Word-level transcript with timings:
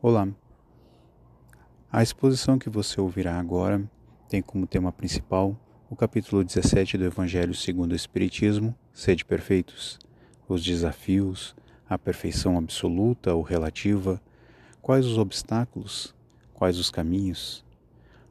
Olá! 0.00 0.28
A 1.90 2.04
exposição 2.04 2.56
que 2.56 2.70
você 2.70 3.00
ouvirá 3.00 3.36
agora 3.36 3.82
tem 4.28 4.40
como 4.40 4.64
tema 4.64 4.92
principal 4.92 5.56
o 5.90 5.96
capítulo 5.96 6.44
17 6.44 6.96
do 6.96 7.04
Evangelho 7.04 7.52
segundo 7.52 7.90
o 7.90 7.96
Espiritismo, 7.96 8.72
Sede 8.92 9.24
Perfeitos, 9.24 9.98
os 10.48 10.64
desafios, 10.64 11.56
a 11.90 11.98
perfeição 11.98 12.56
absoluta 12.56 13.34
ou 13.34 13.42
relativa, 13.42 14.22
quais 14.80 15.04
os 15.04 15.18
obstáculos, 15.18 16.14
quais 16.54 16.78
os 16.78 16.92
caminhos, 16.92 17.64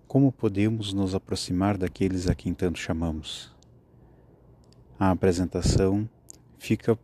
como 0.07 0.31
podemos 0.31 0.93
nos 0.93 1.13
aproximar 1.13 1.77
daqueles 1.77 2.29
a 2.29 2.33
quem 2.33 2.53
tanto 2.53 2.79
chamamos. 2.79 3.53
A 4.97 5.11
apresentação 5.11 6.09
fica 6.57 6.97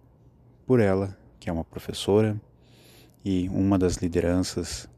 por 0.65 0.79
ela, 0.79 1.17
que 1.37 1.49
é 1.49 1.53
uma 1.53 1.65
professora 1.65 2.39
e 3.23 3.47
uma 3.49 3.79
das 3.79 3.97
lideranças 3.97 4.89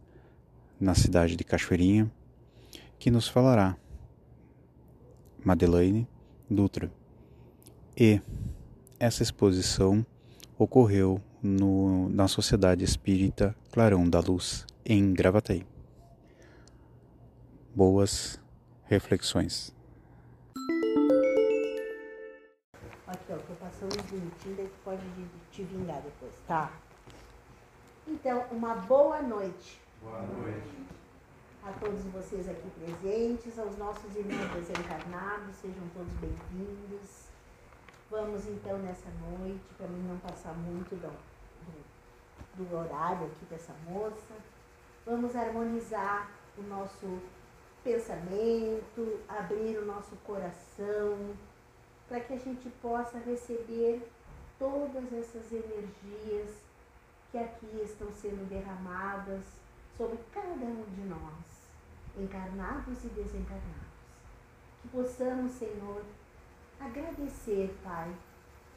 na 0.80 0.96
cidade 0.96 1.36
de 1.36 1.44
Cachoeirinha, 1.44 2.12
que 2.98 3.12
nos 3.12 3.28
falará. 3.28 3.78
Madeleine 5.44 6.08
Dutra. 6.50 6.92
E 7.96 8.20
essa 9.00 9.22
exposição 9.22 10.06
ocorreu 10.58 11.22
no, 11.42 12.10
na 12.10 12.28
Sociedade 12.28 12.84
Espírita 12.84 13.56
Clarão 13.72 14.10
da 14.10 14.20
Luz, 14.20 14.66
em 14.84 15.14
Gravataí. 15.14 15.66
Boas 17.76 18.40
reflexões. 18.86 19.74
Aqui, 23.06 23.32
ó, 23.32 23.38
tô 23.38 23.54
passando 23.54 24.00
uns 24.00 24.12
minutinhos, 24.12 24.58
daí 24.58 24.68
tu 24.68 24.80
pode 24.84 25.02
te 25.52 25.64
vingar 25.64 26.02
depois, 26.02 26.34
tá? 26.48 26.72
Então, 28.08 28.46
uma 28.52 28.76
boa 28.76 29.20
noite. 29.24 29.82
Boa 30.00 30.22
noite. 30.22 30.86
A 31.64 31.72
todos 31.80 32.04
vocês 32.04 32.48
aqui 32.48 32.70
presentes, 32.80 33.58
aos 33.58 33.76
nossos 33.80 34.16
irmãos 34.16 34.48
desencarnados, 34.54 35.56
sejam 35.56 35.82
todos 35.92 36.14
bem-vindos. 36.22 37.26
Vamos 38.12 38.46
então 38.46 38.78
nessa 38.78 39.10
noite, 39.10 39.66
para 39.76 39.88
mim 39.88 40.08
não 40.08 40.20
passar 40.20 40.54
muito 40.54 40.96
do, 40.96 41.10
do, 42.56 42.64
do 42.64 42.78
horário 42.78 43.26
aqui 43.26 43.46
dessa 43.50 43.74
moça, 43.90 44.36
vamos 45.04 45.36
harmonizar 45.36 46.30
o 46.60 46.62
nosso 46.62 47.20
pensamento, 47.84 49.20
abrir 49.28 49.80
o 49.80 49.86
nosso 49.86 50.16
coração, 50.18 51.36
para 52.08 52.20
que 52.20 52.34
a 52.34 52.38
gente 52.38 52.70
possa 52.84 53.18
receber 53.18 54.08
todas 54.60 55.12
essas 55.12 55.52
energias 55.52 56.65
que 57.36 57.40
aqui 57.40 57.82
estão 57.84 58.10
sendo 58.14 58.48
derramadas 58.48 59.44
sobre 59.98 60.18
cada 60.32 60.66
um 60.66 60.86
de 60.96 61.02
nós, 61.02 61.68
encarnados 62.18 63.04
e 63.04 63.10
desencarnados. 63.10 63.92
Que 64.82 64.88
possamos, 64.88 65.52
Senhor, 65.52 66.02
agradecer, 66.80 67.78
Pai, 67.84 68.16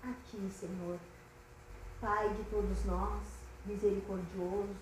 a 0.03 0.13
Ti, 0.25 0.51
Senhor, 0.51 0.99
Pai 2.01 2.35
de 2.35 2.43
todos 2.51 2.85
nós, 2.85 3.23
misericordioso, 3.65 4.75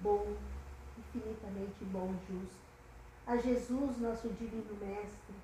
bom, 0.00 0.36
infinitamente 0.98 1.84
bom, 1.84 2.12
justo, 2.28 2.66
a 3.28 3.36
Jesus, 3.36 3.98
nosso 3.98 4.28
divino 4.30 4.76
Mestre, 4.80 5.36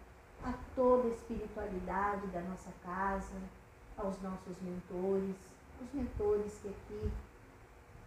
a 0.43 0.53
toda 0.75 1.06
a 1.06 1.12
espiritualidade 1.12 2.27
da 2.33 2.41
nossa 2.41 2.73
casa, 2.83 3.37
aos 3.97 4.20
nossos 4.20 4.61
mentores, 4.61 5.52
os 5.83 5.92
mentores 5.92 6.52
que 6.62 6.69
aqui 6.69 7.11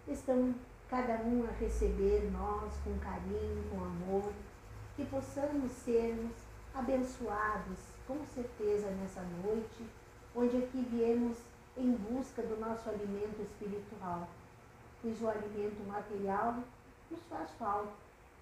estão 0.08 0.56
cada 0.90 1.16
um 1.23 1.45
a 1.45 1.52
receber 1.52 2.30
nós 2.31 2.73
com 2.84 2.98
carinho, 3.00 3.64
com 3.70 3.84
amor, 3.84 4.31
que 4.95 5.06
possamos 5.06 5.72
sermos 5.72 6.31
abençoados 6.73 7.80
com 8.08 8.24
certeza 8.25 8.90
nessa 8.91 9.22
noite, 9.44 9.86
onde 10.36 10.58
aqui 10.58 10.86
viemos 10.90 11.38
em 11.78 11.91
busca 11.91 12.41
do 12.41 12.59
nosso 12.59 12.90
alimento 12.90 13.41
espiritual, 13.41 14.28
pois 15.02 15.22
o 15.22 15.28
alimento 15.28 15.86
material 15.88 16.63
nos 17.09 17.22
faz 17.24 17.50
falta, 17.57 17.92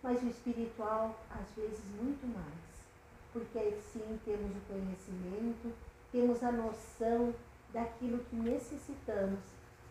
mas 0.01 0.21
o 0.21 0.27
espiritual 0.27 1.17
às 1.31 1.55
vezes 1.55 1.79
muito 1.99 2.27
mais, 2.27 2.87
porque 3.31 3.57
assim 3.57 4.19
temos 4.25 4.51
o 4.55 4.61
conhecimento, 4.67 5.73
temos 6.11 6.43
a 6.43 6.51
noção 6.51 7.33
daquilo 7.73 8.19
que 8.25 8.35
necessitamos 8.35 9.39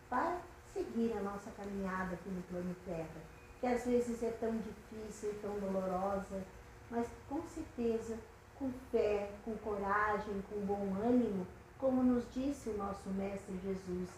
para 0.09 0.41
seguir 0.73 1.13
a 1.19 1.23
nossa 1.23 1.51
caminhada 1.51 2.15
aqui 2.15 2.31
no 2.31 2.43
plano 2.43 2.75
Terra, 2.87 3.21
que 3.61 3.67
às 3.67 3.85
vezes 3.85 4.23
é 4.23 4.31
tão 4.31 4.57
difícil, 4.57 5.35
tão 5.43 5.59
dolorosa, 5.59 6.43
mas 6.91 7.09
com 7.29 7.43
certeza, 7.43 8.17
com 8.59 8.71
fé, 8.91 9.31
com 9.45 9.57
coragem, 9.57 10.43
com 10.49 10.61
bom 10.61 10.95
ânimo, 11.03 11.47
como 11.79 12.03
nos 12.03 12.25
disse 12.33 12.71
o 12.71 12.79
nosso 12.79 13.09
Mestre 13.11 13.59
Jesus, 13.65 14.09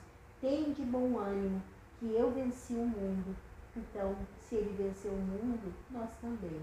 tem 0.41 0.73
de 0.73 0.83
bom 0.83 1.19
ânimo 1.19 1.63
que 1.99 2.13
eu 2.13 2.31
venci 2.31 2.75
o 2.75 2.87
mundo. 2.87 3.35
Então, 3.77 4.15
se 4.41 4.57
ele 4.57 4.77
venceu 4.77 5.13
o 5.13 5.17
mundo, 5.17 5.73
nós 5.91 6.11
também. 6.21 6.61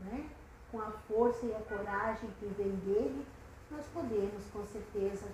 Né? 0.00 0.30
Com 0.70 0.80
a 0.80 0.90
força 0.90 1.44
e 1.44 1.54
a 1.54 1.60
coragem 1.60 2.30
que 2.38 2.46
vem 2.46 2.74
dele, 2.76 3.26
nós 3.70 3.84
podemos, 3.92 4.44
com 4.52 4.64
certeza, 4.66 5.26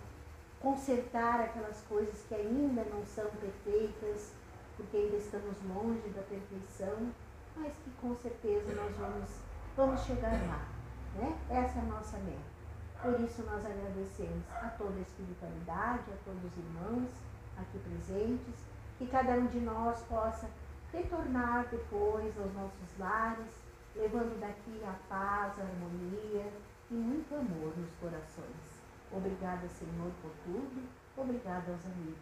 consertar 0.60 1.40
aquelas 1.40 1.80
coisas 1.88 2.24
que 2.28 2.34
ainda 2.34 2.84
não 2.84 3.04
são 3.04 3.26
perfeitas, 3.40 4.32
porque 4.76 4.96
ainda 4.96 5.16
estamos 5.16 5.56
longe 5.68 6.08
da 6.10 6.22
perfeição, 6.22 7.12
mas 7.56 7.72
que 7.84 7.90
com 8.00 8.14
certeza 8.16 8.74
nós 8.74 8.94
vamos, 8.96 9.30
vamos 9.76 10.00
chegar 10.02 10.32
lá. 10.46 10.68
Né? 11.14 11.38
Essa 11.50 11.78
é 11.78 11.82
a 11.82 11.84
nossa 11.84 12.18
meta. 12.18 12.56
Por 13.02 13.20
isso 13.20 13.42
nós 13.42 13.64
agradecemos 13.64 14.44
a 14.50 14.68
toda 14.76 14.98
a 14.98 15.02
espiritualidade, 15.02 16.10
a 16.10 16.16
todos 16.24 16.44
os 16.44 16.56
irmãos 16.56 17.08
aqui 17.56 17.78
presentes, 17.78 18.54
que 18.98 19.06
cada 19.06 19.32
um 19.32 19.46
de 19.46 19.60
nós 19.60 20.00
possa 20.08 20.48
retornar 20.92 21.66
depois 21.70 22.36
aos 22.38 22.52
nossos 22.54 22.98
lares, 22.98 23.52
levando 23.94 24.38
daqui 24.40 24.82
a 24.84 24.94
paz, 25.08 25.58
a 25.58 25.62
harmonia 25.62 26.52
e 26.90 26.94
muito 26.94 27.34
amor 27.34 27.72
nos 27.76 27.92
corações. 28.00 28.75
Obrigada, 29.12 29.68
Senhor, 29.68 30.10
por 30.22 30.30
tudo. 30.44 30.88
Obrigada 31.16 31.72
aos 31.72 31.84
amigos. 31.86 32.18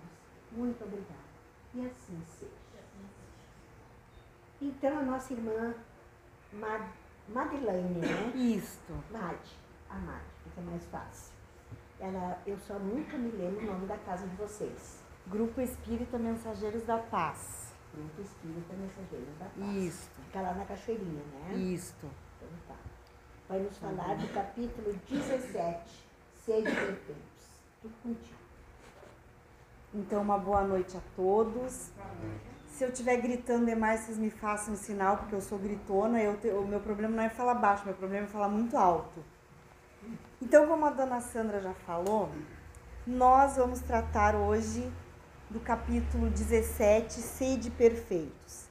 Muito 0.53 0.85
obrigada. 0.85 1.35
E 1.75 1.87
assim 1.87 2.23
seja. 2.27 2.65
Então, 4.61 4.99
a 4.99 5.03
nossa 5.03 5.33
irmã 5.33 5.75
Mad 6.53 6.83
Madeleine, 7.29 8.01
né? 8.01 8.33
Isto. 8.35 8.93
Mad, 9.11 9.39
a 9.91 9.95
Mad, 9.95 10.23
fica 10.45 10.61
mais 10.61 10.85
fácil. 10.87 11.35
Ela, 11.99 12.41
eu 12.47 12.59
só 12.59 12.79
nunca 12.79 13.17
me 13.17 13.31
lembro 13.31 13.63
o 13.63 13.67
nome 13.67 13.87
da 13.87 13.97
casa 13.99 14.27
de 14.27 14.37
vocês. 14.37 15.03
Grupo 15.27 15.61
Espírita 15.61 16.19
Mensageiros 16.19 16.85
da 16.85 16.99
Paz. 16.99 17.73
Grupo 17.95 18.21
Espírita 18.21 18.75
Mensageiros 18.75 19.37
da 19.39 19.47
Paz. 19.47 19.77
Isto. 19.77 20.23
Fica 20.27 20.41
lá 20.41 20.55
na 20.55 20.65
Cachoeirinha, 20.65 21.25
né? 21.33 21.55
Isto. 21.55 22.11
Então 22.37 22.49
tá. 22.69 22.77
Vai 23.49 23.61
nos 23.61 23.77
falar 23.79 24.17
do 24.17 24.33
capítulo 24.33 24.93
17 25.09 26.04
sede 26.45 26.71
perfeitos. 26.71 27.25
Tudo 27.81 27.95
contigo. 28.03 28.39
Então, 29.95 30.23
uma 30.23 30.39
boa 30.39 30.63
noite 30.63 30.97
a 30.97 31.01
todos. 31.17 31.91
Se 32.69 32.85
eu 32.85 32.89
estiver 32.89 33.17
gritando 33.19 33.67
demais, 33.67 34.01
vocês 34.01 34.19
me 34.19 34.31
façam 34.31 34.77
sinal, 34.77 35.19
porque 35.19 35.35
eu 35.35 35.41
sou 35.41 35.59
gritona. 35.59 36.21
Eu 36.21 36.37
te, 36.37 36.49
o 36.49 36.67
meu 36.67 36.81
problema 36.81 37.17
não 37.17 37.23
é 37.23 37.29
falar 37.29 37.55
baixo, 37.55 37.85
meu 37.85 37.95
problema 37.95 38.27
é 38.27 38.29
falar 38.29 38.49
muito 38.49 38.77
alto. 38.77 39.25
Então, 40.43 40.67
como 40.67 40.85
a 40.85 40.91
dona 40.91 41.21
Sandra 41.21 41.61
já 41.61 41.73
falou, 41.73 42.31
nós 43.07 43.57
vamos 43.57 43.81
tratar 43.81 44.35
hoje 44.35 44.93
do 45.49 45.61
capítulo 45.61 46.29
17, 46.29 47.15
Sede 47.15 47.71
Perfeitos. 47.71 48.69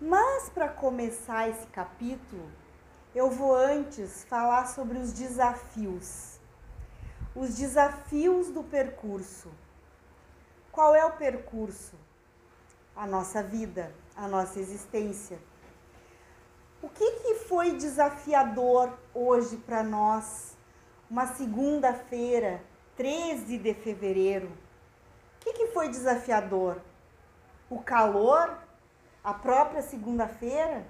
Mas, 0.00 0.48
para 0.50 0.68
começar 0.68 1.48
esse 1.48 1.66
capítulo, 1.68 2.48
eu 3.14 3.30
vou 3.30 3.56
antes 3.56 4.24
falar 4.24 4.66
sobre 4.66 4.98
os 4.98 5.12
desafios 5.12 6.37
os 7.38 7.54
desafios 7.54 8.50
do 8.50 8.64
percurso. 8.64 9.48
Qual 10.72 10.94
é 10.96 11.04
o 11.04 11.12
percurso? 11.12 11.94
A 12.96 13.06
nossa 13.06 13.40
vida, 13.44 13.94
a 14.16 14.26
nossa 14.26 14.58
existência. 14.58 15.38
O 16.82 16.88
que, 16.88 17.10
que 17.20 17.34
foi 17.46 17.76
desafiador 17.76 18.92
hoje 19.14 19.56
para 19.56 19.84
nós, 19.84 20.56
uma 21.08 21.28
segunda-feira, 21.28 22.60
13 22.96 23.56
de 23.56 23.72
fevereiro? 23.72 24.48
O 24.48 25.40
que, 25.40 25.52
que 25.52 25.66
foi 25.68 25.88
desafiador? 25.88 26.80
O 27.70 27.80
calor? 27.80 28.58
A 29.22 29.32
própria 29.32 29.82
segunda-feira? 29.82 30.84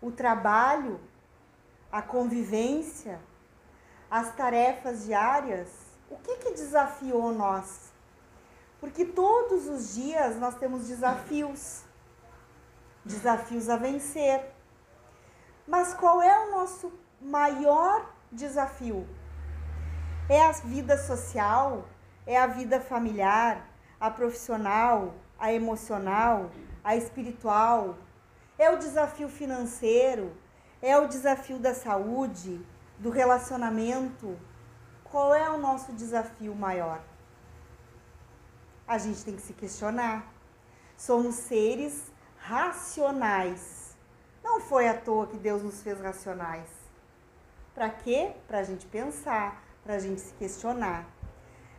O 0.00 0.12
trabalho? 0.12 1.00
A 1.90 2.02
convivência? 2.02 3.20
As 4.10 4.34
tarefas 4.34 5.04
diárias, 5.04 5.68
o 6.08 6.16
que, 6.16 6.36
que 6.36 6.50
desafiou 6.52 7.32
nós? 7.32 7.92
Porque 8.80 9.04
todos 9.04 9.66
os 9.66 9.94
dias 9.94 10.36
nós 10.36 10.54
temos 10.54 10.86
desafios. 10.86 11.82
desafios 13.04 13.68
a 13.68 13.76
vencer. 13.76 14.52
Mas 15.66 15.94
qual 15.94 16.22
é 16.22 16.46
o 16.46 16.50
nosso 16.52 16.92
maior 17.20 18.08
desafio? 18.30 19.06
É 20.28 20.44
a 20.44 20.52
vida 20.52 20.96
social? 20.98 21.88
É 22.26 22.36
a 22.36 22.46
vida 22.46 22.80
familiar? 22.80 23.68
A 23.98 24.10
profissional? 24.10 25.14
A 25.38 25.52
emocional? 25.52 26.50
A 26.84 26.94
espiritual? 26.94 27.96
É 28.58 28.70
o 28.70 28.76
desafio 28.76 29.28
financeiro? 29.28 30.32
É 30.80 30.96
o 30.96 31.08
desafio 31.08 31.58
da 31.58 31.74
saúde? 31.74 32.64
Do 32.98 33.10
relacionamento? 33.10 34.38
Qual 35.04 35.34
é 35.34 35.48
o 35.50 35.58
nosso 35.58 35.92
desafio 35.92 36.54
maior? 36.54 37.00
A 38.86 38.98
gente 38.98 39.24
tem 39.24 39.36
que 39.36 39.42
se 39.42 39.52
questionar. 39.52 40.32
Somos 40.96 41.34
seres 41.34 42.10
racionais. 42.38 43.96
Não 44.42 44.60
foi 44.60 44.88
à 44.88 44.94
toa 44.94 45.26
que 45.26 45.36
Deus 45.36 45.62
nos 45.62 45.82
fez 45.82 46.00
racionais. 46.00 46.68
Para 47.74 47.90
quê? 47.90 48.32
Para 48.48 48.60
a 48.60 48.62
gente 48.62 48.86
pensar, 48.86 49.62
para 49.84 49.94
a 49.94 49.98
gente 49.98 50.20
se 50.20 50.32
questionar. 50.34 51.06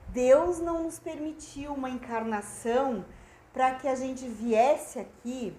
Deus 0.09 0.59
não 0.59 0.83
nos 0.83 0.99
permitiu 0.99 1.73
uma 1.73 1.89
encarnação 1.89 3.05
para 3.51 3.75
que 3.75 3.87
a 3.87 3.95
gente 3.95 4.27
viesse 4.27 4.99
aqui 4.99 5.57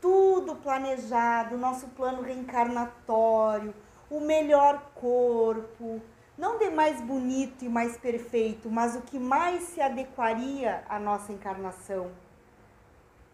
tudo 0.00 0.56
planejado, 0.56 1.56
nosso 1.56 1.88
plano 1.88 2.20
reencarnatório, 2.20 3.74
o 4.14 4.20
melhor 4.20 4.80
corpo, 4.94 6.00
não 6.38 6.56
de 6.56 6.70
mais 6.70 7.00
bonito 7.00 7.64
e 7.64 7.68
mais 7.68 7.96
perfeito, 7.96 8.70
mas 8.70 8.94
o 8.94 9.02
que 9.02 9.18
mais 9.18 9.64
se 9.64 9.80
adequaria 9.80 10.84
à 10.88 11.00
nossa 11.00 11.32
encarnação 11.32 12.12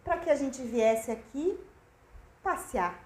para 0.03 0.17
que 0.17 0.31
a 0.31 0.35
gente 0.35 0.63
viesse 0.63 1.11
aqui 1.11 1.59
passear. 2.43 2.99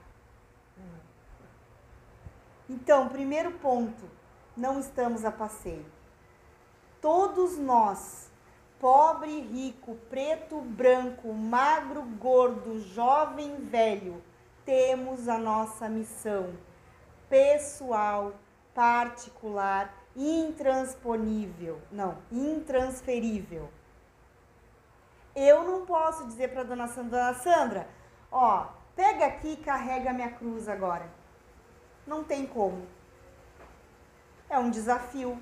Então, 2.71 3.09
primeiro 3.09 3.51
ponto, 3.59 4.09
não 4.57 4.79
estamos 4.79 5.25
a 5.25 5.33
passeio. 5.33 5.85
Todos 7.01 7.59
nós, 7.59 8.31
pobre, 8.79 9.41
rico, 9.41 9.97
preto, 10.09 10.61
branco, 10.61 11.33
magro, 11.33 12.03
gordo, 12.03 12.79
jovem, 12.81 13.57
velho, 13.67 14.23
temos 14.65 15.29
a 15.29 15.37
nossa 15.37 15.89
missão 15.89 16.55
pessoal, 17.35 18.33
particular, 18.73 19.93
intransponível, 20.15 21.81
não, 21.91 22.19
intransferível 22.31 23.69
eu 25.35 25.65
não 25.65 25.85
posso 25.85 26.27
dizer 26.27 26.53
para 26.53 26.63
dona 26.63 26.87
Sandra, 26.87 27.19
dona 27.19 27.35
Sandra, 27.35 27.89
ó, 28.31 28.69
pega 28.95 29.27
aqui 29.27 29.55
e 29.55 29.57
carrega 29.57 30.13
minha 30.13 30.31
cruz 30.31 30.69
agora. 30.69 31.09
Não 32.07 32.23
tem 32.23 32.47
como. 32.47 32.87
É 34.49 34.59
um 34.59 34.71
desafio. 34.71 35.37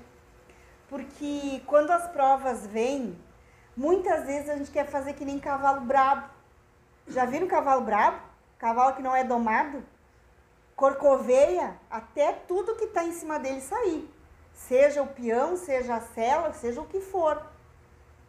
Porque 0.89 1.61
quando 1.67 1.91
as 1.91 2.07
provas 2.07 2.65
vêm, 2.65 3.15
muitas 3.77 4.25
vezes 4.25 4.49
a 4.49 4.55
gente 4.55 4.71
quer 4.71 4.87
fazer 4.87 5.13
que 5.13 5.25
nem 5.25 5.39
cavalo 5.39 5.81
brabo. 5.81 6.27
Já 7.07 7.25
viram 7.25 7.47
cavalo 7.47 7.81
brabo? 7.81 8.19
Cavalo 8.57 8.95
que 8.95 9.03
não 9.03 9.15
é 9.15 9.23
domado? 9.23 9.83
Corcoveia 10.75 11.79
até 11.89 12.33
tudo 12.33 12.75
que 12.75 12.85
está 12.85 13.03
em 13.03 13.13
cima 13.13 13.39
dele 13.39 13.61
sair. 13.61 14.09
Seja 14.53 15.01
o 15.01 15.07
peão, 15.07 15.55
seja 15.57 15.95
a 15.95 16.01
cela, 16.01 16.53
seja 16.53 16.81
o 16.81 16.87
que 16.87 16.99
for. 16.99 17.41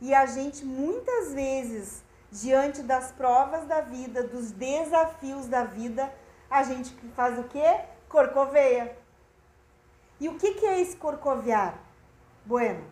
E 0.00 0.14
a 0.14 0.26
gente 0.26 0.64
muitas 0.64 1.32
vezes, 1.32 2.02
diante 2.31 2.82
das 2.82 3.12
provas 3.12 3.67
da 3.67 3.81
vida, 3.81 4.23
dos 4.23 4.50
desafios 4.50 5.46
da 5.46 5.64
vida, 5.64 6.12
a 6.50 6.62
gente 6.62 6.94
faz 7.14 7.38
o 7.38 7.44
quê? 7.44 7.81
Corcoveia. 8.08 8.97
E 10.20 10.29
o 10.29 10.37
que, 10.37 10.55
que 10.55 10.67
é 10.67 10.81
esse 10.81 10.97
corcovear? 10.97 11.79
Bueno, 12.44 12.85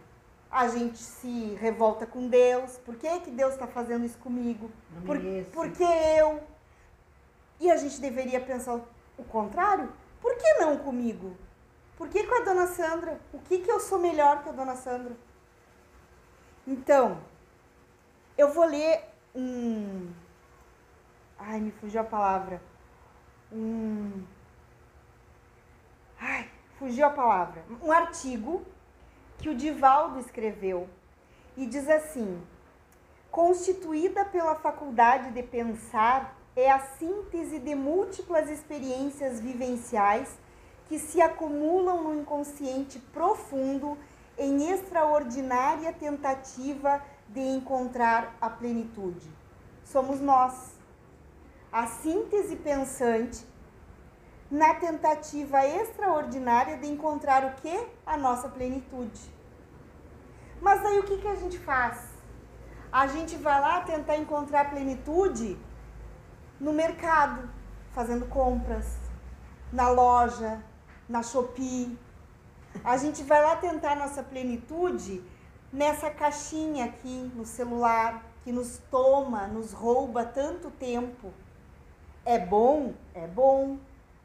a 0.50 0.68
gente 0.68 0.98
se 0.98 1.54
revolta 1.60 2.06
com 2.06 2.28
Deus. 2.28 2.78
Por 2.78 2.96
que, 2.96 3.20
que 3.20 3.30
Deus 3.30 3.52
está 3.54 3.66
fazendo 3.66 4.04
isso 4.04 4.18
comigo? 4.18 4.70
Por, 5.06 5.16
por 5.52 5.70
que 5.70 5.82
eu? 5.82 6.42
E 7.60 7.70
a 7.70 7.76
gente 7.76 8.00
deveria 8.00 8.40
pensar 8.40 8.80
o 9.22 9.24
contrário? 9.24 9.92
Por 10.20 10.36
que 10.36 10.54
não 10.60 10.76
comigo? 10.78 11.36
Por 11.96 12.08
que 12.08 12.24
com 12.24 12.40
a 12.40 12.44
dona 12.44 12.66
Sandra? 12.66 13.20
O 13.32 13.38
que, 13.38 13.58
que 13.58 13.70
eu 13.70 13.80
sou 13.80 13.98
melhor 13.98 14.42
que 14.42 14.48
a 14.48 14.52
dona 14.52 14.76
Sandra? 14.76 15.16
Então, 16.66 17.18
eu 18.36 18.52
vou 18.52 18.64
ler 18.64 19.04
um. 19.34 20.10
Ai, 21.38 21.60
me 21.60 21.72
fugiu 21.72 22.00
a 22.00 22.04
palavra. 22.04 22.62
Um. 23.52 24.24
Ai, 26.20 26.48
fugiu 26.78 27.06
a 27.06 27.10
palavra. 27.10 27.64
Um 27.82 27.90
artigo 27.90 28.64
que 29.38 29.48
o 29.48 29.54
Divaldo 29.54 30.20
escreveu 30.20 30.88
e 31.56 31.66
diz 31.66 31.88
assim: 31.88 32.40
constituída 33.30 34.24
pela 34.24 34.54
faculdade 34.54 35.32
de 35.32 35.42
pensar, 35.42 36.36
é 36.54 36.70
a 36.70 36.78
síntese 36.78 37.58
de 37.58 37.74
múltiplas 37.74 38.50
experiências 38.50 39.40
vivenciais 39.40 40.28
que 40.88 40.98
se 40.98 41.20
acumulam 41.20 42.02
no 42.02 42.20
inconsciente 42.20 42.98
profundo 42.98 43.96
em 44.36 44.70
extraordinária 44.70 45.92
tentativa 45.92 47.02
de 47.28 47.40
encontrar 47.40 48.36
a 48.40 48.50
plenitude. 48.50 49.30
Somos 49.84 50.20
nós, 50.20 50.72
a 51.72 51.86
síntese 51.86 52.56
pensante, 52.56 53.46
na 54.50 54.74
tentativa 54.74 55.66
extraordinária 55.66 56.76
de 56.76 56.86
encontrar 56.86 57.44
o 57.44 57.52
que? 57.62 57.86
A 58.04 58.18
nossa 58.18 58.50
plenitude. 58.50 59.20
Mas 60.60 60.84
aí 60.84 60.98
o 60.98 61.04
que, 61.04 61.16
que 61.16 61.28
a 61.28 61.34
gente 61.34 61.58
faz? 61.58 62.10
A 62.92 63.06
gente 63.06 63.36
vai 63.36 63.58
lá 63.58 63.80
tentar 63.80 64.18
encontrar 64.18 64.68
plenitude 64.68 65.58
no 66.62 66.72
mercado, 66.72 67.50
fazendo 67.92 68.24
compras, 68.26 68.86
na 69.72 69.88
loja, 69.88 70.62
na 71.08 71.20
Shopee, 71.20 71.98
a 72.84 72.96
gente 72.96 73.24
vai 73.24 73.42
lá 73.42 73.56
tentar 73.56 73.96
nossa 73.96 74.22
plenitude 74.22 75.24
nessa 75.72 76.08
caixinha 76.08 76.84
aqui 76.84 77.32
no 77.34 77.44
celular 77.44 78.24
que 78.44 78.52
nos 78.52 78.78
toma, 78.92 79.48
nos 79.48 79.72
rouba 79.72 80.24
tanto 80.24 80.70
tempo. 80.70 81.34
É 82.24 82.38
bom? 82.38 82.94
É 83.12 83.26
bom, 83.26 83.78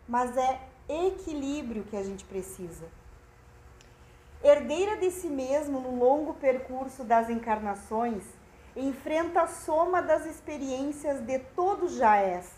mas 0.08 0.38
é 0.38 0.62
equilíbrio 0.88 1.86
que 1.86 1.98
a 1.98 2.04
gente 2.04 2.24
precisa. 2.24 2.86
Herdeira 4.44 4.98
de 4.98 5.10
si 5.10 5.28
mesmo 5.28 5.80
no 5.80 5.98
longo 5.98 6.36
percurso 6.36 7.04
das 7.04 7.32
encarnações, 7.32 8.24
enfrenta 8.78 9.42
a 9.42 9.48
soma 9.48 10.02
das 10.02 10.26
experiências 10.26 11.20
de 11.22 11.40
todo 11.40 11.88
és, 12.14 12.52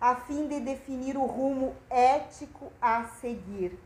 a 0.00 0.16
fim 0.16 0.48
de 0.48 0.60
definir 0.60 1.16
o 1.16 1.26
rumo 1.26 1.74
ético 1.90 2.72
a 2.80 3.04
seguir 3.20 3.78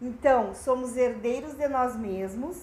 então, 0.00 0.54
somos 0.54 0.96
herdeiros 0.96 1.54
de 1.54 1.68
nós 1.68 1.96
mesmos 1.96 2.58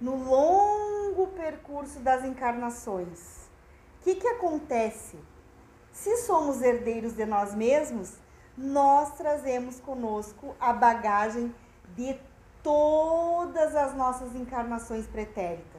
no 0.00 0.16
longo 0.16 1.26
percurso 1.28 2.00
das 2.00 2.24
encarnações. 2.24 3.48
O 4.00 4.04
que, 4.04 4.14
que 4.14 4.26
acontece? 4.26 5.18
Se 5.92 6.16
somos 6.18 6.62
herdeiros 6.62 7.14
de 7.14 7.26
nós 7.26 7.54
mesmos, 7.54 8.14
nós 8.56 9.12
trazemos 9.16 9.80
conosco 9.80 10.54
a 10.60 10.72
bagagem 10.72 11.54
de 11.94 12.18
todas 12.62 13.74
as 13.74 13.94
nossas 13.94 14.34
encarnações 14.34 15.06
pretéritas. 15.06 15.73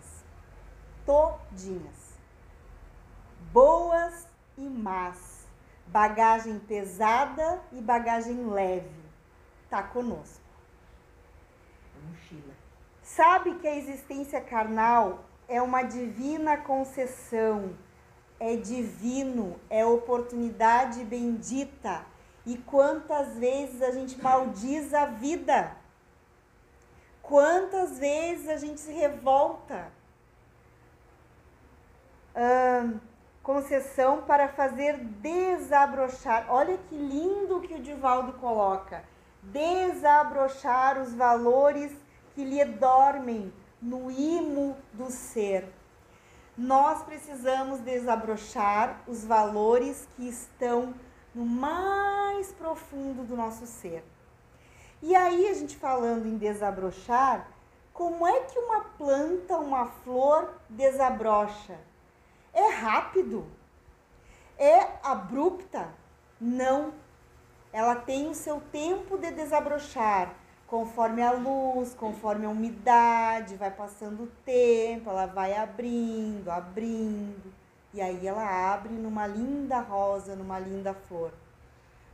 Todinhas. 1.05 2.15
Boas 3.51 4.27
e 4.57 4.61
más. 4.61 5.45
Bagagem 5.87 6.59
pesada 6.59 7.61
e 7.71 7.81
bagagem 7.81 8.47
leve. 8.49 9.05
Tá 9.69 9.83
conosco 9.83 10.45
mochila. 12.05 12.53
Sabe 13.01 13.55
que 13.55 13.67
a 13.67 13.75
existência 13.75 14.41
carnal 14.41 15.25
é 15.47 15.61
uma 15.61 15.83
divina 15.83 16.57
concessão, 16.57 17.75
é 18.39 18.55
divino, 18.55 19.59
é 19.69 19.85
oportunidade 19.85 21.03
bendita. 21.03 22.05
E 22.45 22.57
quantas 22.57 23.37
vezes 23.37 23.81
a 23.81 23.91
gente 23.91 24.21
maldiz 24.21 24.93
a 24.93 25.05
vida? 25.05 25.75
Quantas 27.21 27.97
vezes 27.97 28.47
a 28.49 28.57
gente 28.57 28.79
se 28.79 28.91
revolta? 28.91 29.91
Concessão 33.41 34.23
para 34.23 34.47
fazer 34.49 34.97
desabrochar. 34.97 36.47
Olha 36.49 36.77
que 36.89 36.95
lindo 36.95 37.61
que 37.61 37.75
o 37.75 37.79
Divaldo 37.79 38.33
coloca 38.33 39.03
desabrochar 39.43 40.99
os 40.99 41.13
valores 41.13 41.91
que 42.33 42.43
lhe 42.43 42.65
dormem 42.65 43.53
no 43.79 44.09
imo 44.09 44.75
do 44.93 45.11
ser. 45.11 45.71
nós 46.57 47.03
precisamos 47.03 47.81
desabrochar 47.81 49.01
os 49.07 49.25
valores 49.25 50.07
que 50.15 50.27
estão 50.27 50.93
no 51.33 51.45
mais 51.45 52.51
profundo 52.53 53.23
do 53.23 53.35
nosso 53.35 53.65
ser. 53.65 54.03
E 55.01 55.13
aí, 55.13 55.49
a 55.49 55.53
gente 55.53 55.75
falando 55.75 56.25
em 56.25 56.37
desabrochar, 56.37 57.47
como 57.93 58.25
é 58.25 58.39
que 58.41 58.57
uma 58.57 58.81
planta, 58.97 59.57
uma 59.57 59.85
flor 59.85 60.49
desabrocha? 60.69 61.77
É 62.55 62.69
rápido? 62.69 63.45
É 64.57 64.79
abrupta? 65.03 65.89
Não. 66.39 66.93
Ela 67.73 67.95
tem 67.95 68.29
o 68.29 68.33
seu 68.33 68.61
tempo 68.71 69.17
de 69.17 69.29
desabrochar, 69.31 70.33
conforme 70.65 71.21
a 71.21 71.31
luz, 71.31 71.93
conforme 71.93 72.45
a 72.45 72.49
umidade, 72.49 73.57
vai 73.57 73.69
passando 73.69 74.23
o 74.23 74.31
tempo, 74.45 75.09
ela 75.09 75.25
vai 75.25 75.53
abrindo, 75.53 76.49
abrindo, 76.49 77.53
e 77.93 78.01
aí 78.01 78.25
ela 78.25 78.73
abre 78.73 78.93
numa 78.93 79.27
linda 79.27 79.79
rosa, 79.79 80.33
numa 80.37 80.57
linda 80.57 80.93
flor. 80.93 81.33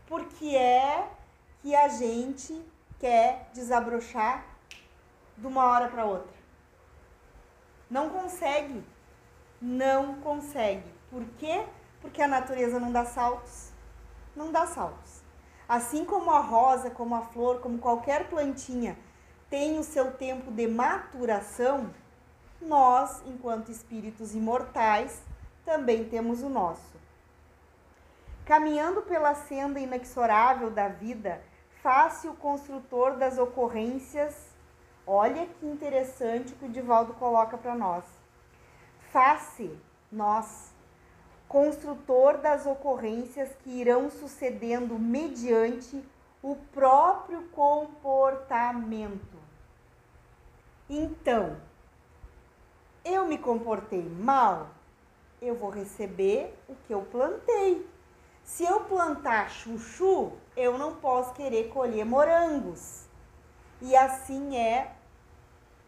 Porque 0.07 0.55
é 0.55 1.07
que 1.61 1.75
a 1.75 1.87
gente 1.87 2.59
quer 2.99 3.47
desabrochar 3.53 4.43
de 5.37 5.45
uma 5.45 5.65
hora 5.65 5.87
para 5.87 6.05
outra. 6.05 6.33
Não 7.87 8.09
consegue. 8.09 8.83
Não 9.61 10.15
consegue. 10.15 10.91
Por 11.09 11.23
quê? 11.37 11.65
Porque 12.01 12.21
a 12.21 12.27
natureza 12.27 12.79
não 12.79 12.91
dá 12.91 13.05
saltos. 13.05 13.71
Não 14.35 14.51
dá 14.51 14.65
saltos. 14.65 15.21
Assim 15.69 16.03
como 16.03 16.31
a 16.31 16.39
rosa, 16.39 16.89
como 16.89 17.15
a 17.15 17.21
flor, 17.21 17.59
como 17.59 17.77
qualquer 17.77 18.29
plantinha 18.29 18.97
tem 19.51 19.77
o 19.77 19.83
seu 19.83 20.13
tempo 20.13 20.49
de 20.49 20.65
maturação, 20.65 21.89
nós, 22.61 23.21
enquanto 23.25 23.69
espíritos 23.69 24.33
imortais, 24.33 25.21
também 25.65 26.05
temos 26.05 26.41
o 26.41 26.47
nosso. 26.47 26.95
Caminhando 28.45 29.01
pela 29.01 29.35
senda 29.35 29.77
inexorável 29.77 30.71
da 30.71 30.87
vida, 30.87 31.41
faz-se 31.83 32.29
o 32.29 32.33
construtor 32.33 33.17
das 33.17 33.37
ocorrências. 33.37 34.33
Olha 35.05 35.45
que 35.45 35.65
interessante 35.65 36.53
que 36.53 36.65
o 36.65 36.69
Divaldo 36.69 37.13
coloca 37.15 37.57
para 37.57 37.75
nós. 37.75 38.20
Faz-se 39.11 39.77
nós, 40.11 40.73
construtor 41.47 42.37
das 42.37 42.65
ocorrências 42.65 43.49
que 43.61 43.69
irão 43.69 44.09
sucedendo 44.09 44.97
mediante 44.97 46.01
o 46.41 46.55
próprio 46.55 47.43
comportamento. 47.49 49.37
Então, 50.89 51.57
eu 53.03 53.25
me 53.27 53.37
comportei 53.37 54.01
mal, 54.01 54.69
eu 55.41 55.55
vou 55.55 55.69
receber 55.69 56.57
o 56.69 56.75
que 56.87 56.93
eu 56.93 57.01
plantei. 57.01 57.85
Se 58.43 58.63
eu 58.63 58.81
plantar 58.85 59.49
chuchu, 59.49 60.31
eu 60.55 60.77
não 60.77 60.95
posso 60.95 61.33
querer 61.33 61.69
colher 61.69 62.05
morangos. 62.05 63.05
E 63.81 63.95
assim 63.95 64.55
é 64.55 64.95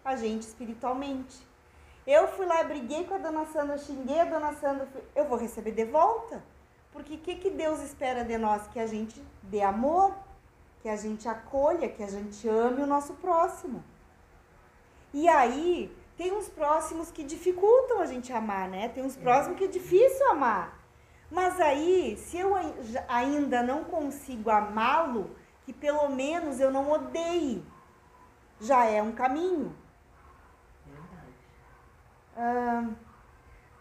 a 0.04 0.16
gente 0.16 0.42
espiritualmente. 0.42 1.53
Eu 2.06 2.28
fui 2.28 2.46
lá, 2.46 2.64
briguei 2.64 3.06
com 3.06 3.16
a 3.16 3.18
dona 3.18 3.46
Sandra, 3.46 3.78
xinguei 3.78 4.20
a 4.20 4.26
dona 4.26 4.54
Sandra, 4.54 4.88
eu 5.16 5.26
vou 5.26 5.38
receber 5.38 5.72
de 5.72 5.86
volta. 5.86 6.44
Porque 6.92 7.16
o 7.16 7.18
que, 7.18 7.36
que 7.36 7.50
Deus 7.50 7.82
espera 7.82 8.24
de 8.24 8.38
nós? 8.38 8.68
Que 8.68 8.80
a 8.80 8.86
gente 8.86 9.24
dê 9.42 9.62
amor, 9.62 10.14
que 10.82 10.90
a 10.90 10.96
gente 10.96 11.28
acolha, 11.28 11.90
que 11.90 12.04
a 12.04 12.08
gente 12.08 12.48
ame 12.48 12.84
o 12.84 12.86
nosso 12.86 13.14
próximo. 13.16 13.84
E 15.14 15.28
aí, 15.28 15.96
tem 16.18 16.32
uns 16.32 16.50
próximos 16.50 17.10
que 17.10 17.24
dificultam 17.24 18.02
a 18.02 18.06
gente 18.06 18.32
amar, 18.32 18.68
né? 18.68 18.90
Tem 18.90 19.04
uns 19.04 19.16
próximos 19.16 19.58
que 19.58 19.64
é 19.64 19.68
difícil 19.68 20.30
amar. 20.30 20.80
Mas 21.32 21.60
aí, 21.60 22.16
se 22.18 22.38
eu 22.38 22.54
ainda 23.08 23.64
não 23.64 23.84
consigo 23.86 24.50
amá-lo, 24.52 25.32
que 25.64 25.74
pelo 25.74 26.10
menos 26.10 26.60
eu 26.60 26.70
não 26.70 26.92
odeie, 26.92 27.66
já 28.60 28.86
é 28.86 29.02
um 29.02 29.14
caminho. 29.14 29.76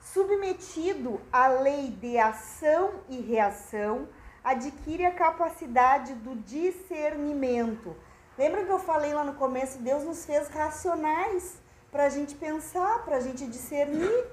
Submetido 0.01 1.21
à 1.33 1.49
lei 1.49 1.89
de 1.91 2.19
ação 2.19 2.95
e 3.09 3.21
reação, 3.21 4.09
adquire 4.45 5.07
a 5.07 5.15
capacidade 5.15 6.15
do 6.15 6.37
discernimento. 6.37 7.97
Lembra 8.37 8.65
que 8.65 8.71
eu 8.71 8.79
falei 8.79 9.15
lá 9.15 9.25
no 9.25 9.35
começo? 9.35 9.79
Deus 9.79 10.05
nos 10.05 10.25
fez 10.25 10.49
racionais 10.49 11.61
para 11.91 12.05
a 12.05 12.09
gente 12.09 12.35
pensar, 12.35 13.05
para 13.05 13.17
a 13.17 13.21
gente 13.21 13.47
discernir, 13.47 14.27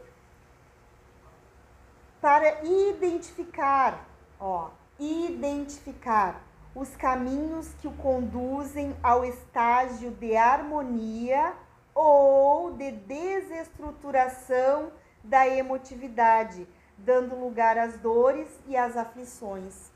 para 2.20 2.64
identificar, 2.64 4.06
ó, 4.40 4.70
identificar 4.98 6.42
os 6.74 6.96
caminhos 6.96 7.74
que 7.80 7.88
o 7.88 7.92
conduzem 7.92 8.96
ao 9.04 9.24
estágio 9.24 10.12
de 10.12 10.36
harmonia 10.36 11.54
ou 12.02 12.72
de 12.72 12.92
desestruturação 12.92 14.90
da 15.22 15.46
emotividade, 15.46 16.66
dando 16.98 17.36
lugar 17.36 17.78
às 17.78 17.98
dores 17.98 18.48
e 18.66 18.78
às 18.78 18.96
aflições. 18.96 19.92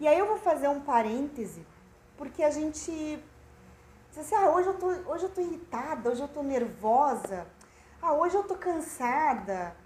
E 0.00 0.08
aí 0.08 0.18
eu 0.18 0.26
vou 0.26 0.38
fazer 0.38 0.66
um 0.66 0.80
parêntese, 0.80 1.64
porque 2.16 2.42
a 2.42 2.50
gente 2.50 2.90
diz 4.10 4.18
assim, 4.18 4.34
ah, 4.34 4.50
hoje 4.50 4.66
eu 4.66 4.74
tô, 4.74 4.88
hoje 4.88 5.22
eu 5.22 5.30
tô 5.30 5.40
irritada, 5.40 6.10
hoje 6.10 6.20
eu 6.20 6.26
tô 6.26 6.42
nervosa, 6.42 7.46
ah, 8.02 8.12
hoje 8.14 8.34
eu 8.34 8.42
tô 8.42 8.56
cansada. 8.56 9.76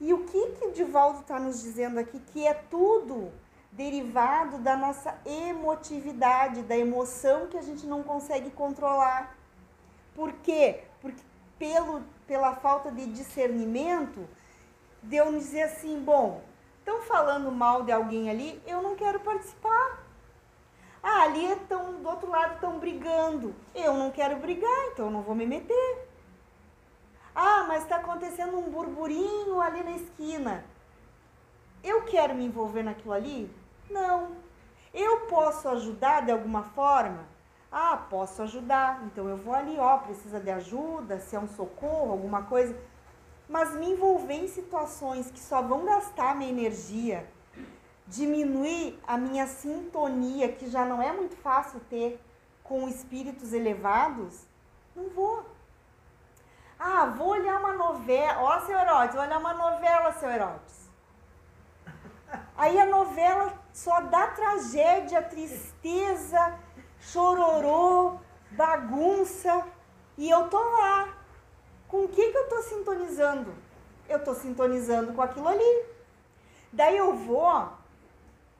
E 0.00 0.14
o 0.14 0.24
que 0.24 0.52
que 0.52 0.64
o 0.64 0.72
Divaldo 0.72 1.20
está 1.20 1.38
nos 1.38 1.60
dizendo 1.60 1.98
aqui? 2.00 2.18
Que 2.18 2.46
é 2.46 2.54
tudo 2.54 3.30
derivado 3.70 4.56
da 4.56 4.74
nossa 4.74 5.14
emotividade, 5.26 6.62
da 6.62 6.78
emoção 6.78 7.48
que 7.48 7.58
a 7.58 7.62
gente 7.62 7.86
não 7.86 8.02
consegue 8.02 8.50
controlar. 8.50 9.41
Por 10.14 10.32
quê? 10.34 10.84
Porque 11.00 11.22
pelo, 11.58 12.02
pela 12.26 12.54
falta 12.56 12.90
de 12.90 13.06
discernimento, 13.06 14.28
deu 15.02 15.30
nos 15.30 15.44
dizer 15.44 15.62
assim, 15.62 16.02
bom, 16.02 16.42
estão 16.78 17.02
falando 17.02 17.50
mal 17.50 17.82
de 17.82 17.92
alguém 17.92 18.30
ali, 18.30 18.60
eu 18.66 18.82
não 18.82 18.96
quero 18.96 19.20
participar. 19.20 20.02
Ah, 21.02 21.22
ali 21.22 21.44
estão, 21.46 21.94
do 22.00 22.08
outro 22.08 22.30
lado 22.30 22.54
estão 22.54 22.78
brigando. 22.78 23.54
Eu 23.74 23.94
não 23.94 24.10
quero 24.10 24.36
brigar, 24.36 24.86
então 24.92 25.10
não 25.10 25.22
vou 25.22 25.34
me 25.34 25.44
meter. 25.44 26.08
Ah, 27.34 27.64
mas 27.66 27.82
está 27.82 27.96
acontecendo 27.96 28.56
um 28.56 28.70
burburinho 28.70 29.60
ali 29.60 29.82
na 29.82 29.92
esquina. 29.92 30.64
Eu 31.82 32.02
quero 32.04 32.34
me 32.34 32.44
envolver 32.44 32.84
naquilo 32.84 33.14
ali? 33.14 33.50
Não. 33.90 34.36
Eu 34.94 35.22
posso 35.22 35.68
ajudar 35.68 36.24
de 36.24 36.30
alguma 36.30 36.62
forma? 36.62 37.26
Ah, 37.72 37.96
posso 38.10 38.42
ajudar. 38.42 39.02
Então 39.06 39.26
eu 39.28 39.36
vou 39.38 39.54
ali, 39.54 39.78
ó, 39.78 39.96
precisa 39.98 40.38
de 40.38 40.50
ajuda, 40.50 41.18
se 41.18 41.34
é 41.34 41.40
um 41.40 41.48
socorro, 41.48 42.12
alguma 42.12 42.42
coisa. 42.42 42.78
Mas 43.48 43.74
me 43.74 43.90
envolver 43.90 44.34
em 44.34 44.48
situações 44.48 45.30
que 45.30 45.40
só 45.40 45.62
vão 45.62 45.86
gastar 45.86 46.36
minha 46.36 46.50
energia, 46.50 47.26
diminuir 48.06 49.00
a 49.06 49.16
minha 49.16 49.46
sintonia, 49.46 50.52
que 50.52 50.68
já 50.68 50.84
não 50.84 51.00
é 51.00 51.12
muito 51.12 51.36
fácil 51.36 51.80
ter 51.88 52.20
com 52.62 52.86
espíritos 52.88 53.54
elevados, 53.54 54.46
não 54.94 55.08
vou. 55.08 55.44
Ah, 56.78 57.06
vou 57.06 57.28
olhar 57.28 57.58
uma 57.58 57.72
novela. 57.72 58.42
Ó, 58.42 58.60
seu 58.60 58.78
Herodes, 58.78 59.14
vou 59.14 59.24
olhar 59.24 59.38
uma 59.38 59.54
novela, 59.54 60.12
seu 60.12 60.28
Herodes. 60.28 60.90
Aí 62.56 62.78
a 62.78 62.86
novela 62.86 63.52
só 63.72 64.00
dá 64.02 64.26
tragédia, 64.28 65.22
tristeza, 65.22 66.58
chororô, 67.02 68.18
bagunça. 68.50 69.64
E 70.16 70.30
eu 70.30 70.48
tô 70.48 70.58
lá. 70.58 71.08
Com 71.88 72.04
o 72.04 72.08
que, 72.08 72.30
que 72.30 72.38
eu 72.38 72.48
tô 72.48 72.62
sintonizando? 72.62 73.54
Eu 74.08 74.22
tô 74.22 74.34
sintonizando 74.34 75.12
com 75.12 75.22
aquilo 75.22 75.48
ali. 75.48 75.84
Daí 76.72 76.96
eu 76.96 77.14
vou 77.14 77.70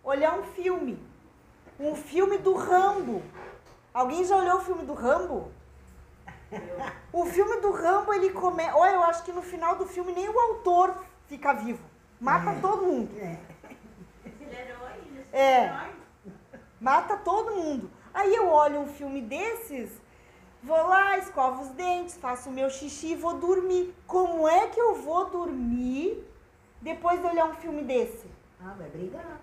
olhar 0.05 0.39
um 0.39 0.43
filme. 0.43 1.03
Um 1.79 1.95
filme 1.95 2.39
do 2.39 2.55
Rambo. 2.55 3.23
Alguém 3.93 4.25
já 4.25 4.37
olhou 4.37 4.59
o 4.59 4.61
filme 4.61 4.85
do 4.85 4.95
Rambo? 4.95 5.51
O 7.13 7.25
filme 7.27 7.61
do 7.61 7.73
Rambo, 7.73 8.13
ele 8.13 8.31
começa. 8.31 8.77
Olha, 8.77 8.93
eu 8.93 9.03
acho 9.05 9.23
que 9.23 9.33
no 9.33 9.43
final 9.43 9.77
do 9.77 9.87
filme 9.87 10.13
nem 10.13 10.29
o 10.29 10.39
autor 10.39 10.95
fica 11.27 11.53
vivo. 11.55 11.83
Mata 12.21 12.51
é. 12.51 12.61
todo 12.61 12.83
mundo. 12.83 13.11
É. 13.19 13.39
é. 15.33 15.89
Mata 16.81 17.17
todo 17.17 17.55
mundo. 17.55 17.91
Aí 18.13 18.35
eu 18.35 18.49
olho 18.49 18.81
um 18.81 18.87
filme 18.87 19.21
desses, 19.23 19.91
vou 20.63 20.77
lá, 20.77 21.19
escovo 21.19 21.63
os 21.63 21.71
dentes, 21.71 22.17
faço 22.17 22.49
o 22.49 22.53
meu 22.53 22.69
xixi 22.71 23.13
e 23.13 23.17
vou 23.17 23.35
dormir. 23.35 23.95
Como 24.07 24.49
é 24.49 24.69
que 24.69 24.81
eu 24.81 24.95
vou 24.97 25.31
dormir 25.31 26.23
depois 26.81 27.21
de 27.21 27.27
olhar 27.27 27.47
um 27.47 27.55
filme 27.55 27.83
desse? 27.83 28.27
Ah, 28.61 28.75
vai 28.79 28.89
brigar. 28.89 29.41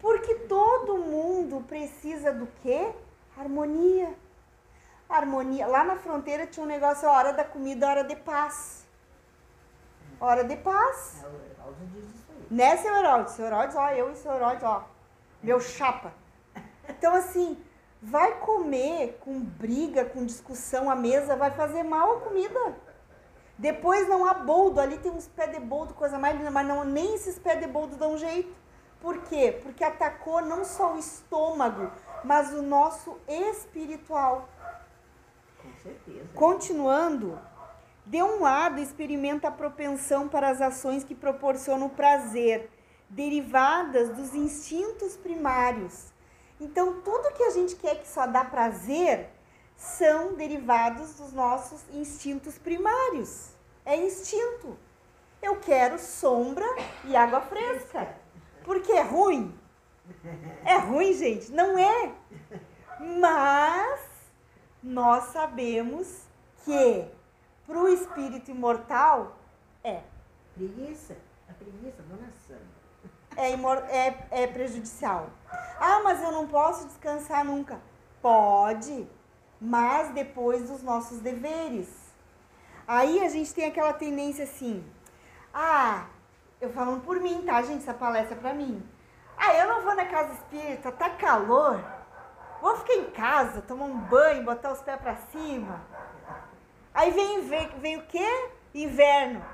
Porque 0.00 0.34
todo 0.34 0.98
mundo 0.98 1.64
precisa 1.66 2.32
do 2.32 2.48
quê? 2.62 2.92
Harmonia 3.36 4.14
harmonia. 5.14 5.66
Lá 5.66 5.84
na 5.84 5.96
fronteira 5.96 6.46
tinha 6.46 6.64
um 6.64 6.68
negócio, 6.68 7.08
hora 7.08 7.32
da 7.32 7.44
comida, 7.44 7.88
hora 7.88 8.04
de 8.04 8.16
paz. 8.16 8.86
hora 10.20 10.44
de 10.44 10.56
paz. 10.56 11.22
É, 11.22 11.26
o 11.26 11.52
Evaldo 11.52 11.86
diz 11.92 12.04
isso 12.04 12.26
aí. 12.30 12.46
Né, 12.50 12.76
seu 12.76 12.94
Herodes? 12.96 13.32
Seu 13.34 13.46
Herodes, 13.46 13.76
ó, 13.76 13.88
eu 13.90 14.10
e 14.10 14.16
seu 14.16 14.32
Herodes, 14.32 14.62
ó, 14.62 14.84
meu 15.42 15.60
chapa. 15.60 16.12
Então, 16.88 17.14
assim, 17.14 17.62
vai 18.02 18.40
comer 18.40 19.16
com 19.20 19.38
briga, 19.38 20.04
com 20.04 20.26
discussão 20.26 20.90
à 20.90 20.96
mesa, 20.96 21.36
vai 21.36 21.52
fazer 21.52 21.84
mal 21.84 22.16
a 22.16 22.20
comida. 22.20 22.76
Depois 23.56 24.08
não 24.08 24.26
há 24.26 24.34
boldo, 24.34 24.80
ali 24.80 24.98
tem 24.98 25.12
uns 25.12 25.28
pé 25.28 25.46
de 25.46 25.60
boldo, 25.60 25.94
coisa 25.94 26.18
mais 26.18 26.36
linda, 26.36 26.50
mas 26.50 26.66
não, 26.66 26.82
nem 26.84 27.14
esses 27.14 27.38
pé 27.38 27.54
de 27.54 27.68
boldo 27.68 27.96
dão 27.96 28.18
jeito. 28.18 28.52
Por 29.00 29.18
quê? 29.22 29.56
Porque 29.62 29.84
atacou 29.84 30.42
não 30.42 30.64
só 30.64 30.94
o 30.94 30.98
estômago, 30.98 31.92
mas 32.24 32.52
o 32.52 32.60
nosso 32.60 33.16
espiritual. 33.28 34.48
Com 35.60 35.72
certeza. 35.82 36.28
Continuando, 36.34 37.38
de 38.04 38.20
um 38.20 38.40
lado, 38.40 38.80
experimenta 38.80 39.46
a 39.46 39.52
propensão 39.52 40.28
para 40.28 40.48
as 40.48 40.60
ações 40.60 41.04
que 41.04 41.14
proporcionam 41.14 41.88
prazer, 41.88 42.68
derivadas 43.08 44.08
dos 44.08 44.34
instintos 44.34 45.16
primários. 45.16 46.11
Então, 46.62 47.00
tudo 47.00 47.34
que 47.34 47.42
a 47.42 47.50
gente 47.50 47.74
quer 47.74 48.00
que 48.00 48.06
só 48.06 48.24
dá 48.24 48.44
prazer 48.44 49.28
são 49.76 50.34
derivados 50.34 51.14
dos 51.14 51.32
nossos 51.32 51.82
instintos 51.92 52.56
primários. 52.56 53.50
É 53.84 53.96
instinto. 53.96 54.78
Eu 55.42 55.56
quero 55.56 55.98
sombra 55.98 56.64
e 57.04 57.16
água 57.16 57.40
fresca. 57.40 58.14
Porque 58.62 58.92
é 58.92 59.02
ruim? 59.02 59.52
É 60.64 60.76
ruim, 60.76 61.12
gente? 61.14 61.50
Não 61.50 61.76
é. 61.76 62.14
Mas 63.00 64.00
nós 64.80 65.24
sabemos 65.32 66.22
que 66.64 67.04
para 67.66 67.78
o 67.80 67.88
espírito 67.88 68.52
imortal 68.52 69.36
é. 69.82 70.00
Preguiça. 70.54 71.16
A 71.48 71.54
preguiça, 71.54 72.02
dona 72.02 72.30
Sandra. 72.46 72.82
É, 73.36 73.50
imor 73.50 73.78
é, 73.88 74.26
é 74.30 74.46
prejudicial. 74.46 75.28
Ah, 75.80 76.00
mas 76.04 76.22
eu 76.22 76.32
não 76.32 76.46
posso 76.46 76.86
descansar 76.86 77.44
nunca. 77.44 77.80
Pode, 78.20 79.08
mas 79.60 80.10
depois 80.10 80.68
dos 80.68 80.82
nossos 80.82 81.18
deveres. 81.18 81.88
Aí 82.86 83.24
a 83.24 83.28
gente 83.28 83.52
tem 83.52 83.66
aquela 83.66 83.92
tendência 83.92 84.44
assim. 84.44 84.84
Ah, 85.52 86.06
eu 86.60 86.72
falando 86.72 87.02
por 87.04 87.18
mim, 87.20 87.42
tá, 87.42 87.60
gente? 87.62 87.82
Essa 87.82 87.94
palestra 87.94 88.36
é 88.36 88.40
pra 88.40 88.54
mim. 88.54 88.82
Ah, 89.36 89.54
eu 89.54 89.68
não 89.68 89.82
vou 89.82 89.94
na 89.94 90.06
casa 90.06 90.32
espírita, 90.34 90.92
tá 90.92 91.10
calor. 91.10 91.82
Vou 92.60 92.76
ficar 92.76 92.94
em 92.94 93.10
casa, 93.10 93.60
tomar 93.62 93.86
um 93.86 93.98
banho, 93.98 94.44
botar 94.44 94.72
os 94.72 94.80
pés 94.80 95.00
pra 95.00 95.16
cima. 95.16 95.80
Aí 96.94 97.10
vem, 97.10 97.42
vem, 97.42 97.68
vem 97.80 97.96
o 97.96 98.06
quê? 98.06 98.50
Inverno. 98.72 99.44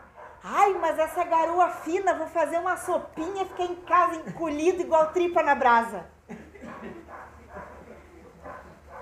Ai, 0.43 0.73
mas 0.75 0.99
essa 0.99 1.25
garoa 1.25 1.69
fina, 1.71 2.15
vou 2.15 2.29
fazer 2.29 2.59
uma 2.59 2.77
sopinha, 2.77 3.45
ficar 3.45 3.65
em 3.65 3.75
casa 3.77 4.17
encolhido 4.17 4.81
igual 4.81 5.13
tripa 5.13 5.43
na 5.43 5.55
brasa. 5.55 6.07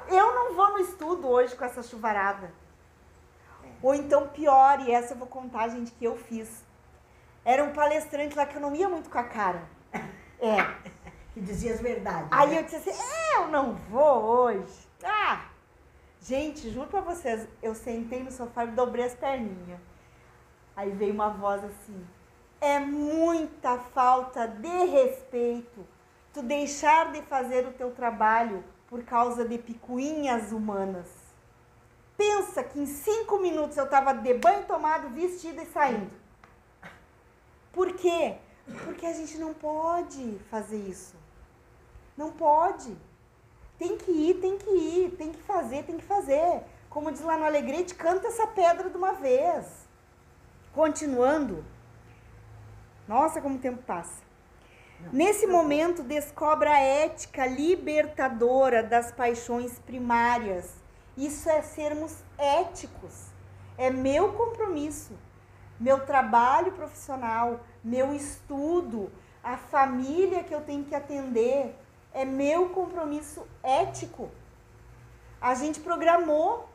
Eu 0.08 0.34
não 0.34 0.54
vou 0.54 0.72
no 0.72 0.78
estudo 0.78 1.28
hoje 1.28 1.54
com 1.54 1.64
essa 1.64 1.82
chuvarada. 1.82 2.52
Ou 3.82 3.94
então 3.94 4.28
pior, 4.28 4.80
e 4.80 4.92
essa 4.92 5.12
eu 5.14 5.18
vou 5.18 5.26
contar, 5.26 5.68
gente, 5.68 5.92
que 5.92 6.04
eu 6.04 6.16
fiz. 6.16 6.64
Era 7.44 7.62
um 7.62 7.72
palestrante 7.72 8.36
lá 8.36 8.46
que 8.46 8.56
eu 8.56 8.60
não 8.60 8.74
ia 8.74 8.88
muito 8.88 9.10
com 9.10 9.18
a 9.18 9.24
cara. 9.24 9.62
É. 10.40 10.56
Que 11.32 11.40
dizia 11.40 11.74
as 11.74 11.80
verdades. 11.80 12.28
Aí 12.30 12.50
né? 12.50 12.58
eu 12.58 12.62
disse 12.64 12.76
assim, 12.76 12.90
é, 12.90 13.36
eu 13.36 13.48
não 13.48 13.74
vou 13.74 14.22
hoje. 14.22 14.88
Ah, 15.04 15.46
gente, 16.20 16.70
juro 16.70 16.88
pra 16.88 17.00
vocês, 17.00 17.46
eu 17.62 17.74
sentei 17.74 18.22
no 18.22 18.32
sofá 18.32 18.64
e 18.64 18.68
dobrei 18.68 19.04
as 19.04 19.14
perninhas. 19.14 19.78
Aí 20.76 20.90
veio 20.90 21.14
uma 21.14 21.30
voz 21.30 21.64
assim, 21.64 22.06
é 22.60 22.78
muita 22.78 23.78
falta 23.78 24.46
de 24.46 24.84
respeito 24.84 25.86
tu 26.34 26.42
deixar 26.42 27.12
de 27.12 27.22
fazer 27.22 27.66
o 27.66 27.72
teu 27.72 27.92
trabalho 27.92 28.62
por 28.88 29.02
causa 29.02 29.48
de 29.48 29.56
picuinhas 29.56 30.52
humanas. 30.52 31.08
Pensa 32.14 32.62
que 32.62 32.78
em 32.78 32.84
cinco 32.84 33.38
minutos 33.38 33.76
eu 33.78 33.84
estava 33.84 34.12
de 34.12 34.34
banho 34.34 34.64
tomado, 34.66 35.08
vestida 35.08 35.62
e 35.62 35.66
saindo. 35.66 36.10
Por 37.72 37.94
quê? 37.94 38.36
Porque 38.84 39.06
a 39.06 39.12
gente 39.14 39.38
não 39.38 39.54
pode 39.54 40.38
fazer 40.50 40.76
isso. 40.76 41.14
Não 42.16 42.32
pode. 42.32 42.94
Tem 43.78 43.96
que 43.96 44.10
ir, 44.10 44.34
tem 44.40 44.58
que 44.58 44.70
ir, 44.70 45.10
tem 45.16 45.32
que 45.32 45.42
fazer, 45.42 45.84
tem 45.84 45.96
que 45.96 46.04
fazer. 46.04 46.62
Como 46.90 47.10
diz 47.10 47.20
lá 47.22 47.36
no 47.36 47.44
Alegrete, 47.44 47.94
canta 47.94 48.28
essa 48.28 48.46
pedra 48.46 48.90
de 48.90 48.96
uma 48.96 49.12
vez. 49.12 49.85
Continuando. 50.76 51.64
Nossa, 53.08 53.40
como 53.40 53.56
o 53.56 53.58
tempo 53.58 53.82
passa. 53.84 54.22
Nesse 55.10 55.46
momento, 55.46 56.02
descobre 56.02 56.68
a 56.68 56.78
ética 56.78 57.46
libertadora 57.46 58.82
das 58.82 59.10
paixões 59.10 59.78
primárias. 59.78 60.74
Isso 61.16 61.48
é 61.48 61.62
sermos 61.62 62.22
éticos. 62.36 63.28
É 63.78 63.88
meu 63.88 64.34
compromisso, 64.34 65.14
meu 65.80 66.04
trabalho 66.04 66.72
profissional, 66.72 67.60
meu 67.82 68.12
estudo, 68.12 69.10
a 69.42 69.56
família 69.56 70.44
que 70.44 70.54
eu 70.54 70.60
tenho 70.60 70.84
que 70.84 70.94
atender. 70.94 71.74
É 72.12 72.26
meu 72.26 72.68
compromisso 72.68 73.46
ético. 73.62 74.30
A 75.40 75.54
gente 75.54 75.80
programou. 75.80 76.68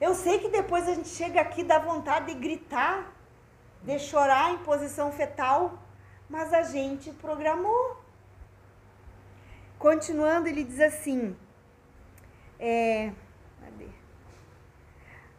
Eu 0.00 0.14
sei 0.14 0.38
que 0.38 0.48
depois 0.48 0.88
a 0.88 0.94
gente 0.94 1.08
chega 1.08 1.40
aqui 1.40 1.62
dá 1.62 1.78
vontade 1.78 2.26
de 2.26 2.40
gritar, 2.40 3.12
de 3.82 3.98
chorar 3.98 4.52
em 4.52 4.58
posição 4.58 5.12
fetal 5.12 5.78
mas 6.30 6.54
a 6.54 6.62
gente 6.62 7.10
programou. 7.10 7.96
Continuando, 9.78 10.46
ele 10.46 10.62
diz 10.62 10.78
assim: 10.78 11.36
é, 12.58 13.12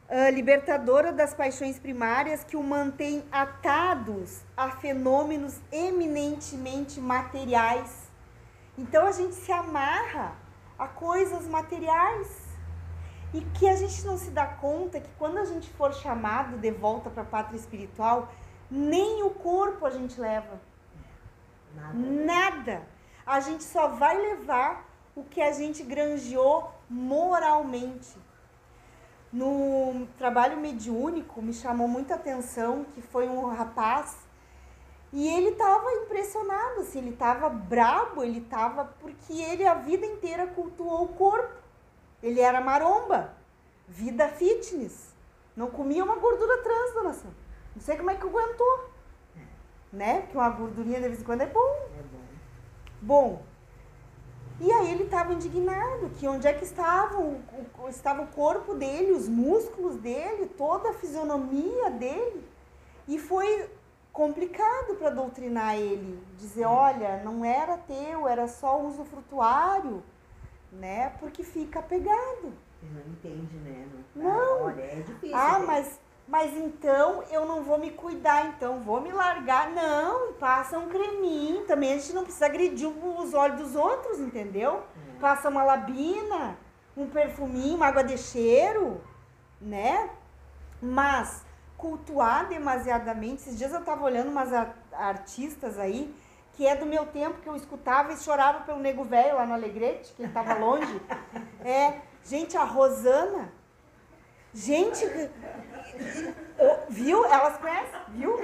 a 0.09 0.29
libertadora 0.29 1.13
das 1.13 1.33
paixões 1.33 1.79
primárias 1.79 2.43
que 2.43 2.57
o 2.57 2.63
mantém 2.63 3.23
atados 3.31 4.41
a 4.57 4.69
fenômenos 4.71 5.61
eminentemente 5.71 6.99
materiais. 6.99 8.11
Então 8.77 9.05
a 9.05 9.11
gente 9.13 9.35
se 9.35 9.51
amarra 9.51 10.35
a 10.77 10.87
coisas 10.87 11.47
materiais. 11.47 12.40
E 13.33 13.41
que 13.41 13.67
a 13.67 13.75
gente 13.75 14.05
não 14.05 14.17
se 14.17 14.29
dá 14.31 14.45
conta 14.45 14.99
que 14.99 15.09
quando 15.17 15.37
a 15.37 15.45
gente 15.45 15.69
for 15.69 15.93
chamado 15.93 16.57
de 16.57 16.71
volta 16.71 17.09
para 17.09 17.23
a 17.23 17.25
pátria 17.25 17.57
espiritual, 17.57 18.29
nem 18.69 19.23
o 19.23 19.29
corpo 19.29 19.85
a 19.85 19.89
gente 19.89 20.19
leva. 20.19 20.59
Nada. 21.75 21.93
Nada. 21.93 22.87
A 23.25 23.39
gente 23.39 23.63
só 23.63 23.87
vai 23.87 24.17
levar 24.17 24.85
o 25.15 25.23
que 25.23 25.41
a 25.41 25.51
gente 25.51 25.83
granjeou 25.83 26.73
moralmente. 26.89 28.19
No 29.31 30.05
trabalho 30.17 30.57
mediúnico, 30.57 31.41
me 31.41 31.53
chamou 31.53 31.87
muita 31.87 32.15
atenção 32.15 32.85
que 32.93 33.01
foi 33.01 33.29
um 33.29 33.45
rapaz 33.47 34.17
e 35.13 35.27
ele 35.27 35.49
estava 35.49 35.91
impressionado, 35.91 36.81
assim, 36.81 36.99
ele 36.99 37.09
estava 37.09 37.49
brabo, 37.49 38.23
ele 38.23 38.39
estava 38.39 38.85
porque 38.99 39.33
ele 39.33 39.65
a 39.65 39.73
vida 39.73 40.05
inteira 40.05 40.47
cultuou 40.47 41.03
o 41.03 41.07
corpo. 41.09 41.61
Ele 42.21 42.39
era 42.39 42.61
maromba, 42.61 43.33
vida 43.87 44.27
fitness. 44.29 45.11
Não 45.55 45.69
comia 45.69 46.03
uma 46.03 46.15
gordura 46.15 46.63
trans, 46.63 46.93
dona 46.93 47.13
Sandra. 47.13 47.37
Não 47.75 47.81
sei 47.81 47.97
como 47.97 48.09
é 48.09 48.15
que 48.15 48.25
aguentou 48.25 48.91
né? 49.91 50.21
Porque 50.21 50.37
uma 50.37 50.49
gordurinha 50.49 51.01
de 51.01 51.07
vez 51.07 51.21
em 51.21 51.23
quando 51.23 51.41
é 51.41 51.47
bom. 51.47 51.59
É 51.59 52.03
bom. 52.03 52.21
Bom, 53.01 53.41
e 54.59 54.71
aí 54.71 54.91
ele 54.91 55.03
estava 55.03 55.33
indignado, 55.33 56.11
que 56.17 56.27
onde 56.27 56.47
é 56.47 56.53
que 56.53 56.63
estava 56.63 57.19
o, 57.19 57.41
o, 57.79 57.89
estava 57.89 58.21
o 58.21 58.27
corpo 58.27 58.75
dele, 58.75 59.11
os 59.11 59.27
músculos 59.27 59.95
dele, 59.95 60.47
toda 60.57 60.89
a 60.89 60.93
fisionomia 60.93 61.89
dele. 61.89 62.47
E 63.07 63.17
foi 63.17 63.69
complicado 64.13 64.95
para 64.95 65.09
doutrinar 65.09 65.75
ele, 65.75 66.21
dizer, 66.37 66.65
olha, 66.65 67.21
não 67.23 67.43
era 67.43 67.77
teu, 67.77 68.27
era 68.27 68.47
só 68.47 68.79
uso 68.79 69.03
frutuário, 69.05 70.03
né? 70.71 71.11
Porque 71.19 71.43
fica 71.43 71.79
apegado. 71.79 72.53
Ele 72.81 72.93
não 72.93 73.11
entende, 73.11 73.55
né? 73.57 73.87
Não. 74.15 74.65
Olha, 74.65 74.81
é 74.81 74.95
difícil. 74.95 75.35
Ah, 75.35 75.59
né? 75.59 75.65
mas, 75.65 75.99
mas 76.27 76.57
então 76.57 77.23
eu 77.29 77.45
não 77.45 77.63
vou 77.63 77.77
me 77.77 77.91
cuidar, 77.91 78.47
então 78.47 78.79
vou 78.79 79.01
me 79.01 79.11
largar. 79.11 79.69
Não, 79.71 80.33
passa 80.33 80.79
um 80.79 80.89
creminho. 80.89 81.65
Também 81.65 81.93
a 81.93 81.97
gente 81.97 82.13
não 82.13 82.23
precisa 82.23 82.45
agredir 82.45 82.87
os 82.87 83.33
olhos 83.33 83.59
dos 83.59 83.75
outros, 83.75 84.19
entendeu? 84.19 84.83
É. 85.15 85.19
Passa 85.19 85.49
uma 85.49 85.63
labina, 85.63 86.57
um 86.95 87.07
perfuminho, 87.07 87.75
uma 87.75 87.87
água 87.87 88.03
de 88.03 88.17
cheiro, 88.17 89.01
né? 89.59 90.09
Mas 90.81 91.45
cultuar 91.77 92.47
demasiadamente. 92.47 93.41
Esses 93.41 93.57
dias 93.57 93.73
eu 93.73 93.83
tava 93.83 94.03
olhando 94.05 94.29
umas 94.29 94.49
artistas 94.91 95.79
aí, 95.79 96.13
que 96.53 96.67
é 96.67 96.75
do 96.75 96.85
meu 96.85 97.05
tempo, 97.05 97.41
que 97.41 97.47
eu 97.47 97.55
escutava 97.55 98.13
e 98.13 98.17
chorava 98.17 98.61
pelo 98.61 98.79
nego 98.79 99.03
velho 99.03 99.35
lá 99.35 99.45
no 99.45 99.53
Alegrete, 99.53 100.13
que 100.13 100.23
ele 100.23 100.31
tava 100.31 100.53
longe. 100.55 101.01
É, 101.63 102.01
gente, 102.25 102.57
a 102.57 102.63
Rosana. 102.63 103.53
Gente, 104.51 105.05
Viu? 106.89 107.25
Elas 107.25 107.57
conhecem? 107.57 107.99
Viu? 108.09 108.37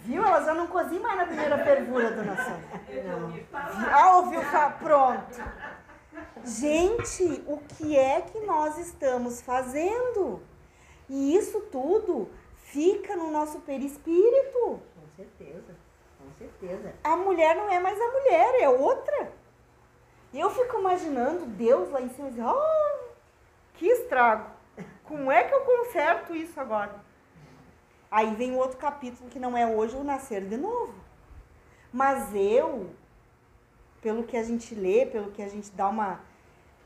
Viu? 0.00 0.24
Elas 0.24 0.44
já 0.44 0.54
não 0.54 0.66
cozinham 0.66 1.02
mais 1.02 1.18
na 1.18 1.26
primeira 1.26 1.64
fervura, 1.64 2.10
dona 2.10 2.36
Sônia. 2.36 3.46
Ah, 3.92 4.16
ouviu? 4.18 4.40
Pronto. 4.78 5.42
Gente, 6.44 7.44
o 7.46 7.58
que 7.58 7.96
é 7.96 8.20
que 8.20 8.40
nós 8.40 8.78
estamos 8.78 9.40
fazendo? 9.40 10.40
E 11.08 11.36
isso 11.36 11.60
tudo 11.72 12.30
fica 12.56 13.16
no 13.16 13.30
nosso 13.30 13.60
perispírito. 13.60 14.80
Com 14.94 15.08
certeza, 15.16 15.74
certeza. 16.38 16.94
A 17.02 17.16
mulher 17.16 17.56
não 17.56 17.70
é 17.70 17.78
mais 17.78 18.00
a 18.00 18.08
mulher, 18.08 18.62
é 18.62 18.68
outra. 18.68 19.32
E 20.32 20.40
eu 20.40 20.50
fico 20.50 20.78
imaginando 20.78 21.46
Deus 21.46 21.90
lá 21.90 22.00
em 22.00 22.08
cima 22.10 22.28
e 22.28 22.30
dizer, 22.30 22.44
oh, 22.44 23.04
que 23.74 23.86
estrago. 23.86 24.50
Como 25.04 25.30
é 25.30 25.44
que 25.44 25.54
eu 25.54 25.60
conserto 25.60 26.34
isso 26.34 26.58
agora? 26.60 26.94
Aí 28.10 28.34
vem 28.34 28.52
o 28.52 28.58
outro 28.58 28.76
capítulo 28.76 29.30
que 29.30 29.38
não 29.38 29.56
é 29.56 29.66
hoje 29.66 29.96
o 29.96 30.04
nascer 30.04 30.44
de 30.44 30.56
novo. 30.56 30.94
Mas 31.92 32.34
eu, 32.34 32.90
pelo 34.02 34.24
que 34.24 34.36
a 34.36 34.42
gente 34.42 34.74
lê, 34.74 35.06
pelo 35.06 35.30
que 35.30 35.42
a 35.42 35.48
gente 35.48 35.70
dá 35.72 35.88
uma. 35.88 36.20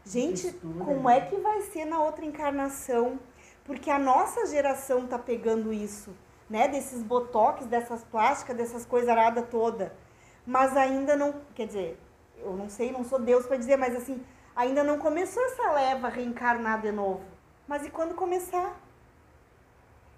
Gente, 0.04 0.46
Estuda. 0.48 0.84
como 0.84 1.08
né? 1.08 1.18
é 1.18 1.20
que 1.22 1.36
vai 1.36 1.60
ser 1.62 1.84
na 1.84 2.02
outra 2.02 2.24
encarnação? 2.24 3.18
Porque 3.64 3.90
a 3.90 3.98
nossa 3.98 4.46
geração 4.46 5.06
tá 5.06 5.18
pegando 5.18 5.72
isso, 5.72 6.14
né? 6.50 6.66
Desses 6.66 7.02
botox, 7.02 7.64
dessas 7.66 8.02
plásticas, 8.02 8.56
dessas 8.56 8.84
coisas 8.84 9.08
aradas 9.08 9.48
toda. 9.48 9.94
Mas 10.44 10.76
ainda 10.76 11.16
não. 11.16 11.32
Quer 11.54 11.68
dizer, 11.68 12.00
eu 12.38 12.54
não 12.54 12.68
sei, 12.68 12.90
não 12.90 13.04
sou 13.04 13.20
Deus 13.20 13.46
para 13.46 13.56
dizer, 13.56 13.76
mas 13.76 13.94
assim, 13.94 14.20
ainda 14.56 14.82
não 14.82 14.98
começou 14.98 15.42
essa 15.44 15.70
leva 15.72 16.08
a 16.08 16.10
reencarnar 16.10 16.82
de 16.82 16.90
novo. 16.90 17.22
Mas 17.68 17.86
e 17.86 17.90
quando 17.90 18.14
começar? 18.14 18.78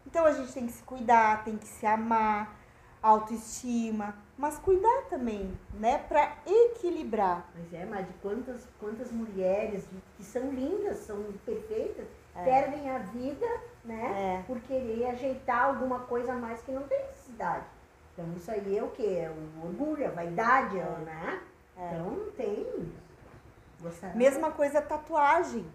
Então 0.06 0.24
a 0.24 0.32
gente 0.32 0.52
tem 0.52 0.66
que 0.66 0.72
se 0.72 0.82
cuidar, 0.82 1.44
tem 1.44 1.56
que 1.58 1.66
se 1.66 1.86
amar, 1.86 2.56
autoestima, 3.02 4.16
mas 4.38 4.58
cuidar 4.58 5.02
também, 5.10 5.56
né, 5.74 5.98
para 5.98 6.36
equilibrar. 6.46 7.48
Mas 7.54 7.72
é, 7.74 7.84
mas 7.84 8.06
de 8.06 8.12
quantas 8.14 8.66
quantas 8.78 9.10
mulheres 9.10 9.84
que 10.16 10.24
são 10.24 10.50
lindas, 10.50 10.98
são 10.98 11.22
perfeitas, 11.44 12.06
é. 12.34 12.44
perdem 12.44 12.90
a 12.90 12.98
vida, 12.98 13.46
né, 13.84 14.40
é. 14.40 14.42
por 14.46 14.60
querer 14.60 15.06
ajeitar 15.06 15.66
alguma 15.66 16.00
coisa 16.00 16.32
a 16.32 16.36
mais 16.36 16.62
que 16.62 16.72
não 16.72 16.82
tem 16.84 16.98
necessidade. 17.00 17.64
Então 18.12 18.30
isso 18.36 18.50
aí 18.50 18.78
é 18.78 18.82
o 18.82 18.90
que? 18.90 19.06
É 19.06 19.30
o 19.30 19.66
orgulho, 19.66 20.06
a 20.06 20.10
vaidade, 20.10 20.78
é. 20.78 20.84
né? 20.84 21.40
É. 21.76 21.86
Então 21.86 22.10
não 22.10 22.30
tem. 22.32 22.92
Mesma 24.14 24.52
coisa 24.52 24.80
tatuagem. 24.80 25.66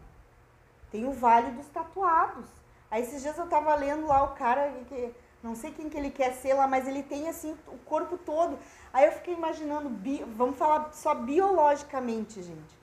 Tem 0.91 1.05
o 1.05 1.11
vale 1.11 1.51
dos 1.51 1.67
tatuados. 1.67 2.45
Aí 2.89 3.01
esses 3.01 3.21
dias 3.21 3.37
eu 3.37 3.47
tava 3.47 3.75
lendo 3.75 4.07
lá 4.07 4.23
o 4.23 4.33
cara 4.35 4.71
que 4.87 5.13
não 5.43 5.55
sei 5.55 5.71
quem 5.71 5.89
que 5.89 5.97
ele 5.97 6.09
quer 6.09 6.33
ser 6.33 6.53
lá, 6.53 6.67
mas 6.67 6.87
ele 6.87 7.03
tem 7.03 7.27
assim 7.27 7.57
o 7.67 7.77
corpo 7.79 8.17
todo. 8.17 8.57
Aí 8.93 9.05
eu 9.05 9.11
fiquei 9.11 9.33
imaginando, 9.33 9.89
bi, 9.89 10.23
vamos 10.35 10.57
falar 10.57 10.93
só 10.93 11.13
biologicamente, 11.13 12.41
gente. 12.41 12.76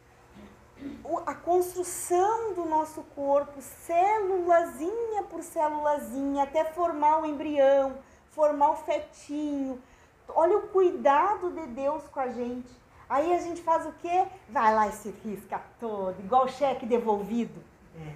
A 1.26 1.34
construção 1.34 2.52
do 2.54 2.64
nosso 2.64 3.02
corpo, 3.14 3.60
célulazinha 3.60 5.22
por 5.24 5.42
célulazinha, 5.42 6.44
até 6.44 6.64
formar 6.64 7.22
o 7.22 7.26
embrião, 7.26 7.96
formar 8.30 8.70
o 8.70 8.76
fetinho. 8.76 9.80
Olha 10.28 10.58
o 10.58 10.68
cuidado 10.68 11.50
de 11.52 11.66
Deus 11.68 12.02
com 12.08 12.20
a 12.20 12.28
gente. 12.28 12.70
Aí 13.08 13.32
a 13.34 13.38
gente 13.38 13.62
faz 13.62 13.86
o 13.86 13.92
quê? 13.92 14.26
Vai 14.48 14.74
lá 14.74 14.88
e 14.88 14.92
se 14.92 15.10
risca 15.24 15.60
todo, 15.78 16.18
igual 16.20 16.48
cheque 16.48 16.86
devolvido. 16.86 17.62
É. 17.96 18.14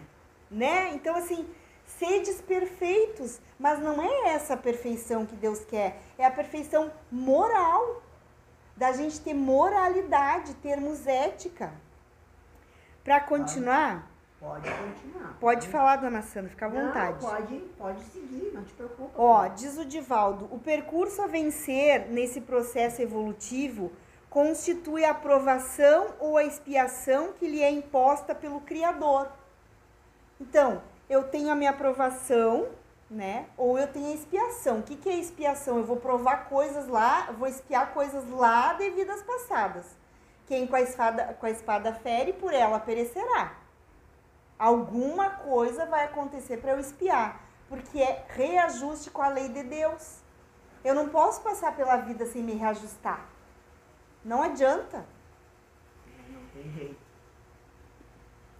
Né? 0.51 0.95
Então, 0.95 1.15
assim, 1.15 1.49
sedes 1.85 2.41
perfeitos, 2.41 3.41
mas 3.59 3.79
não 3.81 4.03
é 4.03 4.35
essa 4.35 4.55
a 4.55 4.57
perfeição 4.57 5.27
que 5.27 5.37
Deus 5.37 5.65
quer, 5.65 6.01
é 6.17 6.25
a 6.25 6.31
perfeição 6.31 6.91
moral, 7.11 8.03
da 8.77 8.93
gente 8.93 9.21
ter 9.21 9.35
moralidade, 9.35 10.55
termos 10.55 11.05
ética. 11.07 11.73
Para 13.05 13.21
continuar? 13.21 14.09
Pode 14.41 14.71
continuar. 14.71 15.37
Pode 15.41 15.69
falar, 15.69 15.97
dona 15.97 16.23
Sandra, 16.23 16.51
fica 16.51 16.67
à 16.67 16.69
vontade. 16.69 17.23
Não, 17.23 17.31
pode, 17.31 17.59
pode 17.77 18.05
seguir, 18.05 18.53
não 18.55 18.63
te 18.63 18.73
preocupa. 18.73 19.11
Ó, 19.17 19.49
diz 19.49 19.77
o 19.77 19.85
Divaldo, 19.85 20.49
o 20.53 20.59
percurso 20.59 21.21
a 21.23 21.27
vencer 21.27 22.09
nesse 22.09 22.41
processo 22.41 23.03
evolutivo 23.03 23.91
constitui 24.31 25.05
a 25.05 25.11
aprovação 25.11 26.15
ou 26.21 26.37
a 26.37 26.45
expiação 26.45 27.33
que 27.33 27.49
lhe 27.49 27.63
é 27.63 27.71
imposta 27.71 28.35
pelo 28.35 28.61
Criador. 28.61 29.29
Então, 30.41 30.83
eu 31.09 31.25
tenho 31.25 31.51
a 31.51 31.55
minha 31.55 31.71
aprovação, 31.71 32.69
né? 33.11 33.47
Ou 33.57 33.79
eu 33.79 33.89
tenho 33.89 34.09
a 34.09 34.15
expiação. 34.15 34.79
O 34.79 34.83
que, 34.83 34.97
que 34.97 35.09
é 35.09 35.17
expiação? 35.17 35.79
Eu 35.79 35.85
vou 35.85 35.97
provar 35.97 36.49
coisas 36.49 36.87
lá, 36.87 37.33
vou 37.33 37.49
expiar 37.49 37.93
coisas 37.93 38.29
lá 38.31 38.75
de 38.75 38.91
vidas 38.91 39.23
passadas. 39.23 39.87
Quem 40.49 40.67
com 40.67 40.77
a 40.77 40.81
espada, 40.81 41.37
com 41.39 41.45
a 41.45 41.51
espada 41.51 41.93
fere, 41.93 42.33
por 42.33 42.55
ela 42.55 42.81
perecerá. 42.81 43.53
Alguma 44.59 45.29
coisa 45.29 45.85
vai 45.85 46.07
acontecer 46.07 46.57
para 46.57 46.73
eu 46.73 46.81
espiar, 46.81 47.45
porque 47.69 48.01
é 48.01 48.25
reajuste 48.31 49.11
com 49.11 49.21
a 49.21 49.29
lei 49.29 49.51
de 49.51 49.63
Deus. 49.63 50.21
Eu 50.83 50.95
não 50.95 51.11
posso 51.11 51.43
passar 51.43 51.77
pela 51.77 51.97
vida 51.97 52.25
sem 52.25 52.43
me 52.43 52.55
reajustar. 52.55 53.29
Não 54.25 54.43
adianta. 54.43 55.05
Não 56.31 56.41
tem 56.55 56.73
jeito. 56.73 56.97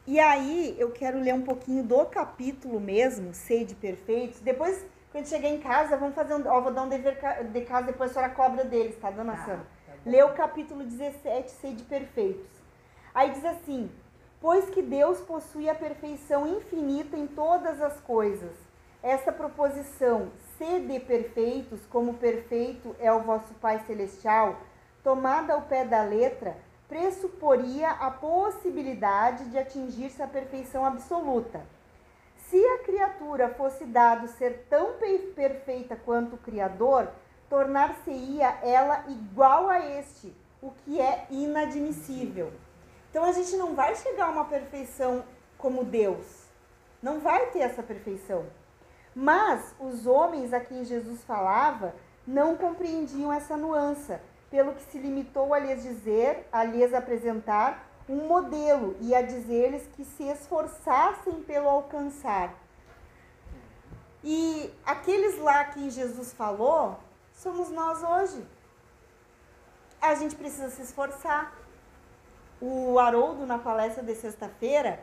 E 0.07 0.21
aí 0.21 0.77
eu 0.79 0.91
quero 0.93 1.19
ler 1.19 1.35
um 1.35 1.43
pouquinho 1.43 1.83
do 1.83 2.05
capítulo 2.05 2.79
mesmo, 2.79 3.33
Sede 3.33 3.75
Perfeitos. 3.75 4.41
Depois, 4.41 4.85
quando 5.11 5.27
chegar 5.27 5.49
em 5.49 5.61
casa, 5.61 5.97
vamos 5.97 6.15
fazer 6.15 6.35
um. 6.35 6.47
Ó, 6.47 6.61
vou 6.61 6.73
dar 6.73 6.83
um 6.83 6.89
dever 6.89 7.19
de 7.51 7.63
casa, 7.63 7.87
depois 7.87 8.11
a 8.11 8.15
senhora 8.15 8.35
cobra 8.35 8.65
deles, 8.65 8.99
tá, 8.99 9.11
dona 9.11 9.33
tá, 9.33 9.45
Sandra? 9.45 9.78
Lê 10.09 10.23
o 10.23 10.33
capítulo 10.33 10.85
17, 10.85 11.51
Sede 11.51 11.83
Perfeitos. 11.83 12.49
Aí 13.15 13.31
diz 13.31 13.45
assim: 13.45 13.91
Pois 14.41 14.71
que 14.71 14.81
Deus 14.81 15.21
possui 15.21 15.69
a 15.69 15.75
perfeição 15.75 16.47
infinita 16.47 17.15
em 17.15 17.27
todas 17.27 17.83
as 17.83 18.01
coisas. 18.01 18.57
Essa 19.03 19.31
proposição, 19.31 20.33
sede 20.57 20.99
perfeitos, 21.01 21.85
como 21.91 22.15
perfeito 22.15 22.97
é 22.99 23.13
o 23.13 23.21
vosso 23.21 23.53
Pai 23.61 23.81
Celestial, 23.87 24.57
tomada 25.05 25.53
ao 25.53 25.61
pé 25.61 25.85
da 25.85 26.03
letra, 26.03 26.57
pressuporia 26.89 27.91
a 27.91 28.11
possibilidade 28.11 29.51
de 29.51 29.59
atingir-se 29.59 30.23
a 30.23 30.27
perfeição 30.27 30.87
absoluta. 30.87 31.61
Se 32.49 32.57
a 32.57 32.79
criatura 32.79 33.51
fosse 33.51 33.85
dado 33.85 34.27
ser 34.27 34.65
tão 34.71 34.95
perfeita 35.35 35.97
quanto 35.97 36.37
o 36.37 36.39
Criador, 36.39 37.09
tornar-se-ia 37.49 38.59
ela 38.63 39.05
igual 39.09 39.69
a 39.69 39.79
este, 39.99 40.35
o 40.61 40.71
que 40.71 41.01
é 41.01 41.27
inadmissível. 41.31 42.53
Então 43.11 43.25
a 43.25 43.33
gente 43.33 43.57
não 43.57 43.75
vai 43.75 43.95
chegar 43.97 44.27
a 44.27 44.31
uma 44.31 44.45
perfeição 44.45 45.25
como 45.57 45.85
Deus. 45.85 46.47
Não 47.03 47.21
vai 47.21 47.47
ter 47.47 47.61
essa 47.61 47.83
perfeição. 47.83 48.47
Mas 49.15 49.75
os 49.81 50.07
homens 50.07 50.53
a 50.53 50.61
quem 50.61 50.85
Jesus 50.85 51.23
falava 51.25 51.95
não 52.27 52.57
compreendiam 52.57 53.33
essa 53.33 53.57
nuance 53.57 54.15
pelo 54.51 54.75
que 54.75 54.83
se 54.83 54.99
limitou 54.99 55.53
a 55.55 55.59
lhes 55.59 55.83
dizer, 55.83 56.47
a 56.53 56.65
lhes 56.65 56.93
apresentar 56.93 57.87
um 58.09 58.27
modelo 58.27 58.97
e 59.01 59.15
a 59.15 59.23
dizer-lhes 59.23 59.87
que 59.95 60.05
se 60.05 60.25
esforçassem 60.25 61.43
pelo 61.43 61.69
alcançar. 61.69 62.55
E 64.25 64.73
aqueles 64.85 65.39
lá 65.39 65.65
que 65.65 65.91
Jesus 65.91 66.33
falou, 66.33 66.99
somos 67.39 67.71
nós 67.71 68.03
hoje. 68.03 68.45
A 70.01 70.15
gente 70.15 70.37
precisa 70.37 70.71
se 70.71 70.83
esforçar. 70.83 71.53
O 72.61 72.99
Haroldo, 72.99 73.47
na 73.47 73.59
palestra 73.59 74.03
de 74.03 74.15
sexta-feira, 74.15 75.01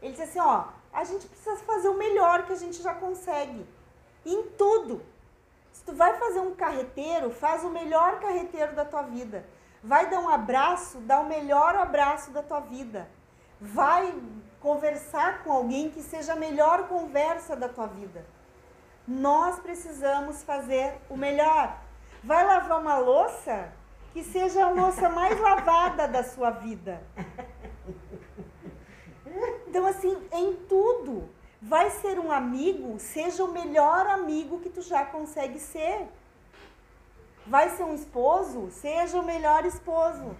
ele 0.00 0.12
disse 0.12 0.22
assim: 0.22 0.40
ó, 0.40 0.64
a 0.92 1.04
gente 1.04 1.26
precisa 1.26 1.56
fazer 1.56 1.88
o 1.88 1.98
melhor 1.98 2.46
que 2.46 2.52
a 2.52 2.56
gente 2.56 2.82
já 2.82 2.94
consegue. 2.94 3.66
Em 4.24 4.42
tudo. 4.50 5.02
Se 5.72 5.84
tu 5.84 5.92
vai 5.92 6.16
fazer 6.18 6.40
um 6.40 6.54
carreteiro, 6.54 7.30
faz 7.30 7.64
o 7.64 7.68
melhor 7.68 8.20
carreteiro 8.20 8.74
da 8.74 8.84
tua 8.84 9.02
vida. 9.02 9.44
Vai 9.82 10.08
dar 10.08 10.20
um 10.20 10.28
abraço, 10.28 10.98
dá 11.00 11.20
o 11.20 11.26
melhor 11.26 11.74
abraço 11.74 12.30
da 12.30 12.42
tua 12.42 12.60
vida. 12.60 13.08
Vai 13.60 14.14
conversar 14.60 15.42
com 15.42 15.52
alguém 15.52 15.90
que 15.90 16.02
seja 16.02 16.32
a 16.32 16.36
melhor 16.36 16.88
conversa 16.88 17.54
da 17.54 17.68
tua 17.68 17.86
vida. 17.86 18.24
Nós 19.06 19.60
precisamos 19.60 20.42
fazer 20.42 20.98
o 21.08 21.16
melhor. 21.16 21.78
Vai 22.22 22.44
lavar 22.44 22.80
uma 22.80 22.96
louça 22.96 23.72
que 24.12 24.22
seja 24.22 24.66
a 24.66 24.70
louça 24.70 25.08
mais 25.08 25.38
lavada 25.38 26.08
da 26.08 26.22
sua 26.22 26.50
vida. 26.50 27.02
Então, 29.66 29.86
assim, 29.86 30.16
em 30.32 30.54
tudo. 30.68 31.28
Vai 31.60 31.88
ser 31.90 32.18
um 32.18 32.30
amigo, 32.30 32.98
seja 32.98 33.42
o 33.42 33.50
melhor 33.50 34.06
amigo 34.06 34.60
que 34.60 34.68
tu 34.68 34.82
já 34.82 35.04
consegue 35.04 35.58
ser. 35.58 36.06
Vai 37.46 37.70
ser 37.70 37.84
um 37.84 37.94
esposo, 37.94 38.70
seja 38.70 39.18
o 39.18 39.24
melhor 39.24 39.64
esposo. 39.64 40.36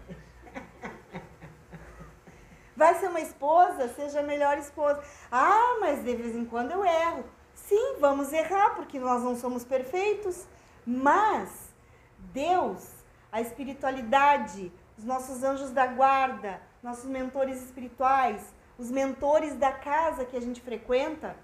Vai 2.77 2.95
ser 2.97 3.09
uma 3.09 3.21
esposa, 3.21 3.89
seja 3.89 4.21
a 4.21 4.23
melhor 4.23 4.59
esposa. 4.59 5.03
Ah, 5.33 5.79
mas 5.81 6.05
de 6.05 6.15
vez 6.15 6.35
em 6.35 6.45
quando 6.45 6.73
eu 6.73 6.85
erro. 6.85 7.25
Sim, 7.69 7.97
vamos 7.99 8.31
errar, 8.33 8.75
porque 8.75 8.99
nós 8.99 9.23
não 9.23 9.35
somos 9.37 9.65
perfeitos, 9.65 10.47
mas 10.87 11.73
Deus, 12.19 12.87
a 13.33 13.41
espiritualidade, 13.41 14.71
os 14.99 15.05
nossos 15.05 15.43
anjos 15.43 15.71
da 15.71 15.87
guarda, 15.87 16.61
nossos 16.83 17.07
mentores 17.07 17.63
espirituais, 17.63 18.53
os 18.79 18.91
mentores 18.91 19.55
da 19.57 19.73
casa 19.73 20.27
que 20.27 20.37
a 20.37 20.41
gente 20.41 20.61
frequenta, 20.61 21.35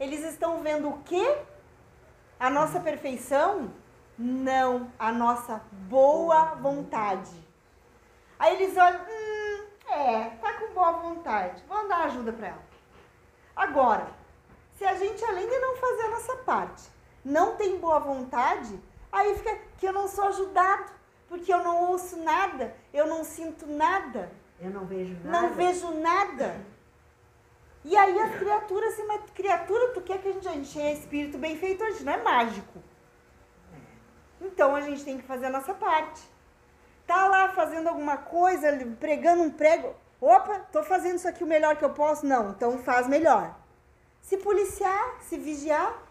eles 0.00 0.24
estão 0.24 0.62
vendo 0.62 0.88
o 0.88 0.98
quê? 1.04 1.38
A 2.40 2.50
nossa 2.50 2.80
perfeição? 2.80 3.70
Não, 4.18 4.90
a 4.98 5.12
nossa 5.12 5.62
boa 5.88 6.56
vontade. 6.56 7.30
Aí 8.36 8.56
eles 8.56 8.76
olham, 8.76 9.00
hum, 9.00 9.92
é, 9.92 10.30
tá 10.40 10.54
com 10.54 10.74
boa 10.74 10.90
vontade, 10.92 11.62
vamos 11.68 11.88
dar 11.88 12.06
ajuda 12.06 12.32
para 12.32 12.48
ela. 12.48 12.62
Agora, 13.54 14.17
se 14.78 14.84
a 14.84 14.94
gente, 14.94 15.24
além 15.24 15.48
de 15.48 15.58
não 15.58 15.76
fazer 15.76 16.02
a 16.02 16.10
nossa 16.10 16.36
parte, 16.36 16.88
não 17.24 17.56
tem 17.56 17.78
boa 17.78 17.98
vontade, 17.98 18.80
aí 19.10 19.36
fica 19.36 19.58
que 19.76 19.86
eu 19.88 19.92
não 19.92 20.06
sou 20.06 20.24
ajudado, 20.28 20.92
porque 21.28 21.52
eu 21.52 21.64
não 21.64 21.90
ouço 21.90 22.16
nada, 22.16 22.72
eu 22.94 23.04
não 23.08 23.24
sinto 23.24 23.66
nada. 23.66 24.30
Eu 24.60 24.70
não 24.70 24.86
vejo 24.86 25.16
nada. 25.24 25.40
Não 25.40 25.54
vejo 25.54 25.90
nada. 25.94 26.60
E 27.84 27.96
aí 27.96 28.20
as 28.20 28.36
criaturas, 28.36 28.92
assim, 28.92 29.04
mas 29.04 29.20
criatura, 29.34 29.92
tu 29.94 30.00
quer 30.00 30.22
que 30.22 30.28
a 30.28 30.32
gente, 30.32 30.48
a 30.48 30.52
gente 30.52 30.80
é 30.80 30.92
espírito 30.92 31.38
bem 31.38 31.56
feito, 31.56 31.82
a 31.82 31.90
gente 31.90 32.04
não 32.04 32.12
é 32.12 32.22
mágico. 32.22 32.80
Então 34.40 34.76
a 34.76 34.80
gente 34.80 35.04
tem 35.04 35.18
que 35.18 35.26
fazer 35.26 35.46
a 35.46 35.50
nossa 35.50 35.74
parte. 35.74 36.22
Tá 37.04 37.26
lá 37.26 37.48
fazendo 37.48 37.88
alguma 37.88 38.16
coisa, 38.16 38.68
pregando 39.00 39.42
um 39.42 39.50
prego. 39.50 39.92
Opa, 40.20 40.60
tô 40.70 40.84
fazendo 40.84 41.16
isso 41.16 41.28
aqui 41.28 41.42
o 41.42 41.48
melhor 41.48 41.74
que 41.76 41.84
eu 41.84 41.90
posso? 41.90 42.24
Não, 42.24 42.50
então 42.50 42.78
faz 42.78 43.08
melhor. 43.08 43.56
Se 44.28 44.36
policiar, 44.36 45.22
se 45.22 45.38
vigiar. 45.38 46.02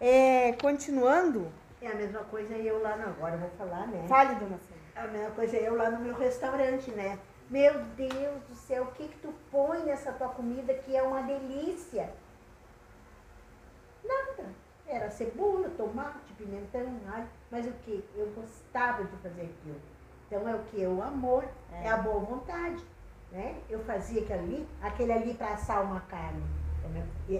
É, 0.00 0.54
continuando. 0.54 1.52
É 1.82 1.88
a 1.88 1.94
mesma 1.94 2.24
coisa 2.24 2.54
eu 2.54 2.80
lá, 2.80 2.96
não, 2.96 3.08
agora 3.08 3.34
eu 3.34 3.40
vou 3.40 3.50
falar, 3.50 3.86
né? 3.86 4.06
Fale, 4.08 4.34
dona 4.36 4.56
Sônia. 4.56 4.82
É 4.96 5.00
a 5.00 5.06
mesma 5.08 5.30
coisa 5.32 5.58
eu 5.58 5.76
lá 5.76 5.90
no 5.90 6.00
meu 6.00 6.14
restaurante, 6.14 6.90
né? 6.92 7.18
Meu 7.50 7.84
Deus 7.96 8.42
do 8.48 8.54
céu, 8.54 8.84
o 8.84 8.92
que 8.92 9.08
que 9.08 9.18
tu 9.18 9.34
põe 9.50 9.82
nessa 9.82 10.10
tua 10.12 10.30
comida 10.30 10.72
que 10.72 10.96
é 10.96 11.02
uma 11.02 11.20
delícia? 11.20 12.10
Nada. 14.02 14.48
Era 14.86 15.10
cebola, 15.10 15.68
tomate, 15.76 16.32
pimentão, 16.38 16.98
alho, 17.14 17.28
mas 17.50 17.66
o 17.66 17.72
que? 17.82 18.02
Eu 18.16 18.28
gostava 18.28 19.04
de 19.04 19.14
fazer 19.18 19.42
aquilo. 19.42 19.82
Então 20.26 20.48
é 20.48 20.54
o 20.54 20.62
que? 20.64 20.86
O 20.86 21.02
amor, 21.02 21.44
é, 21.70 21.88
é 21.88 21.90
a 21.90 21.98
boa 21.98 22.20
vontade. 22.20 22.82
Né? 23.34 23.56
Eu 23.68 23.80
fazia 23.80 24.22
aquele 24.22 24.38
ali, 24.38 24.68
aquele 24.80 25.12
ali 25.12 25.34
para 25.34 25.54
assar 25.54 25.82
uma 25.82 26.00
carne, 26.02 26.40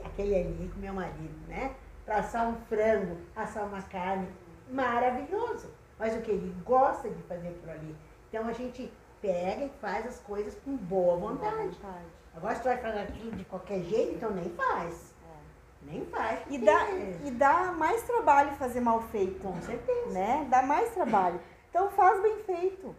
aquele 0.05 0.35
ali 0.35 0.69
com 0.75 0.81
meu 0.81 0.93
marido, 0.93 1.47
né? 1.47 1.73
Para 2.05 2.17
assar 2.17 2.49
um 2.49 2.57
frango, 2.63 3.17
assar 3.37 3.65
uma 3.65 3.81
carne, 3.81 4.27
maravilhoso. 4.69 5.71
Mas 5.97 6.13
o 6.17 6.21
que? 6.21 6.33
Ele 6.33 6.53
gosta 6.65 7.09
de 7.09 7.23
fazer 7.23 7.51
por 7.61 7.71
ali. 7.71 7.95
Então 8.29 8.49
a 8.49 8.53
gente 8.53 8.93
pega 9.23 9.67
e 9.67 9.69
faz 9.81 10.05
as 10.05 10.19
coisas 10.19 10.57
com 10.65 10.77
boa 10.77 11.17
vontade. 11.17 11.55
Boa 11.55 11.69
vontade. 11.69 12.07
Agora 12.37 12.55
se 12.57 12.63
tu 12.63 12.65
vai 12.65 12.79
fazer 12.79 12.99
aquilo 12.99 13.31
de 13.31 13.45
qualquer 13.45 13.81
jeito, 13.83 14.17
então 14.17 14.31
nem 14.33 14.51
faz. 14.51 15.15
É. 15.31 15.93
Nem 15.93 16.05
faz. 16.07 16.41
E 16.51 16.59
dá, 16.59 16.91
e 17.25 17.31
dá 17.31 17.71
mais 17.71 18.03
trabalho 18.03 18.51
fazer 18.57 18.81
mal 18.81 19.01
feito. 19.01 19.39
Com 19.41 19.63
certeza. 19.63 20.11
Né? 20.11 20.45
Dá 20.51 20.61
mais 20.63 20.91
trabalho. 20.93 21.41
Então 21.71 21.89
faz 21.93 22.21
bem 22.21 22.43
feito. 22.43 22.97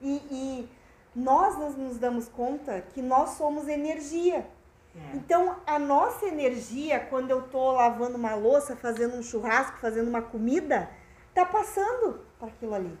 E, 0.00 0.16
e 0.30 0.75
nós 1.16 1.56
nos 1.76 1.96
damos 1.96 2.28
conta 2.28 2.82
que 2.92 3.00
nós 3.00 3.30
somos 3.30 3.66
energia. 3.66 4.46
É. 4.94 5.16
Então, 5.16 5.56
a 5.66 5.78
nossa 5.78 6.26
energia, 6.26 7.00
quando 7.00 7.30
eu 7.30 7.40
estou 7.40 7.72
lavando 7.72 8.16
uma 8.16 8.34
louça, 8.34 8.76
fazendo 8.76 9.16
um 9.16 9.22
churrasco, 9.22 9.78
fazendo 9.78 10.08
uma 10.08 10.20
comida, 10.20 10.90
tá 11.34 11.46
passando 11.46 12.20
para 12.38 12.48
aquilo 12.48 12.74
ali. 12.74 12.98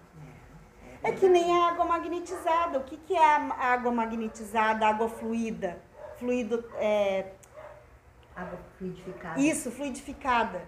É 1.02 1.12
que 1.12 1.28
nem 1.28 1.54
a 1.54 1.68
água 1.68 1.84
magnetizada. 1.84 2.78
O 2.78 2.84
que, 2.84 2.96
que 2.96 3.14
é 3.14 3.24
a 3.24 3.72
água 3.72 3.92
magnetizada, 3.92 4.86
água 4.86 5.08
fluida? 5.08 5.78
Fluido. 6.18 6.64
É... 6.76 7.32
Água 8.34 8.58
fluidificada. 8.78 9.40
Isso, 9.40 9.70
fluidificada. 9.70 10.62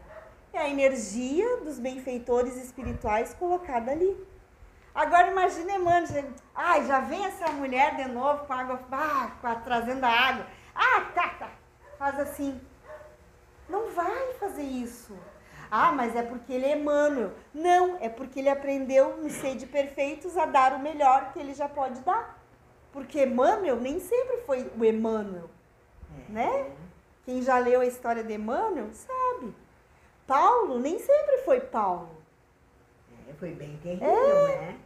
É 0.52 0.58
a 0.58 0.68
energia 0.68 1.58
dos 1.58 1.78
benfeitores 1.78 2.56
espirituais 2.56 3.34
colocada 3.34 3.90
ali. 3.90 4.16
Agora 4.98 5.30
imagine, 5.30 5.78
mano, 5.78 6.08
ai, 6.52 6.84
já 6.84 6.98
vem 6.98 7.24
essa 7.24 7.52
mulher 7.52 7.94
de 7.94 8.06
novo 8.06 8.44
com 8.46 8.52
água, 8.52 8.80
ah, 8.90 9.30
com 9.40 9.46
a, 9.46 9.54
trazendo 9.54 10.02
a 10.02 10.10
água. 10.10 10.44
Ah, 10.74 11.02
tá, 11.14 11.28
tá. 11.38 11.50
Faz 11.96 12.18
assim. 12.18 12.60
Não 13.68 13.92
vai 13.92 14.32
fazer 14.40 14.64
isso. 14.64 15.16
Ah, 15.70 15.92
mas 15.92 16.16
é 16.16 16.22
porque 16.22 16.52
ele 16.52 16.66
é 16.66 16.76
Emmanuel. 16.76 17.30
Não, 17.54 17.96
é 18.00 18.08
porque 18.08 18.40
ele 18.40 18.48
aprendeu 18.48 19.18
no 19.18 19.30
Sede 19.30 19.66
Perfeitos 19.66 20.36
a 20.36 20.46
dar 20.46 20.72
o 20.72 20.80
melhor 20.80 21.32
que 21.32 21.38
ele 21.38 21.54
já 21.54 21.68
pode 21.68 22.00
dar. 22.00 22.36
Porque 22.90 23.22
Emmanuel 23.22 23.76
nem 23.76 24.00
sempre 24.00 24.38
foi 24.38 24.68
o 24.76 24.84
Emmanuel, 24.84 25.48
é. 26.28 26.32
né? 26.32 26.70
Quem 27.24 27.40
já 27.40 27.56
leu 27.58 27.82
a 27.82 27.86
história 27.86 28.24
de 28.24 28.32
Emmanuel 28.32 28.88
sabe. 28.92 29.54
Paulo 30.26 30.80
nem 30.80 30.98
sempre 30.98 31.38
foi 31.44 31.60
Paulo. 31.60 32.10
É, 33.28 33.32
foi 33.34 33.52
bem 33.52 33.78
terrível, 33.80 34.08
é. 34.08 34.56
né? 34.60 34.78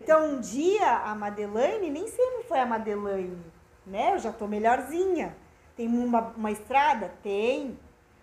Então, 0.00 0.26
um 0.26 0.40
dia 0.40 0.98
a 0.98 1.14
Madeleine 1.14 1.90
nem 1.90 2.06
sempre 2.06 2.44
foi 2.44 2.60
a 2.60 2.66
Madeleine, 2.66 3.44
né? 3.86 4.14
Eu 4.14 4.18
já 4.18 4.32
tô 4.32 4.46
melhorzinha. 4.46 5.36
Tem 5.76 5.88
uma, 5.88 6.32
uma 6.36 6.50
estrada? 6.50 7.12
Tem. 7.22 7.78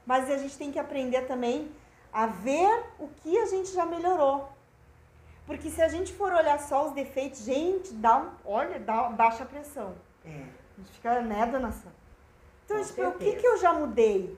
Mas 0.05 0.29
a 0.29 0.38
gente 0.38 0.57
tem 0.57 0.71
que 0.71 0.79
aprender 0.79 1.21
também 1.21 1.71
a 2.11 2.27
ver 2.27 2.85
o 2.99 3.07
que 3.07 3.38
a 3.38 3.45
gente 3.45 3.73
já 3.73 3.85
melhorou. 3.85 4.49
Porque 5.45 5.69
se 5.69 5.81
a 5.81 5.88
gente 5.88 6.13
for 6.13 6.31
olhar 6.33 6.59
só 6.59 6.88
os 6.88 6.93
defeitos, 6.93 7.43
gente, 7.43 7.93
dá 7.93 8.17
um, 8.17 8.29
olha, 8.45 8.79
dá 8.79 9.09
baixa 9.09 9.45
pressão. 9.45 9.93
É. 10.25 10.29
A 10.29 10.81
gente 10.81 10.91
fica, 10.93 11.21
né, 11.21 11.45
dona 11.45 11.71
Sandra? 11.71 11.95
Então, 12.65 12.83
tipo, 12.83 13.03
o 13.03 13.11
que, 13.13 13.35
que 13.35 13.45
eu 13.45 13.57
já 13.57 13.71
mudei? 13.73 14.38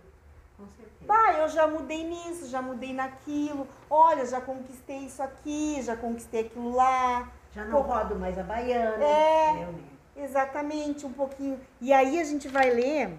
Com 0.57 0.67
certeza. 0.67 1.05
Pai, 1.05 1.41
eu 1.41 1.47
já 1.49 1.67
mudei 1.67 2.03
nisso, 2.03 2.47
já 2.47 2.61
mudei 2.61 2.91
naquilo. 2.91 3.67
Olha, 3.89 4.25
já 4.25 4.41
conquistei 4.41 4.97
isso 5.05 5.21
aqui, 5.21 5.81
já 5.83 5.95
conquistei 5.95 6.41
aquilo 6.41 6.73
lá. 6.75 7.31
Já 7.53 7.63
não 7.65 7.83
Pô, 7.83 7.93
rodo 7.93 8.15
mais 8.15 8.37
a 8.37 8.43
baiana. 8.43 9.03
É, 9.03 9.53
né? 9.53 9.83
exatamente, 10.15 11.05
um 11.05 11.13
pouquinho. 11.13 11.59
E 11.79 11.93
aí 11.93 12.19
a 12.19 12.23
gente 12.23 12.47
vai 12.47 12.71
ler. 12.71 13.17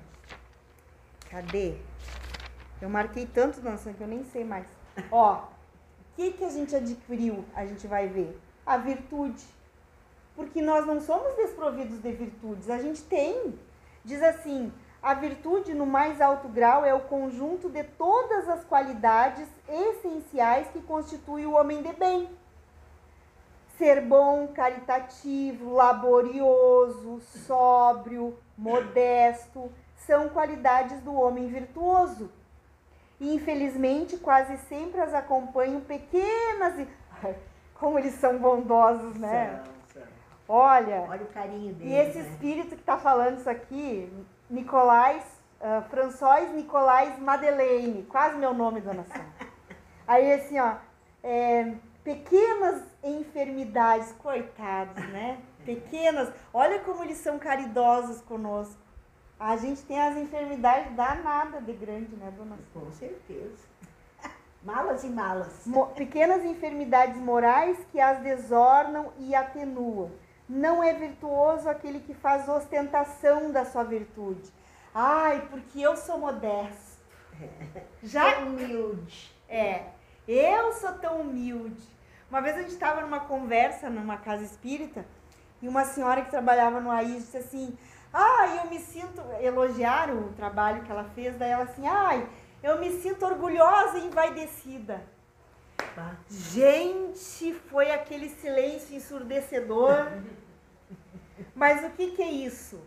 Cadê? 1.30 1.76
Eu 2.82 2.88
marquei 2.88 3.26
tanto 3.26 3.60
dançando 3.60 3.96
que 3.96 4.02
eu 4.02 4.08
nem 4.08 4.24
sei 4.24 4.44
mais. 4.44 4.66
Ó, 5.12 5.34
o 5.34 6.16
que, 6.16 6.32
que 6.32 6.44
a 6.44 6.50
gente 6.50 6.74
adquiriu? 6.74 7.44
A 7.54 7.64
gente 7.64 7.86
vai 7.86 8.08
ver. 8.08 8.40
A 8.66 8.76
virtude. 8.76 9.44
Porque 10.34 10.60
nós 10.60 10.86
não 10.86 11.00
somos 11.00 11.34
desprovidos 11.36 12.00
de 12.00 12.12
virtudes, 12.12 12.68
a 12.70 12.78
gente 12.78 13.02
tem. 13.02 13.58
Diz 14.04 14.22
assim: 14.22 14.72
a 15.08 15.14
virtude, 15.14 15.72
no 15.72 15.86
mais 15.86 16.20
alto 16.20 16.48
grau, 16.48 16.84
é 16.84 16.92
o 16.92 17.00
conjunto 17.00 17.70
de 17.70 17.82
todas 17.82 18.46
as 18.46 18.62
qualidades 18.64 19.48
essenciais 19.66 20.68
que 20.68 20.82
constituem 20.82 21.46
o 21.46 21.52
homem 21.52 21.82
de 21.82 21.94
bem. 21.94 22.28
Ser 23.78 24.02
bom, 24.02 24.48
caritativo, 24.48 25.72
laborioso, 25.72 27.20
sóbrio, 27.20 28.36
modesto, 28.56 29.72
são 29.96 30.28
qualidades 30.28 31.00
do 31.00 31.14
homem 31.14 31.48
virtuoso 31.48 32.30
e 33.18 33.34
infelizmente 33.34 34.18
quase 34.18 34.58
sempre 34.68 35.00
as 35.00 35.14
acompanham 35.14 35.80
pequenas 35.80 36.78
e 36.78 36.88
como 37.72 37.98
eles 37.98 38.12
são 38.16 38.36
bondosos, 38.36 39.14
né? 39.14 39.62
São, 39.90 40.02
são. 40.02 40.08
Olha, 40.46 41.06
olha 41.08 41.22
o 41.22 41.28
carinho 41.28 41.72
deles. 41.72 41.92
E 41.92 41.94
esse 41.94 42.18
né? 42.18 42.28
espírito 42.28 42.74
que 42.74 42.82
está 42.82 42.98
falando 42.98 43.38
isso 43.38 43.48
aqui, 43.48 44.12
Nicolás, 44.50 45.22
uh, 45.60 45.88
François 45.90 46.50
Nicolás 46.52 47.18
Madeleine, 47.18 48.04
quase 48.04 48.36
meu 48.36 48.54
nome, 48.54 48.80
dona 48.80 49.04
Sônia. 49.04 49.32
Aí 50.06 50.32
assim, 50.32 50.58
ó, 50.58 50.76
é, 51.22 51.74
pequenas 52.02 52.82
enfermidades, 53.04 54.12
coitados, 54.12 54.96
né? 55.10 55.38
Pequenas, 55.64 56.32
olha 56.52 56.78
como 56.80 57.04
eles 57.04 57.18
são 57.18 57.38
caridosos 57.38 58.22
conosco. 58.22 58.80
A 59.38 59.56
gente 59.56 59.82
tem 59.82 60.00
as 60.00 60.16
enfermidades 60.16 60.96
danadas 60.96 61.64
de 61.64 61.72
grande, 61.72 62.16
né, 62.16 62.32
dona 62.36 62.58
Com 62.72 62.90
certeza. 62.92 63.68
Malas 64.64 65.04
e 65.04 65.08
malas. 65.08 65.66
Mo 65.66 65.86
pequenas 65.88 66.44
enfermidades 66.44 67.16
morais 67.16 67.78
que 67.92 68.00
as 68.00 68.18
desornam 68.20 69.12
e 69.18 69.34
atenuam. 69.34 70.10
Não 70.48 70.82
é 70.82 70.94
virtuoso 70.94 71.68
aquele 71.68 72.00
que 72.00 72.14
faz 72.14 72.48
ostentação 72.48 73.52
da 73.52 73.64
sua 73.64 73.84
virtude. 73.84 74.50
Ai, 74.94 75.46
porque 75.50 75.80
eu 75.80 75.96
sou 75.96 76.18
modesto. 76.18 76.98
Já 78.02 78.38
humilde. 78.38 79.32
É, 79.48 79.82
eu 80.26 80.72
sou 80.72 80.92
tão 80.92 81.20
humilde. 81.20 81.82
Uma 82.30 82.40
vez 82.40 82.56
a 82.56 82.60
gente 82.60 82.72
estava 82.72 83.00
numa 83.00 83.20
conversa 83.20 83.88
numa 83.88 84.16
casa 84.16 84.44
espírita 84.44 85.04
e 85.60 85.68
uma 85.68 85.84
senhora 85.84 86.22
que 86.22 86.30
trabalhava 86.30 86.80
no 86.80 86.90
AIS 86.90 87.24
disse 87.24 87.36
assim: 87.36 87.78
Ah, 88.12 88.60
eu 88.62 88.70
me 88.70 88.78
sinto. 88.78 89.20
Elogiaram 89.40 90.18
o 90.20 90.32
trabalho 90.32 90.82
que 90.82 90.90
ela 90.90 91.04
fez, 91.14 91.36
daí 91.36 91.50
ela 91.50 91.64
assim, 91.64 91.86
ai, 91.86 92.28
eu 92.62 92.78
me 92.78 92.90
sinto 93.00 93.24
orgulhosa 93.24 93.98
e 93.98 94.06
envaidecida. 94.06 95.02
Tá. 95.94 96.16
Gente, 96.28 97.54
foi 97.70 97.90
aquele 97.90 98.28
silêncio 98.28 98.96
ensurdecedor. 98.96 100.06
Mas 101.54 101.84
o 101.84 101.90
que, 101.90 102.12
que 102.12 102.22
é 102.22 102.30
isso? 102.30 102.80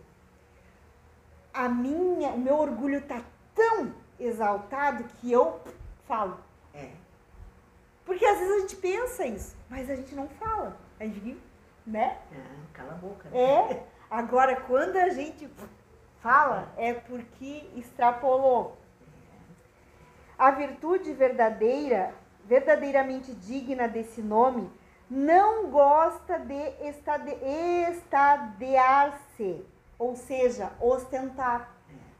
A 1.52 1.68
minha, 1.68 2.30
o 2.30 2.38
meu 2.38 2.56
orgulho 2.56 3.02
tá 3.02 3.22
tão 3.54 3.94
exaltado 4.18 5.04
que 5.04 5.30
eu 5.30 5.60
falo. 6.06 6.38
É. 6.74 6.90
Porque 8.04 8.24
às 8.24 8.38
vezes 8.38 8.54
a 8.56 8.60
gente 8.60 8.76
pensa 8.76 9.26
isso, 9.26 9.56
mas 9.68 9.90
a 9.90 9.94
gente 9.94 10.14
não 10.14 10.28
fala. 10.28 10.76
A 10.98 11.04
gente, 11.04 11.38
né? 11.86 12.18
Ah, 12.32 12.64
cala 12.72 12.92
a 12.92 12.96
boca. 12.96 13.28
né? 13.28 13.38
É. 13.38 13.86
Agora, 14.10 14.56
quando 14.56 14.96
a 14.96 15.08
gente 15.10 15.48
fala, 16.20 16.72
é 16.76 16.92
porque 16.94 17.68
extrapolou. 17.76 18.78
A 20.38 20.50
virtude 20.50 21.12
verdadeira, 21.12 22.14
verdadeiramente 22.56 23.32
digna 23.32 23.88
desse 23.88 24.20
nome, 24.20 24.70
não 25.08 25.70
gosta 25.70 26.38
de 26.38 26.62
estade- 26.90 27.38
estadear-se, 27.90 29.64
ou 29.98 30.14
seja, 30.16 30.70
ostentar. 30.80 31.70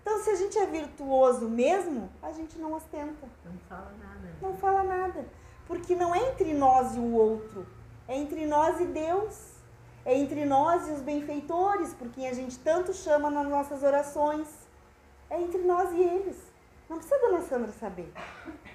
Então, 0.01 0.18
se 0.23 0.31
a 0.31 0.35
gente 0.37 0.59
é 0.59 0.66
virtuoso 0.66 1.49
mesmo, 1.49 2.09
a 2.23 2.33
gente 2.33 2.59
não 2.59 2.73
ostenta, 2.73 3.27
Não 3.45 3.59
fala 3.68 3.92
nada. 4.03 4.21
né? 4.21 4.35
não 4.40 4.55
fala 4.57 4.83
nada. 4.83 5.25
Porque 5.66 5.95
não 5.95 6.14
é 6.14 6.18
entre 6.31 6.53
nós 6.55 6.97
e 6.97 6.99
o 6.99 7.12
outro, 7.14 7.66
é 8.09 8.16
entre 8.16 8.47
nós 8.47 8.81
e 8.81 8.87
Deus. 8.87 9.53
É 10.05 10.18
entre 10.18 10.45
nós 10.45 10.88
e 10.88 10.90
os 10.90 11.01
benfeitores, 11.01 11.95
por 11.95 12.09
quem 12.09 12.27
a 12.29 12.35
gente 12.35 12.59
tanto 12.59 12.92
chama 12.92 13.31
nas 13.31 13.47
nossas 13.49 13.85
orações. 13.85 14.49
É 15.31 15.40
entre 15.40 15.62
nós 15.62 15.92
e 15.92 16.01
eles. 16.03 16.52
Não 16.88 16.97
precisa 16.99 17.16
a 17.16 17.18
dona 17.21 17.40
Sandra 17.42 17.73
saber. 17.73 18.12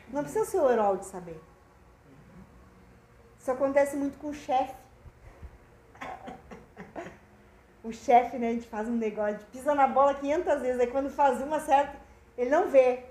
Não 0.09 0.23
precisa 0.23 0.43
o 0.43 0.47
seu 0.47 0.69
Herold 0.69 1.05
saber. 1.05 1.41
Isso 3.39 3.51
acontece 3.51 3.95
muito 3.95 4.17
com 4.17 4.29
o 4.29 4.33
chefe. 4.33 4.75
O 7.83 7.93
chefe, 7.93 8.37
né, 8.37 8.49
a 8.49 8.53
gente 8.53 8.67
faz 8.67 8.87
um 8.89 8.97
negócio, 8.97 9.39
pisa 9.51 9.73
na 9.73 9.87
bola 9.87 10.13
500 10.13 10.61
vezes, 10.61 10.81
aí 10.81 10.87
quando 10.87 11.09
faz 11.09 11.41
uma 11.41 11.59
certa, 11.59 11.95
ele 12.37 12.49
não 12.49 12.67
vê. 12.67 13.05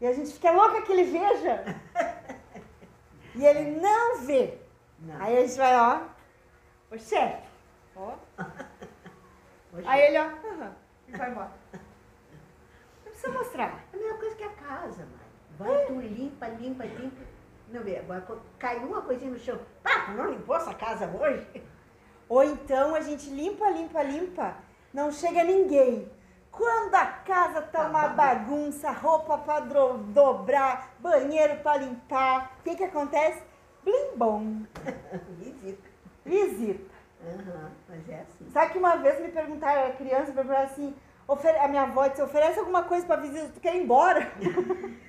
E 0.00 0.06
a 0.06 0.12
gente 0.12 0.32
fica 0.32 0.52
louca 0.52 0.82
que 0.82 0.92
ele 0.92 1.04
veja. 1.04 1.64
E 3.34 3.44
ele 3.44 3.80
não 3.80 4.20
vê. 4.20 4.58
Não. 5.00 5.20
Aí 5.20 5.36
a 5.36 5.46
gente 5.46 5.56
vai, 5.58 5.76
ó, 5.76 6.02
o 6.90 6.98
chefe, 6.98 7.48
ó. 7.96 8.14
Aí 9.84 10.02
ele, 10.02 10.18
ó, 10.18 10.24
aham, 10.24 10.76
e 11.08 11.16
vai 11.16 11.30
embora. 11.30 11.52
Precisa 13.16 13.32
mostrar. 13.32 13.82
É 13.92 13.96
a 13.96 13.98
mesma 13.98 14.18
coisa 14.18 14.36
que 14.36 14.44
a 14.44 14.50
casa, 14.50 15.06
mãe. 15.06 15.26
Vai, 15.58 15.86
tu 15.86 15.98
limpa, 15.98 16.48
limpa, 16.48 16.84
limpa. 16.84 17.22
Não 17.72 17.82
vê, 17.82 17.96
agora 17.96 18.22
caiu 18.58 18.82
uma 18.88 19.00
coisinha 19.00 19.30
no 19.30 19.38
chão. 19.38 19.58
Pá, 19.82 20.12
não 20.14 20.30
limpou 20.30 20.54
essa 20.54 20.74
casa 20.74 21.06
hoje? 21.06 21.64
Ou 22.28 22.44
então 22.44 22.94
a 22.94 23.00
gente 23.00 23.30
limpa, 23.30 23.70
limpa, 23.70 24.02
limpa, 24.02 24.56
não 24.92 25.10
chega 25.10 25.42
ninguém. 25.44 26.12
Quando 26.52 26.94
a 26.94 27.06
casa 27.06 27.62
tá 27.62 27.84
Tá 27.84 27.88
uma 27.88 28.08
bagunça, 28.08 28.90
roupa 28.90 29.38
pra 29.38 29.60
dobrar, 29.60 30.94
banheiro 30.98 31.56
pra 31.62 31.78
limpar, 31.78 32.52
o 32.60 32.62
que 32.64 32.76
que 32.76 32.84
acontece? 32.84 33.42
Blim 33.82 34.16
bom, 34.16 34.62
Visita. 35.38 35.88
visita. 36.24 36.94
Aham, 37.26 37.70
mas 37.88 38.08
é 38.10 38.20
assim. 38.20 38.50
Sabe 38.50 38.72
que 38.72 38.78
uma 38.78 38.96
vez 38.96 39.20
me 39.20 39.28
perguntaram, 39.28 39.80
era 39.80 39.94
criança, 39.96 40.26
me 40.28 40.34
perguntaram 40.34 40.64
assim, 40.64 40.94
ofere- 41.28 41.58
a 41.58 41.68
minha 41.68 41.82
avó 41.82 42.06
disse, 42.06 42.22
oferece 42.22 42.58
alguma 42.58 42.82
coisa 42.84 43.06
pra 43.06 43.16
visita, 43.16 43.48
tu 43.54 43.60
quer 43.60 43.74
ir 43.76 43.82
embora? 43.82 44.30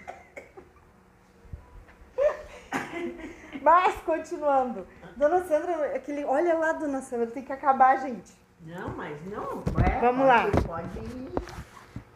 Mas, 3.61 3.95
continuando. 4.01 4.87
Dona 5.15 5.43
Sandra, 5.43 5.95
aquele, 5.95 6.23
olha 6.25 6.53
lá, 6.57 6.73
Dona 6.73 7.01
Sandra, 7.01 7.27
tem 7.27 7.43
que 7.43 7.51
acabar, 7.51 7.97
gente. 7.97 8.31
Não, 8.61 8.89
mas 8.89 9.17
não. 9.25 9.63
É, 9.83 9.99
Vamos 9.99 10.27
lá. 10.27 10.45
Pode. 10.65 10.89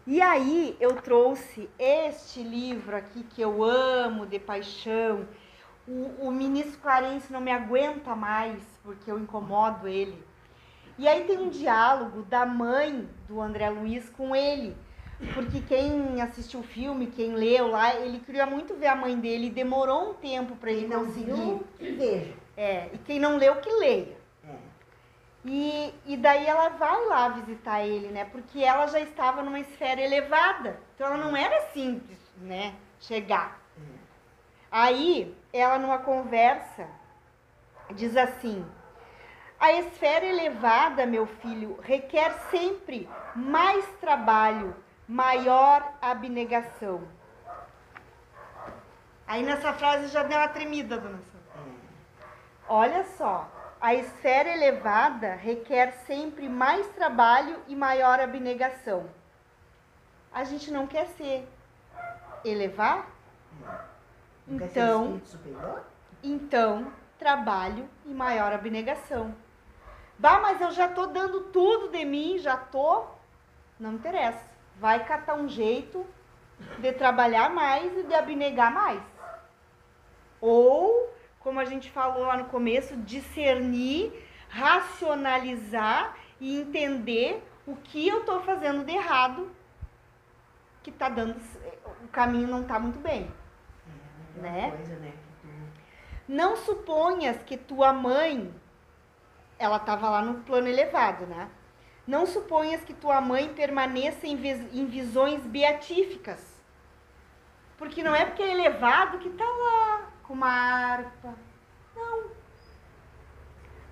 E 0.05 0.21
aí 0.21 0.75
eu 0.79 0.95
trouxe 1.01 1.69
este 1.79 2.41
livro 2.43 2.95
aqui 2.95 3.23
que 3.23 3.41
eu 3.41 3.63
amo 3.63 4.25
de 4.25 4.39
paixão. 4.39 5.27
O, 5.87 6.27
o 6.27 6.31
ministro 6.31 6.79
Clarence 6.79 7.31
não 7.31 7.39
me 7.41 7.51
aguenta 7.51 8.15
mais 8.15 8.61
porque 8.83 9.09
eu 9.11 9.19
incomodo 9.19 9.87
ele. 9.87 10.23
E 11.01 11.07
aí 11.07 11.23
tem 11.23 11.39
um 11.39 11.49
diálogo 11.49 12.21
da 12.21 12.45
mãe 12.45 13.09
do 13.27 13.41
André 13.41 13.71
Luiz 13.71 14.07
com 14.11 14.35
ele. 14.35 14.77
Porque 15.33 15.59
quem 15.61 16.21
assistiu 16.21 16.59
o 16.59 16.63
filme, 16.63 17.07
quem 17.07 17.33
leu 17.33 17.65
lá, 17.69 17.95
ele 17.95 18.19
queria 18.19 18.45
muito 18.45 18.75
ver 18.75 18.85
a 18.85 18.95
mãe 18.95 19.19
dele 19.19 19.47
e 19.47 19.49
demorou 19.49 20.11
um 20.11 20.13
tempo 20.13 20.55
para 20.57 20.69
ele 20.69 20.81
Quem 20.81 20.89
não 20.89 21.05
conseguir. 21.07 21.59
que 21.79 21.91
veja. 21.93 22.33
É, 22.55 22.89
e 22.93 22.99
quem 22.99 23.19
não 23.19 23.37
leu, 23.37 23.55
que 23.55 23.71
leia. 23.71 24.15
É. 24.47 24.55
E, 25.43 25.91
e 26.05 26.17
daí 26.17 26.45
ela 26.45 26.69
vai 26.69 27.07
lá 27.07 27.29
visitar 27.29 27.81
ele, 27.83 28.09
né? 28.09 28.25
Porque 28.25 28.63
ela 28.63 28.85
já 28.85 28.99
estava 28.99 29.41
numa 29.41 29.59
esfera 29.59 29.99
elevada. 29.99 30.79
Então 30.93 31.07
ela 31.07 31.17
não 31.17 31.35
era 31.35 31.71
simples, 31.71 32.19
né? 32.37 32.75
Chegar. 32.99 33.59
Aí 34.71 35.35
ela 35.51 35.79
numa 35.79 35.97
conversa 35.97 36.87
diz 37.95 38.15
assim: 38.15 38.63
A 39.61 39.73
esfera 39.73 40.25
elevada, 40.25 41.05
meu 41.05 41.27
filho, 41.27 41.79
requer 41.83 42.33
sempre 42.49 43.07
mais 43.35 43.85
trabalho, 43.99 44.75
maior 45.07 45.93
abnegação. 46.01 47.07
Aí 49.27 49.43
nessa 49.43 49.71
frase 49.71 50.07
já 50.07 50.23
deu 50.23 50.39
uma 50.39 50.47
tremida, 50.47 50.97
dona 50.97 51.19
Sandra. 51.19 51.71
Olha 52.67 53.03
só, 53.03 53.47
a 53.79 53.93
esfera 53.93 54.49
elevada 54.49 55.35
requer 55.35 55.91
sempre 56.07 56.49
mais 56.49 56.87
trabalho 56.89 57.59
e 57.67 57.75
maior 57.75 58.19
abnegação. 58.19 59.07
A 60.33 60.43
gente 60.43 60.71
não 60.71 60.87
quer 60.87 61.05
ser 61.09 61.47
elevar? 62.43 63.07
Não 64.47 64.57
ser 64.57 64.65
Então, 64.69 65.21
então, 66.23 66.91
trabalho 67.19 67.87
e 68.07 68.11
maior 68.11 68.51
abnegação. 68.51 69.35
Bah, 70.21 70.39
mas 70.39 70.61
eu 70.61 70.69
já 70.69 70.87
tô 70.87 71.07
dando 71.07 71.45
tudo 71.45 71.89
de 71.89 72.05
mim, 72.05 72.37
já 72.37 72.55
tô. 72.55 73.05
Não 73.79 73.93
interessa. 73.93 74.45
Vai 74.79 75.03
catar 75.03 75.33
um 75.33 75.49
jeito 75.49 76.05
de 76.77 76.91
trabalhar 76.93 77.49
mais 77.49 77.97
e 77.97 78.03
de 78.03 78.13
abnegar 78.13 78.71
mais. 78.71 79.01
Ou, 80.39 81.11
como 81.39 81.59
a 81.59 81.65
gente 81.65 81.89
falou 81.89 82.27
lá 82.27 82.37
no 82.37 82.45
começo, 82.45 82.95
discernir, 82.97 84.13
racionalizar 84.47 86.15
e 86.39 86.61
entender 86.61 87.43
o 87.65 87.75
que 87.75 88.07
eu 88.07 88.23
tô 88.23 88.41
fazendo 88.41 88.85
de 88.85 88.91
errado, 88.91 89.49
que 90.83 90.91
tá 90.91 91.09
dando. 91.09 91.35
O 92.03 92.07
caminho 92.09 92.47
não 92.47 92.63
tá 92.63 92.77
muito 92.79 92.99
bem. 92.99 93.27
É, 94.37 94.39
Né? 94.39 94.69
coisa, 94.69 94.95
né? 94.97 95.13
Não 96.27 96.55
suponhas 96.57 97.41
que 97.41 97.57
tua 97.57 97.91
mãe, 97.91 98.53
ela 99.61 99.77
estava 99.77 100.09
lá 100.09 100.21
no 100.21 100.39
plano 100.41 100.67
elevado, 100.67 101.25
né? 101.27 101.47
Não 102.07 102.25
suponhas 102.25 102.83
que 102.83 102.93
tua 102.93 103.21
mãe 103.21 103.53
permaneça 103.53 104.25
em, 104.25 104.35
vis- 104.35 104.73
em 104.73 104.85
visões 104.87 105.41
beatíficas. 105.43 106.41
Porque 107.77 108.01
não 108.03 108.15
é 108.15 108.25
porque 108.25 108.41
é 108.41 108.51
elevado 108.51 109.19
que 109.19 109.29
tá 109.29 109.45
lá 109.45 110.09
com 110.23 110.33
uma 110.33 110.47
harpa. 110.49 111.35
Não. 111.95 112.23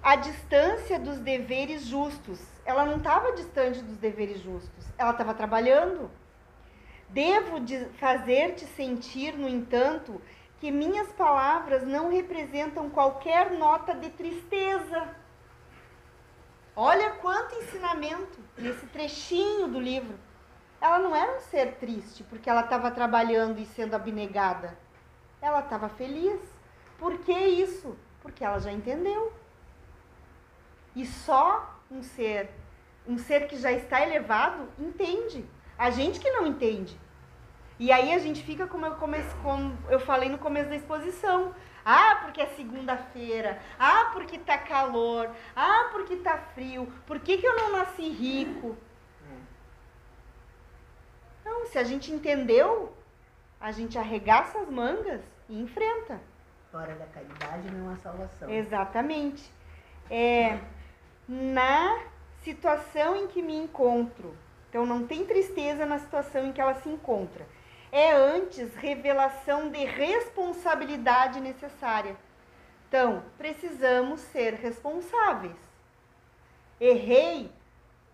A 0.02 0.16
distância 0.16 1.00
dos 1.00 1.20
deveres 1.20 1.84
justos. 1.86 2.40
Ela 2.66 2.84
não 2.86 2.98
estava 2.98 3.32
distante 3.34 3.82
dos 3.84 3.98
deveres 3.98 4.42
justos. 4.42 4.86
Ela 4.98 5.12
estava 5.12 5.34
trabalhando. 5.36 6.10
Devo 7.10 7.60
de- 7.60 7.86
fazer-te 8.00 8.66
sentir, 8.66 9.38
no 9.38 9.48
entanto, 9.48 10.20
que 10.60 10.72
minhas 10.72 11.12
palavras 11.12 11.86
não 11.86 12.10
representam 12.10 12.90
qualquer 12.90 13.52
nota 13.52 13.94
de 13.94 14.10
tristeza. 14.10 15.08
Olha 16.82 17.10
quanto 17.12 17.56
ensinamento 17.56 18.40
nesse 18.58 18.86
trechinho 18.86 19.68
do 19.68 19.82
livro. 19.82 20.18
Ela 20.80 20.98
não 20.98 21.14
era 21.14 21.36
um 21.36 21.42
ser 21.42 21.74
triste 21.74 22.24
porque 22.24 22.50
ela 22.50 22.62
estava 22.62 22.90
trabalhando 22.90 23.60
e 23.60 23.66
sendo 23.66 23.96
abnegada. 23.96 24.78
Ela 25.42 25.60
estava 25.60 25.90
feliz. 25.90 26.40
Por 26.98 27.18
que 27.18 27.34
isso? 27.34 27.98
Porque 28.22 28.46
ela 28.46 28.60
já 28.60 28.72
entendeu. 28.72 29.34
E 30.96 31.06
só 31.06 31.78
um 31.92 32.02
ser, 32.02 32.50
um 33.06 33.18
ser 33.18 33.50
que 33.50 33.58
já 33.58 33.74
está 33.74 34.02
elevado, 34.02 34.70
entende. 34.80 35.46
A 35.78 35.90
gente 35.90 36.18
que 36.18 36.32
não 36.32 36.48
entende. 36.48 36.98
E 37.78 37.92
aí 37.92 38.14
a 38.14 38.20
gente 38.20 38.42
fica 38.42 38.66
como 38.68 38.86
eu, 38.86 38.96
como 38.96 39.78
eu 39.90 40.00
falei 40.00 40.30
no 40.30 40.38
começo 40.38 40.70
da 40.70 40.78
exposição. 40.78 41.54
Ah, 41.92 42.20
porque 42.22 42.40
é 42.40 42.46
segunda-feira. 42.46 43.60
Ah, 43.80 44.12
porque 44.14 44.38
tá 44.38 44.60
calor. 44.60 45.32
Ah, 45.56 45.90
porque 45.92 46.18
tá 46.18 46.38
frio. 46.54 46.86
Por 47.08 47.20
que, 47.20 47.40
que 47.40 47.48
eu 47.48 47.56
não 47.56 47.72
nasci 47.72 48.08
rico? 48.08 48.78
Não, 51.44 51.66
se 51.66 51.80
a 51.80 51.84
gente 51.84 52.12
entendeu, 52.12 52.94
a 53.60 53.72
gente 53.72 53.98
arregaça 53.98 54.60
as 54.60 54.70
mangas 54.70 55.22
e 55.50 55.60
enfrenta. 55.60 56.22
Fora 56.72 56.94
da 56.94 57.08
caridade 57.08 57.72
não 57.72 57.92
há 57.92 57.98
salvação. 57.98 58.48
Exatamente. 58.48 59.52
É, 60.12 60.60
na 61.28 62.04
situação 62.44 63.16
em 63.16 63.28
que 63.28 63.42
me 63.42 63.56
encontro, 63.56 64.38
então 64.70 64.86
não 64.86 65.08
tem 65.08 65.26
tristeza 65.26 65.88
na 65.88 65.98
situação 65.98 66.46
em 66.46 66.54
que 66.54 66.62
ela 66.62 66.76
se 66.76 66.88
encontra. 66.88 67.48
É 67.92 68.12
antes 68.12 68.76
revelação 68.76 69.70
de 69.70 69.84
responsabilidade 69.84 71.40
necessária. 71.40 72.16
Então, 72.88 73.24
precisamos 73.38 74.20
ser 74.20 74.54
responsáveis. 74.56 75.56
Errei, 76.80 77.52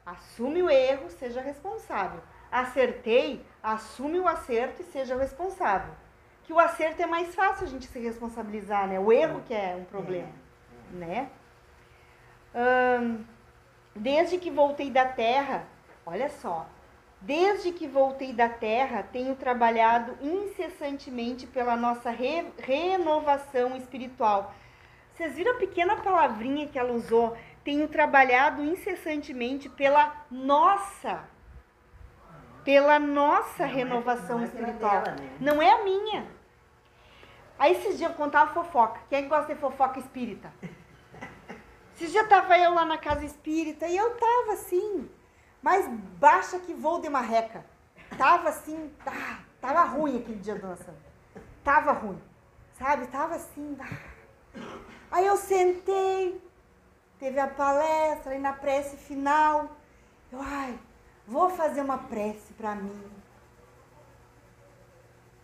assume 0.05 0.61
o 0.63 0.69
erro, 0.69 1.09
seja 1.09 1.41
responsável. 1.41 2.21
Acertei, 2.51 3.45
assume 3.61 4.19
o 4.19 4.27
acerto 4.27 4.81
e 4.81 4.85
seja 4.85 5.15
responsável. 5.15 5.93
Que 6.43 6.53
o 6.53 6.59
acerto 6.59 7.01
é 7.01 7.05
mais 7.05 7.33
fácil 7.33 7.65
a 7.65 7.69
gente 7.69 7.87
se 7.87 7.99
responsabilizar, 7.99 8.87
né? 8.87 8.99
O 8.99 9.11
erro 9.11 9.41
que 9.45 9.53
é 9.53 9.75
um 9.75 9.85
problema, 9.85 10.29
é. 10.93 10.95
né? 10.95 11.29
Hum, 12.53 13.25
desde 13.95 14.37
que 14.37 14.51
voltei 14.51 14.91
da 14.91 15.05
terra, 15.05 15.65
olha 16.05 16.29
só, 16.29 16.67
desde 17.25 17.71
que 17.71 17.87
voltei 17.87 18.31
da 18.31 18.47
terra, 18.47 19.01
tenho 19.01 19.35
trabalhado 19.35 20.15
incessantemente 20.21 21.47
pela 21.47 21.75
nossa 21.75 22.11
re 22.11 22.45
renovação 22.59 23.75
espiritual. 23.75 24.53
Vocês 25.11 25.35
viram 25.35 25.53
a 25.53 25.57
pequena 25.57 25.95
palavrinha 25.95 26.67
que 26.67 26.77
ela 26.77 26.93
usou? 26.93 27.35
Tenho 27.63 27.87
trabalhado 27.87 28.63
incessantemente 28.63 29.67
pela 29.67 30.15
nossa 30.29 31.23
pela 32.63 32.99
nossa 32.99 33.65
não 33.65 33.71
é- 33.71 33.73
renovação 33.73 34.37
é, 34.37 34.39
não 34.39 34.45
espiritual. 34.45 34.95
É 34.97 35.01
dela, 35.01 35.17
né? 35.17 35.29
Não 35.39 35.61
é 35.61 35.71
a 35.71 35.83
minha. 35.83 36.27
Aí 37.57 37.71
esses 37.71 37.97
dias 37.97 38.11
eu 38.11 38.17
contava 38.17 38.53
fofoca. 38.53 38.99
Quem 39.09 39.19
é 39.19 39.21
que 39.23 39.29
gosta 39.29 39.53
de 39.53 39.59
fofoca 39.59 39.99
espírita? 39.99 40.51
Esses 41.95 42.11
dias 42.11 42.27
tava 42.27 42.57
eu 42.59 42.73
lá 42.73 42.83
na 42.83 42.97
casa 42.97 43.23
espírita 43.23 43.87
e 43.87 43.95
eu 43.95 44.17
tava 44.17 44.51
assim, 44.51 45.09
mais 45.65 45.87
baixa 46.19 46.59
que 46.59 46.75
voo 46.75 47.01
de 47.01 47.09
marreca. 47.09 47.65
Tava 48.19 48.49
assim, 48.49 48.93
tá, 49.03 49.39
tava 49.59 49.81
ruim 49.81 50.19
aquele 50.19 50.37
dia, 50.37 50.53
dona 50.53 50.75
Santa. 50.75 50.95
Tava 51.63 51.91
ruim, 51.91 52.21
sabe? 52.73 53.07
Tava 53.07 53.33
assim. 53.33 53.75
Ah. 53.81 54.61
Aí 55.09 55.25
eu 55.25 55.35
sentei, 55.35 56.39
teve 57.17 57.39
a 57.39 57.47
palestra 57.47 58.35
e 58.35 58.39
na 58.39 58.53
prece 58.53 58.95
final. 58.95 59.71
Eu, 60.31 60.39
ai, 60.39 60.79
vou 61.25 61.49
fazer 61.49 61.81
uma 61.81 61.97
prece 61.97 62.53
para 62.53 62.75
mim. 62.75 63.11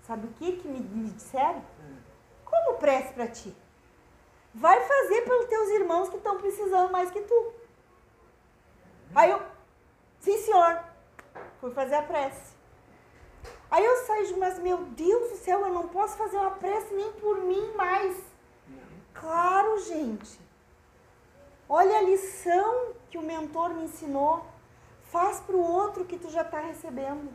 Sabe 0.04 0.28
o 0.28 0.34
que, 0.34 0.58
que 0.58 0.68
me, 0.68 0.82
me 0.82 1.10
disseram? 1.10 1.66
Como 2.46 2.78
prece 2.78 3.12
para 3.14 3.28
ti? 3.28 3.56
Vai 4.54 4.80
fazer 4.82 5.22
pelos 5.22 5.46
teus 5.46 5.70
irmãos 5.70 6.10
que 6.10 6.18
estão 6.18 6.38
precisando 6.38 6.92
mais 6.92 7.10
que 7.10 7.22
tu. 7.22 7.54
Aí 9.16 9.32
eu, 9.32 9.51
sim 10.22 10.38
senhor, 10.38 10.84
fui 11.60 11.72
fazer 11.72 11.96
a 11.96 12.04
prece. 12.04 12.56
Aí 13.70 13.86
eu 13.86 14.06
saí 14.06 14.36
mas 14.38 14.60
meu 14.60 14.78
Deus 14.78 15.32
do 15.32 15.38
céu, 15.38 15.62
eu 15.62 15.74
não 15.74 15.88
posso 15.88 16.18
fazer 16.18 16.38
uma 16.38 16.52
prece 16.52 16.94
nem 16.94 17.12
por 17.14 17.42
mim 17.42 17.74
mais. 17.76 18.18
Claro, 19.14 19.80
gente. 19.80 20.40
Olha 21.68 22.00
a 22.00 22.02
lição 22.02 22.94
que 23.10 23.18
o 23.18 23.22
mentor 23.22 23.70
me 23.70 23.86
ensinou. 23.86 24.46
Faz 25.04 25.40
para 25.40 25.56
o 25.56 25.62
outro 25.62 26.06
que 26.06 26.18
tu 26.18 26.30
já 26.30 26.42
está 26.42 26.60
recebendo. 26.60 27.32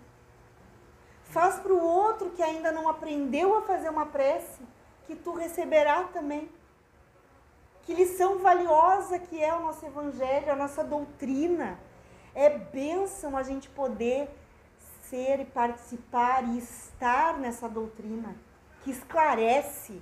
Faz 1.25 1.59
para 1.59 1.73
o 1.73 1.83
outro 1.83 2.31
que 2.31 2.43
ainda 2.43 2.71
não 2.71 2.89
aprendeu 2.89 3.57
a 3.57 3.63
fazer 3.63 3.89
uma 3.89 4.07
prece, 4.07 4.63
que 5.07 5.15
tu 5.15 5.33
receberá 5.33 6.05
também. 6.05 6.51
Que 7.83 7.95
lição 7.95 8.39
valiosa 8.39 9.19
que 9.19 9.43
é 9.43 9.55
o 9.55 9.61
nosso 9.61 9.85
evangelho, 9.87 10.53
a 10.53 10.57
nossa 10.57 10.83
doutrina. 10.83 11.79
É 12.37 12.51
bênção 12.51 13.37
a 13.37 13.43
gente 13.43 13.69
poder 13.71 14.29
ser 15.09 15.41
e 15.41 15.45
participar 15.45 16.45
e 16.45 16.59
estar 16.59 17.39
nessa 17.39 17.69
doutrina 17.69 18.37
que 18.83 18.91
esclarece. 18.91 20.01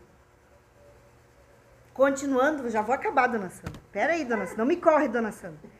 Continuando, 1.95 2.68
já 2.68 2.82
vou 2.82 2.95
acabar, 2.95 3.28
dona 3.28 3.49
Sandra. 3.49 3.80
Pera 3.93 4.14
aí, 4.14 4.24
dona 4.24 4.47
Sandra. 4.47 4.59
Não 4.59 4.66
me 4.66 4.76
corre, 4.76 5.09
dona 5.09 5.30
Sandra. 5.30 5.70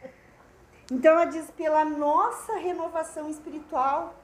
Então 0.90 1.12
ela 1.12 1.24
diz 1.24 1.50
pela 1.50 1.84
nossa 1.84 2.57
renovação 2.57 3.28
espiritual. 3.28 4.14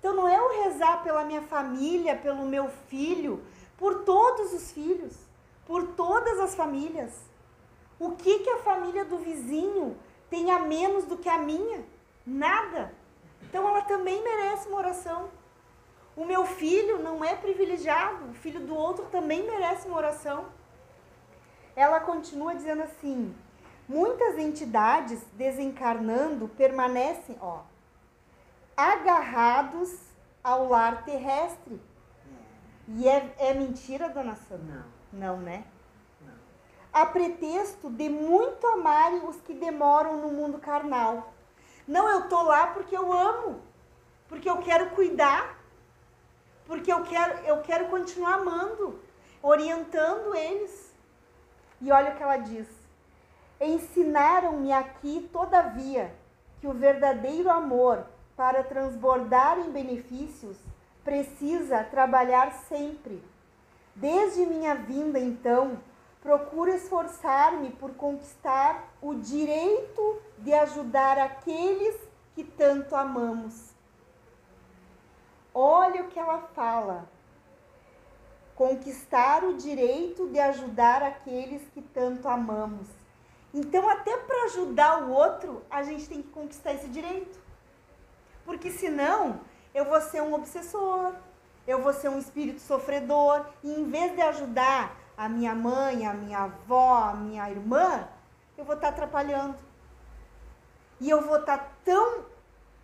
Então 0.00 0.16
não 0.16 0.26
é 0.26 0.40
o 0.40 0.64
rezar 0.64 1.02
pela 1.02 1.24
minha 1.24 1.42
família, 1.42 2.16
pelo 2.16 2.46
meu 2.46 2.68
filho, 2.88 3.44
por 3.76 4.04
todos 4.04 4.54
os 4.54 4.72
filhos 4.72 5.24
por 5.66 5.88
todas 5.88 6.38
as 6.40 6.54
famílias. 6.54 7.12
O 7.98 8.12
que, 8.12 8.40
que 8.40 8.50
a 8.50 8.58
família 8.58 9.04
do 9.04 9.18
vizinho 9.18 9.96
tem 10.30 10.50
a 10.50 10.58
menos 10.58 11.04
do 11.04 11.16
que 11.16 11.28
a 11.28 11.38
minha? 11.38 11.84
Nada. 12.26 12.92
Então 13.42 13.68
ela 13.68 13.82
também 13.82 14.22
merece 14.22 14.68
uma 14.68 14.78
oração. 14.78 15.28
O 16.16 16.24
meu 16.24 16.44
filho 16.44 17.02
não 17.02 17.24
é 17.24 17.34
privilegiado, 17.34 18.30
o 18.30 18.34
filho 18.34 18.60
do 18.60 18.74
outro 18.74 19.04
também 19.06 19.42
merece 19.44 19.86
uma 19.88 19.96
oração. 19.96 20.46
Ela 21.74 22.00
continua 22.00 22.54
dizendo 22.54 22.82
assim: 22.82 23.34
muitas 23.88 24.38
entidades 24.38 25.20
desencarnando 25.32 26.48
permanecem, 26.48 27.36
ó, 27.40 27.62
agarrados 28.76 29.92
ao 30.42 30.68
lar 30.68 31.04
terrestre. 31.04 31.80
E 32.88 33.08
é, 33.08 33.34
é 33.38 33.54
mentira, 33.54 34.08
dona 34.08 34.36
Sandra? 34.36 34.84
Não. 35.12 35.36
Não, 35.36 35.36
né? 35.38 35.64
A 36.94 37.04
pretexto 37.04 37.90
de 37.90 38.08
muito 38.08 38.64
amarem 38.68 39.28
os 39.28 39.36
que 39.40 39.52
demoram 39.52 40.16
no 40.18 40.28
mundo 40.28 40.58
carnal. 40.58 41.34
Não, 41.86 42.08
eu 42.08 42.28
tô 42.28 42.40
lá 42.42 42.68
porque 42.68 42.96
eu 42.96 43.12
amo, 43.12 43.60
porque 44.28 44.48
eu 44.48 44.58
quero 44.58 44.90
cuidar, 44.90 45.58
porque 46.66 46.90
eu 46.92 47.02
quero, 47.02 47.38
eu 47.44 47.60
quero 47.62 47.88
continuar 47.88 48.34
amando, 48.34 48.98
orientando 49.42 50.34
eles. 50.34 50.94
E 51.80 51.90
olha 51.90 52.12
o 52.12 52.16
que 52.16 52.22
ela 52.22 52.36
diz: 52.36 52.68
Ensinaram-me 53.60 54.72
aqui, 54.72 55.28
todavia, 55.32 56.14
que 56.60 56.68
o 56.68 56.72
verdadeiro 56.72 57.50
amor, 57.50 58.06
para 58.36 58.62
transbordar 58.62 59.58
em 59.58 59.70
benefícios, 59.70 60.56
precisa 61.04 61.84
trabalhar 61.84 62.52
sempre 62.68 63.20
Desde 63.94 64.44
minha 64.44 64.74
vinda, 64.74 65.20
então, 65.20 65.78
procuro 66.24 66.70
esforçar-me 66.70 67.68
por 67.72 67.90
conquistar 67.96 68.82
o 69.02 69.14
direito 69.14 70.22
de 70.38 70.54
ajudar 70.54 71.18
aqueles 71.18 71.94
que 72.34 72.42
tanto 72.42 72.96
amamos. 72.96 73.74
Olha 75.52 76.02
o 76.02 76.08
que 76.08 76.18
ela 76.18 76.38
fala. 76.54 77.06
Conquistar 78.56 79.44
o 79.44 79.58
direito 79.58 80.26
de 80.30 80.40
ajudar 80.40 81.02
aqueles 81.02 81.60
que 81.74 81.82
tanto 81.82 82.26
amamos. 82.26 82.88
Então, 83.52 83.86
até 83.88 84.16
para 84.16 84.44
ajudar 84.44 85.02
o 85.02 85.12
outro, 85.12 85.62
a 85.70 85.82
gente 85.82 86.08
tem 86.08 86.22
que 86.22 86.30
conquistar 86.30 86.72
esse 86.72 86.88
direito. 86.88 87.38
Porque 88.46 88.70
senão, 88.70 89.40
eu 89.74 89.84
vou 89.84 90.00
ser 90.00 90.22
um 90.22 90.32
obsessor, 90.32 91.14
eu 91.66 91.82
vou 91.82 91.92
ser 91.92 92.08
um 92.08 92.18
espírito 92.18 92.60
sofredor 92.60 93.44
e 93.62 93.70
em 93.70 93.84
vez 93.90 94.14
de 94.14 94.22
ajudar 94.22 95.03
a 95.16 95.28
minha 95.28 95.54
mãe, 95.54 96.06
a 96.06 96.12
minha 96.12 96.38
avó, 96.40 97.10
a 97.10 97.14
minha 97.14 97.48
irmã, 97.50 98.08
eu 98.56 98.64
vou 98.64 98.74
estar 98.74 98.88
atrapalhando. 98.88 99.56
E 101.00 101.10
eu 101.10 101.22
vou 101.22 101.38
estar 101.38 101.72
tão 101.84 102.24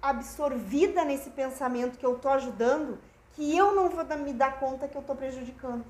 absorvida 0.02 1.04
nesse 1.04 1.30
pensamento 1.30 1.98
que 1.98 2.06
eu 2.06 2.16
estou 2.16 2.30
ajudando 2.32 2.98
que 3.32 3.56
eu 3.56 3.74
não 3.74 3.88
vou 3.88 4.04
me 4.18 4.32
dar 4.32 4.58
conta 4.58 4.88
que 4.88 4.96
eu 4.96 5.00
estou 5.00 5.14
prejudicando. 5.14 5.84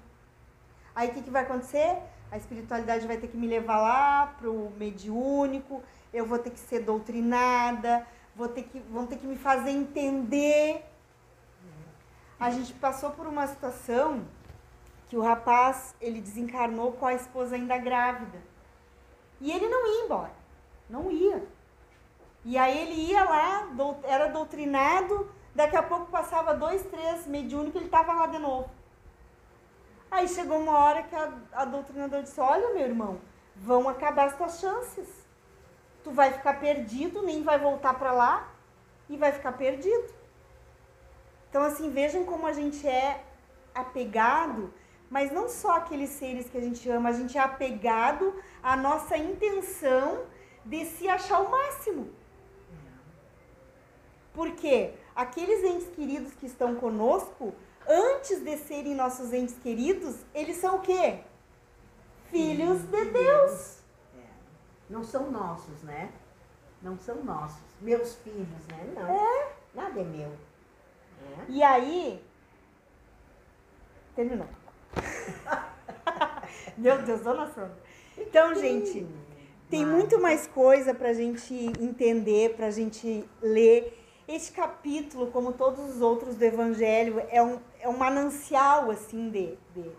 Aí 0.95 1.09
o 1.09 1.14
que, 1.14 1.22
que 1.22 1.30
vai 1.30 1.43
acontecer? 1.43 1.99
A 2.30 2.36
espiritualidade 2.36 3.07
vai 3.07 3.16
ter 3.16 3.28
que 3.28 3.36
me 3.36 3.47
levar 3.47 3.78
lá 3.78 4.34
para 4.38 4.51
o 4.51 4.72
mediúnico, 4.76 5.82
eu 6.12 6.26
vou 6.26 6.38
ter 6.38 6.51
que 6.51 6.59
ser 6.59 6.80
doutrinada, 6.80 8.07
vou 8.36 8.49
ter 8.49 8.64
que, 8.64 8.78
vão 8.91 9.07
ter 9.07 9.16
que 9.16 9.26
me 9.26 9.36
fazer 9.36 9.70
entender 9.70 10.84
a 12.41 12.51
gente 12.51 12.72
passou 12.72 13.11
por 13.11 13.26
uma 13.26 13.47
situação 13.47 14.24
que 15.11 15.16
o 15.16 15.20
rapaz, 15.20 15.92
ele 16.00 16.20
desencarnou 16.20 16.92
com 16.92 17.04
a 17.04 17.12
esposa 17.12 17.56
ainda 17.56 17.76
grávida. 17.76 18.40
E 19.40 19.50
ele 19.50 19.68
não 19.68 19.84
ia 19.84 20.04
embora. 20.04 20.32
Não 20.88 21.11
ia. 21.11 21.44
E 22.44 22.56
aí 22.56 22.78
ele 22.78 23.11
ia 23.11 23.24
lá, 23.24 23.68
era 24.04 24.28
doutrinado, 24.28 25.28
daqui 25.52 25.74
a 25.74 25.82
pouco 25.82 26.12
passava 26.12 26.54
dois, 26.54 26.84
três 26.84 27.26
mediúnicos, 27.26 27.74
ele 27.74 27.86
estava 27.86 28.12
lá 28.12 28.28
de 28.28 28.38
novo. 28.38 28.70
Aí 30.12 30.28
chegou 30.28 30.61
uma 30.61 30.78
hora 30.78 31.02
que 31.02 31.16
a, 31.16 31.32
a 31.54 31.64
doutrinadora 31.64 32.22
disse, 32.22 32.40
olha 32.40 32.72
meu 32.72 32.84
irmão, 32.84 33.20
vão 33.56 33.88
acabar 33.88 34.28
as 34.28 34.36
tuas 34.36 34.61
chances. 34.61 35.08
Tu 36.04 36.12
vai 36.12 36.32
ficar 36.32 36.61
perdido, 36.61 37.20
nem 37.22 37.42
vai 37.42 37.58
voltar 37.58 37.94
para 37.94 38.12
lá 38.12 38.48
e 39.08 39.16
vai 39.16 39.32
ficar 39.32 39.52
perdido. 39.52 40.14
Então, 41.48 41.64
assim, 41.64 41.90
vejam 41.90 42.24
como 42.24 42.46
a 42.46 42.52
gente 42.52 42.86
é 42.86 43.24
apegado, 43.74 44.72
mas 45.11 45.32
não 45.32 45.48
só 45.48 45.72
aqueles 45.72 46.11
seres 46.11 46.48
que 46.48 46.56
a 46.56 46.61
gente 46.61 46.88
ama, 46.88 47.08
a 47.08 47.12
gente 47.12 47.36
é 47.36 47.40
apegado 47.40 48.32
à 48.62 48.76
nossa 48.76 49.16
intenção 49.18 50.24
de 50.64 50.86
se 50.86 51.08
achar 51.08 51.40
o 51.40 51.50
máximo. 51.50 52.08
Porque 54.32 54.94
aqueles 55.14 55.64
entes 55.64 55.88
queridos 55.88 56.32
que 56.34 56.46
estão 56.46 56.76
conosco, 56.76 57.52
antes 57.88 58.40
de 58.44 58.56
serem 58.58 58.94
nossos 58.94 59.32
entes 59.32 59.58
queridos, 59.58 60.24
eles 60.32 60.58
são 60.58 60.76
o 60.76 60.80
quê? 60.80 61.24
Filhos 62.26 62.82
de 62.82 63.04
Deus. 63.06 63.80
É. 64.16 64.22
Não 64.88 65.02
são 65.02 65.28
nossos, 65.28 65.82
né? 65.82 66.12
Não 66.80 66.96
são 66.96 67.16
nossos. 67.24 67.61
Meus 67.80 68.14
filhos, 68.14 68.66
né? 68.68 68.92
Não. 68.94 69.08
É. 69.08 69.52
Nada 69.74 70.00
é 70.00 70.04
meu. 70.04 70.28
É. 70.28 71.44
E 71.48 71.62
aí. 71.64 72.24
Terminou. 74.14 74.46
Meu 76.76 77.01
Deus, 77.03 77.20
dona 77.20 77.47
Sandra. 77.47 77.78
Então, 78.16 78.55
gente, 78.55 79.07
tem 79.68 79.86
muito 79.86 80.20
mais 80.20 80.47
coisa 80.47 80.95
pra 80.95 81.12
gente 81.12 81.55
entender, 81.80 82.55
pra 82.55 82.70
gente 82.70 83.28
ler. 83.41 83.97
Este 84.26 84.53
capítulo, 84.53 85.28
como 85.28 85.53
todos 85.53 85.97
os 85.97 86.01
outros 86.01 86.36
do 86.36 86.45
Evangelho, 86.45 87.22
é 87.30 87.43
um, 87.43 87.59
é 87.80 87.88
um 87.88 87.97
manancial, 87.97 88.91
assim, 88.91 89.30
de, 89.30 89.59
de, 89.74 89.91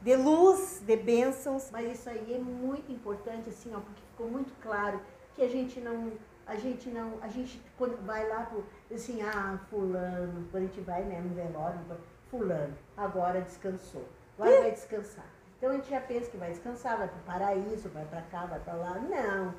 de 0.00 0.16
luz, 0.16 0.82
de 0.86 0.96
bênçãos. 0.96 1.68
Mas 1.70 1.98
isso 1.98 2.08
aí 2.08 2.34
é 2.34 2.38
muito 2.38 2.90
importante, 2.90 3.48
assim, 3.50 3.70
ó, 3.74 3.80
porque 3.80 4.00
ficou 4.10 4.28
muito 4.28 4.52
claro 4.62 5.00
que 5.34 5.42
a 5.42 5.48
gente 5.48 5.80
não, 5.80 6.12
a 6.46 6.56
gente 6.56 6.88
não, 6.88 7.18
a 7.20 7.28
gente 7.28 7.62
quando 7.76 7.96
vai 8.04 8.28
lá 8.28 8.44
pro, 8.44 8.64
assim, 8.92 9.20
ah, 9.22 9.60
fulano, 9.70 10.48
quando 10.50 10.64
a 10.64 10.66
gente 10.66 10.80
vai, 10.80 11.04
né, 11.04 11.20
no 11.20 11.34
velório, 11.34 11.78
fulano, 12.30 12.74
agora 12.96 13.40
descansou, 13.40 14.04
vai 14.38 14.70
descansar. 14.70 15.24
Então 15.56 15.70
a 15.70 15.74
gente 15.74 15.90
já 15.90 16.00
pensa 16.00 16.30
que 16.30 16.36
vai 16.36 16.50
descansar, 16.50 16.98
vai 16.98 17.08
pro 17.08 17.18
paraíso, 17.20 17.88
vai 17.88 18.04
pra 18.04 18.22
cá, 18.22 18.46
vai 18.46 18.60
pra 18.60 18.74
lá. 18.74 18.94
Não, 18.94 19.54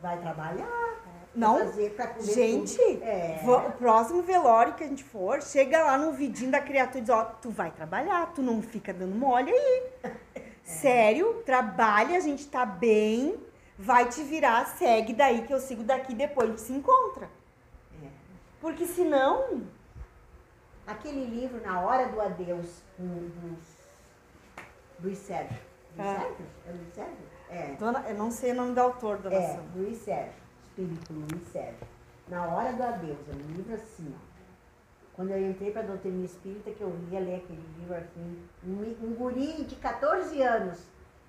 vai 0.00 0.18
trabalhar, 0.18 0.96
Não, 1.34 1.70
vai 1.70 1.90
fazer 1.90 2.32
Gente. 2.32 2.80
É. 3.02 3.40
o 3.44 3.72
próximo 3.72 4.22
velório 4.22 4.74
que 4.74 4.84
a 4.84 4.86
gente 4.86 5.04
for, 5.04 5.42
chega 5.42 5.84
lá 5.84 5.98
no 5.98 6.12
vidinho 6.12 6.50
da 6.50 6.60
criatura 6.60 6.98
e 6.98 7.02
diz, 7.02 7.10
ó, 7.10 7.24
tu 7.24 7.50
vai 7.50 7.70
trabalhar, 7.70 8.32
tu 8.34 8.42
não 8.42 8.62
fica 8.62 8.92
dando 8.92 9.14
mole 9.14 9.50
aí. 9.50 9.92
Sério, 10.64 11.42
trabalha, 11.44 12.16
a 12.16 12.20
gente 12.20 12.48
tá 12.48 12.64
bem, 12.64 13.38
vai 13.78 14.08
te 14.08 14.22
virar, 14.22 14.64
segue 14.66 15.12
daí 15.12 15.42
que 15.46 15.52
eu 15.52 15.60
sigo 15.60 15.82
daqui, 15.82 16.14
depois 16.14 16.48
a 16.48 16.50
gente 16.50 16.62
se 16.62 16.72
encontra. 16.72 17.28
É. 18.02 18.06
Porque 18.60 18.86
senão, 18.86 19.62
Aquele 20.86 21.24
livro, 21.26 21.60
Na 21.64 21.80
Hora 21.80 22.08
do 22.08 22.20
Adeus, 22.20 22.82
com 22.96 23.04
dos, 23.06 23.81
Luiz 25.02 25.18
Sérgio. 25.18 25.58
Luiz 25.96 26.08
Ah. 26.08 26.20
Sérgio? 26.20 26.46
É 26.66 26.72
Luiz 26.72 26.94
Sérgio? 26.94 27.32
É. 27.50 27.76
dona, 27.78 28.04
eu 28.08 28.14
não 28.16 28.30
sei 28.30 28.52
o 28.52 28.54
nome 28.54 28.74
do 28.74 28.80
autor, 28.80 29.18
dona 29.18 29.34
É, 29.36 29.46
Sandra. 29.48 29.64
Luiz 29.76 29.98
Sérgio, 29.98 30.32
Espírito 30.64 31.12
Luiz 31.12 31.42
Sérgio. 31.52 31.86
Na 32.28 32.46
Hora 32.46 32.72
do 32.72 32.82
Adeus, 32.82 33.18
é 33.28 33.32
um 33.32 33.52
livro 33.54 33.74
assim, 33.74 34.14
ó. 34.16 34.32
Quando 35.14 35.30
eu 35.32 35.50
entrei 35.50 35.70
para 35.70 35.82
a 35.82 35.86
doutrina 35.86 36.24
espírita, 36.24 36.70
que 36.70 36.80
eu 36.80 36.96
ia 37.10 37.20
ler 37.20 37.36
aquele 37.36 37.62
livro 37.78 37.94
assim, 37.94 38.42
um, 38.64 39.06
um 39.06 39.14
guri 39.14 39.64
de 39.64 39.76
14 39.76 40.40
anos. 40.40 40.78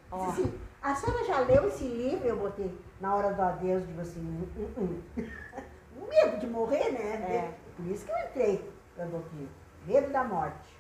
Ó. 0.09 0.27
Disse 0.27 0.41
assim, 0.43 0.59
a 0.81 0.95
senhora 0.95 1.25
já 1.25 1.39
leu 1.39 1.67
esse 1.67 1.83
livro? 1.83 2.25
Eu 2.25 2.37
botei 2.37 2.71
na 3.01 3.13
hora 3.13 3.33
do 3.33 3.41
adeus, 3.41 3.85
digo 3.85 3.99
assim, 3.99 4.21
hum, 4.21 4.47
hum, 4.77 5.01
hum. 5.17 5.23
um 6.01 6.07
medo 6.07 6.37
de 6.39 6.47
morrer, 6.47 6.91
né? 6.91 7.15
É. 7.15 7.53
Por 7.75 7.85
isso 7.87 8.05
que 8.05 8.11
eu 8.11 8.17
entrei 8.17 8.71
para 8.95 9.03
a 9.03 9.07
doutrina. 9.07 9.49
Medo 9.85 10.09
da 10.13 10.23
morte. 10.23 10.73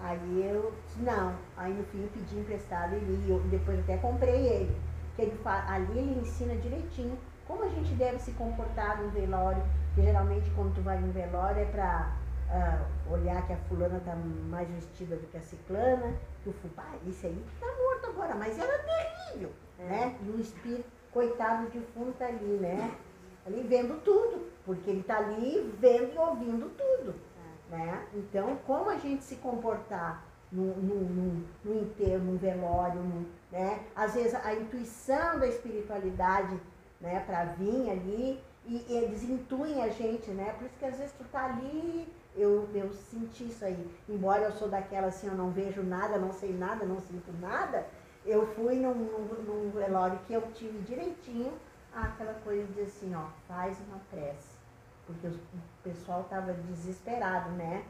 Aí 0.00 0.44
eu 0.44 0.72
disse, 0.86 1.00
não. 1.00 1.34
Aí 1.56 1.72
no 1.72 1.84
fim 1.84 2.02
eu 2.02 2.08
pedi 2.08 2.38
emprestado 2.38 2.94
e 2.94 2.98
li, 2.98 3.30
eu 3.30 3.40
depois 3.44 3.78
até 3.80 3.96
comprei 3.96 4.46
ele. 4.46 4.76
Que 5.14 5.22
ele 5.22 5.36
fa- 5.38 5.64
ali 5.68 5.98
ele 5.98 6.20
ensina 6.20 6.54
direitinho 6.56 7.18
como 7.46 7.64
a 7.64 7.68
gente 7.68 7.94
deve 7.94 8.18
se 8.18 8.32
comportar 8.32 9.00
no 9.02 9.10
velório. 9.10 9.62
Que 9.94 10.02
geralmente 10.02 10.50
quando 10.50 10.74
tu 10.74 10.82
vai 10.82 10.98
no 11.00 11.10
velório 11.12 11.62
é 11.62 11.64
pra 11.66 12.14
ah, 12.50 12.84
olhar 13.10 13.46
que 13.46 13.52
a 13.54 13.56
fulana 13.68 14.00
tá 14.04 14.14
mais 14.14 14.68
vestida 14.68 15.16
do 15.16 15.26
que 15.28 15.36
a 15.38 15.42
ciclana, 15.42 16.14
que 16.42 16.50
o 16.50 16.52
fu- 16.52 16.68
ah, 16.76 16.94
esse 17.08 17.26
aí 17.26 17.44
tá 17.58 17.66
morto 17.66 18.06
agora, 18.10 18.34
mas 18.34 18.58
era 18.58 18.78
terrível, 18.78 19.50
né? 19.78 20.14
E 20.22 20.28
o 20.30 20.38
espírito, 20.40 20.84
coitado 21.10 21.64
do 21.64 21.70
defunto 21.70 22.12
tá 22.18 22.26
ali, 22.26 22.58
né? 22.60 22.94
Ali 23.46 23.62
vendo 23.62 24.00
tudo, 24.04 24.50
porque 24.66 24.90
ele 24.90 25.02
tá 25.02 25.16
ali 25.18 25.74
vendo 25.80 26.14
e 26.14 26.18
ouvindo 26.18 26.68
tudo 26.76 27.14
né? 27.70 28.06
Então, 28.14 28.56
como 28.66 28.90
a 28.90 28.96
gente 28.96 29.24
se 29.24 29.36
comportar 29.36 30.24
no, 30.50 30.74
no, 30.76 31.46
enterro, 31.64 32.24
no 32.24 32.38
velório, 32.38 33.00
no- 33.00 33.26
né? 33.50 33.84
Às 33.94 34.14
vezes 34.14 34.34
a 34.34 34.54
intuição 34.54 35.38
da 35.38 35.46
espiritualidade, 35.46 36.58
né, 37.00 37.22
para 37.26 37.44
vir 37.44 37.90
ali, 37.90 38.40
e, 38.64 38.84
e 38.88 38.96
eles 38.96 39.22
intuem 39.22 39.82
a 39.82 39.88
gente, 39.88 40.30
né? 40.30 40.52
Por 40.58 40.66
isso 40.66 40.76
que 40.78 40.84
às 40.84 40.98
vezes 40.98 41.12
tu 41.12 41.24
tá 41.24 41.44
ali, 41.46 42.06
eu, 42.36 42.68
eu 42.74 42.92
senti 42.92 43.44
isso 43.44 43.64
aí. 43.64 43.90
Embora 44.08 44.42
eu 44.42 44.52
sou 44.52 44.68
daquela 44.68 45.08
assim, 45.08 45.28
eu 45.28 45.34
não 45.34 45.50
vejo 45.50 45.82
nada, 45.82 46.18
não 46.18 46.32
sei 46.32 46.52
nada, 46.52 46.84
não 46.84 47.00
sinto 47.00 47.32
nada, 47.40 47.86
eu 48.24 48.46
fui 48.54 48.76
num, 48.76 48.94
num, 48.94 49.42
num 49.42 49.70
velório 49.70 50.18
que 50.26 50.32
eu 50.32 50.42
tive 50.52 50.78
direitinho 50.80 51.52
aquela 51.92 52.34
coisa 52.34 52.66
de 52.72 52.80
assim, 52.82 53.14
ó, 53.14 53.26
faz 53.48 53.78
uma 53.88 53.98
prece 54.10 54.56
porque 55.06 55.28
pessoal 55.86 56.22
estava 56.22 56.52
desesperado, 56.52 57.50
né? 57.50 57.84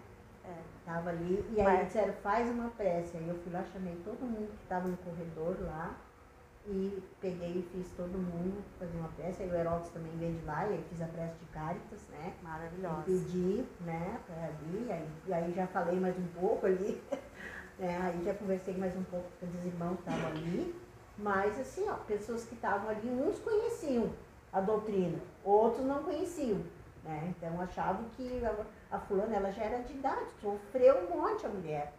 Tava 0.84 1.11
ali, 1.11 1.44
e 1.53 1.61
aí 1.61 1.64
Mas- 1.66 1.86
disseram, 1.88 2.12
faz 2.22 2.49
uma 2.49 2.68
prece. 2.70 3.16
Aí 3.16 3.28
eu 3.28 3.34
fui 3.42 3.53
lá, 3.53 3.64
chamei 3.72 3.97
todo 4.05 4.20
mundo 4.20 4.49
que 4.57 4.62
estava 4.62 4.86
no 4.86 4.97
corredor 4.99 5.57
lá, 5.62 5.97
e 6.68 7.03
peguei 7.20 7.59
e 7.59 7.68
fiz 7.72 7.90
todo 7.97 8.12
mundo 8.16 8.62
fazer 8.78 8.97
uma 8.99 9.09
prece. 9.09 9.42
Aí 9.42 9.51
o 9.51 9.55
Heródoto 9.55 9.90
também 9.90 10.12
veio 10.16 10.34
de 10.38 10.44
lá, 10.44 10.64
e 10.68 10.74
aí 10.74 10.84
fiz 10.88 11.03
a 11.03 11.07
prece 11.07 11.34
de 11.40 11.47
Cáritas, 11.47 12.01
né? 12.11 12.34
E 12.40 12.44
Maravilhosa. 12.44 13.03
pedi, 13.05 13.64
né, 13.80 14.20
pra 14.26 14.44
ali, 14.44 14.92
aí, 14.92 15.09
e 15.26 15.34
aí 15.34 15.53
já 15.53 15.66
falei 15.66 15.99
mais 15.99 16.16
um 16.16 16.26
pouco 16.40 16.66
ali, 16.66 17.03
né, 17.80 17.99
aí 18.03 18.22
já 18.24 18.34
conversei 18.34 18.76
mais 18.76 18.97
um 18.97 19.03
pouco 19.05 19.26
com 19.40 19.47
os 19.47 19.64
irmãos 19.66 19.97
que 19.97 20.09
estavam 20.09 20.28
ali, 20.30 20.74
mas 21.18 21.59
assim, 21.59 21.88
ó, 21.88 21.94
pessoas 21.94 22.44
que 22.44 22.55
estavam 22.55 22.88
ali, 22.90 23.09
uns 23.11 23.40
conheciam 23.40 24.11
a 24.53 24.61
doutrina, 24.61 25.18
outros 25.44 25.84
não 25.84 26.05
conheciam, 26.05 26.61
né, 27.07 27.32
então 27.36 27.61
achavam 27.61 28.04
que 28.16 28.42
a, 28.44 28.96
a 28.96 28.98
fulana, 29.00 29.36
ela 29.36 29.50
já 29.52 29.64
era 29.64 29.82
de 29.82 29.92
idade, 29.92 30.26
sofreu 30.40 31.07
um 31.07 31.16
monte 31.16 31.46
a 31.46 31.48
mulher. 31.48 31.92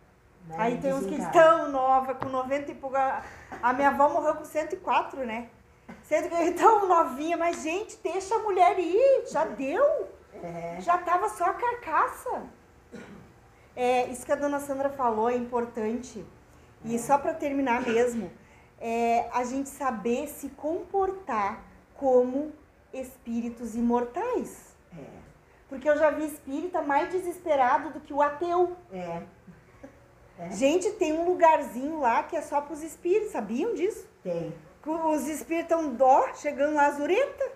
Né, 0.48 0.56
Aí 0.58 0.78
tem 0.80 0.94
uns 0.94 1.06
que 1.06 1.16
estão 1.16 1.72
nova, 1.72 2.16
com 2.16 2.30
90 2.30 2.72
e 2.72 2.76
pouco. 2.76 2.96
A 2.96 3.24
a 3.62 3.74
minha 3.74 3.90
avó 3.90 4.10
morreu 4.10 4.36
com 4.36 4.46
104, 4.46 5.26
né? 5.26 5.50
104, 6.04 6.54
tão 6.56 6.88
novinha, 6.88 7.38
mas 7.38 7.64
gente, 7.64 7.98
deixa 8.04 8.36
a 8.36 8.40
mulher 8.40 8.78
ir, 8.80 9.26
já 9.32 9.46
deu. 9.46 10.08
É, 10.44 10.78
Já 10.80 10.98
tava 11.00 11.30
só 11.30 11.46
a 11.46 11.54
carcaça. 11.54 12.44
É, 13.76 14.08
isso 14.08 14.26
que 14.26 14.32
a 14.32 14.36
dona 14.36 14.60
Sandra 14.60 14.90
falou 14.90 15.30
é 15.30 15.36
importante. 15.36 16.26
E 16.86 17.00
só 17.00 17.18
para 17.18 17.34
terminar 17.34 17.82
mesmo, 17.82 18.32
é 18.80 19.28
a 19.34 19.44
gente 19.44 19.70
saber 19.70 20.28
se 20.28 20.50
comportar 20.50 21.64
como 21.96 22.54
espíritos 22.94 23.76
imortais. 23.76 24.67
É, 24.98 25.06
Porque 25.70 25.90
eu 25.90 25.98
já 25.98 26.10
vi 26.10 26.26
espírita 26.26 26.82
mais 26.82 27.10
desesperado 27.10 27.92
do 27.92 28.00
que 28.00 28.14
o 28.14 28.22
ateu. 28.22 28.76
é, 28.92 29.22
É. 30.40 30.52
Gente, 30.52 30.92
tem 30.92 31.14
um 31.14 31.26
lugarzinho 31.26 32.00
lá 32.00 32.22
que 32.24 32.36
é 32.36 32.42
só 32.42 32.62
para 32.62 32.74
os 32.74 32.84
espíritos, 32.84 33.32
sabiam 33.32 33.74
disso? 33.74 34.08
tem. 34.24 34.54
Os 34.86 35.28
espíritos 35.28 35.72
estão 35.72 35.94
dó, 35.96 36.34
chegando 36.36 36.76
lá 36.76 36.90
zureta. 36.92 37.52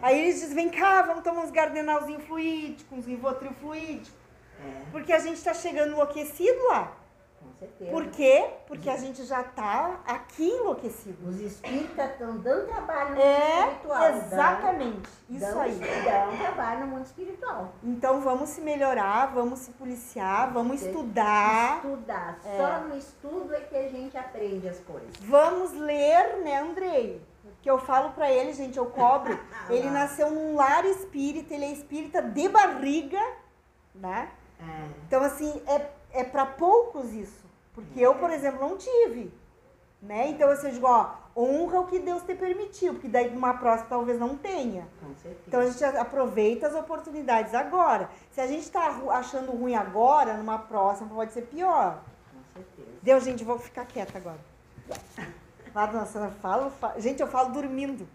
Aí 0.00 0.18
eles 0.18 0.40
dizem, 0.40 0.54
vem 0.54 0.70
cá, 0.70 1.02
vamos 1.02 1.22
tomar 1.22 1.42
uns 1.42 1.50
gardenalzinho 1.50 2.20
fluídicos, 2.20 2.98
uns 2.98 3.06
rivotril 3.06 3.52
fluídico. 3.60 4.16
É, 4.64 4.90
Porque 4.90 5.12
a 5.12 5.18
gente 5.18 5.36
está 5.36 5.52
chegando 5.52 5.92
enlouquecido 5.92 6.58
lá. 6.68 6.96
Com 7.44 7.58
certeza. 7.58 7.90
Por 7.90 8.06
quê? 8.08 8.50
Porque 8.66 8.88
a 8.90 8.96
gente 8.96 9.24
já 9.24 9.40
está 9.42 10.00
aqui 10.06 10.48
enlouquecido. 10.48 11.28
Os 11.28 11.40
espíritas 11.40 12.10
estão 12.12 12.38
dando 12.38 12.66
trabalho 12.66 13.10
no 13.10 13.14
mundo 13.16 13.20
É, 13.24 13.60
espiritual. 13.60 14.00
dão- 14.00 14.16
exatamente. 14.16 15.08
Isso 15.30 15.40
dão, 15.46 15.60
aí. 15.60 15.74
Dão 15.78 16.36
trabalho 16.38 16.80
no 16.80 16.86
mundo 16.88 17.04
espiritual. 17.06 17.72
Então 17.82 18.20
vamos 18.20 18.48
se 18.50 18.60
melhorar, 18.60 19.26
vamos 19.34 19.58
se 19.60 19.70
policiar, 19.72 20.52
vamos 20.52 20.82
estudar. 20.82 21.76
Estudar. 21.76 22.38
É. 22.44 22.56
Só 22.56 22.80
no 22.88 22.96
estudo 22.96 23.54
é 23.54 23.60
que 23.60 23.76
a 23.76 23.88
gente 23.88 24.16
aprende 24.16 24.68
as 24.68 24.78
coisas. 24.80 25.10
Vamos 25.20 25.72
ler, 25.72 26.38
né, 26.42 26.58
Andrei? 26.60 27.22
Que 27.60 27.70
eu 27.70 27.78
falo 27.78 28.10
pra 28.12 28.30
ele, 28.30 28.52
gente, 28.52 28.76
eu 28.76 28.86
cobro. 28.86 29.38
Ele 29.70 29.88
nasceu 29.88 30.30
num 30.30 30.54
lar 30.54 30.84
espírita, 30.84 31.54
ele 31.54 31.64
é 31.64 31.72
espírita 31.72 32.20
de 32.20 32.46
barriga, 32.50 33.18
né? 33.94 34.28
É. 34.60 34.88
Então, 35.06 35.22
assim, 35.22 35.62
é, 35.66 35.86
é 36.14 36.24
para 36.24 36.46
poucos 36.46 37.12
isso. 37.12 37.44
Porque 37.74 38.00
eu, 38.00 38.14
por 38.14 38.30
exemplo, 38.30 38.60
não 38.60 38.76
tive. 38.76 39.32
Né? 40.00 40.28
Então, 40.28 40.50
eu 40.50 40.70
digo, 40.70 40.86
ó, 40.86 41.14
honra 41.36 41.80
o 41.80 41.86
que 41.86 41.98
Deus 41.98 42.22
te 42.22 42.34
permitiu, 42.34 42.92
porque 42.94 43.08
daí 43.08 43.30
numa 43.30 43.54
próxima 43.54 43.88
talvez 43.88 44.18
não 44.18 44.36
tenha. 44.36 44.86
Com 45.00 45.14
certeza. 45.14 45.44
Então 45.48 45.60
a 45.60 45.66
gente 45.66 45.84
aproveita 45.84 46.66
as 46.68 46.74
oportunidades 46.74 47.54
agora. 47.54 48.08
Se 48.30 48.40
a 48.40 48.46
gente 48.46 48.62
está 48.62 48.86
achando 49.10 49.50
ruim 49.52 49.74
agora, 49.74 50.34
numa 50.34 50.58
próxima 50.58 51.08
pode 51.08 51.32
ser 51.32 51.42
pior. 51.42 52.02
Com 52.32 52.42
certeza. 52.54 52.98
Deus, 53.02 53.24
gente, 53.24 53.42
vou 53.44 53.58
ficar 53.58 53.86
quieta 53.86 54.18
agora. 54.18 54.38
Lá, 55.74 55.86
dona 55.86 56.06
Sandra, 56.06 56.30
falo, 56.40 56.70
falo. 56.70 57.00
Gente, 57.00 57.20
eu 57.20 57.26
falo 57.26 57.52
dormindo. 57.52 58.06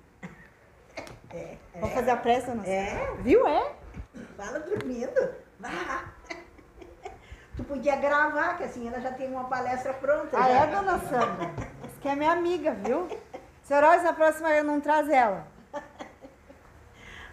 É, 1.31 1.57
Vamos 1.75 1.93
fazer 1.93 2.11
a 2.11 2.17
pressa, 2.17 2.47
Sandra? 2.47 2.69
É, 2.69 3.15
Viu? 3.21 3.45
É? 3.45 3.75
fala 4.37 4.59
dormindo. 4.59 5.35
Vá. 5.59 6.13
Tu 7.59 7.65
podia 7.65 7.97
gravar, 7.97 8.55
que 8.55 8.63
assim 8.63 8.87
ela 8.87 9.01
já 9.01 9.11
tem 9.11 9.27
uma 9.29 9.43
palestra 9.43 9.91
pronta. 9.91 10.29
Ah, 10.37 10.43
já. 10.43 10.59
é, 10.63 10.67
dona 10.67 10.97
Sandra? 10.97 11.51
Você 11.81 11.99
que 11.99 12.07
é 12.07 12.15
minha 12.15 12.31
amiga, 12.31 12.71
viu? 12.71 13.05
Senhora, 13.63 14.01
na 14.01 14.13
próxima 14.13 14.49
eu 14.51 14.63
não 14.63 14.79
traz 14.79 15.09
ela. 15.09 15.45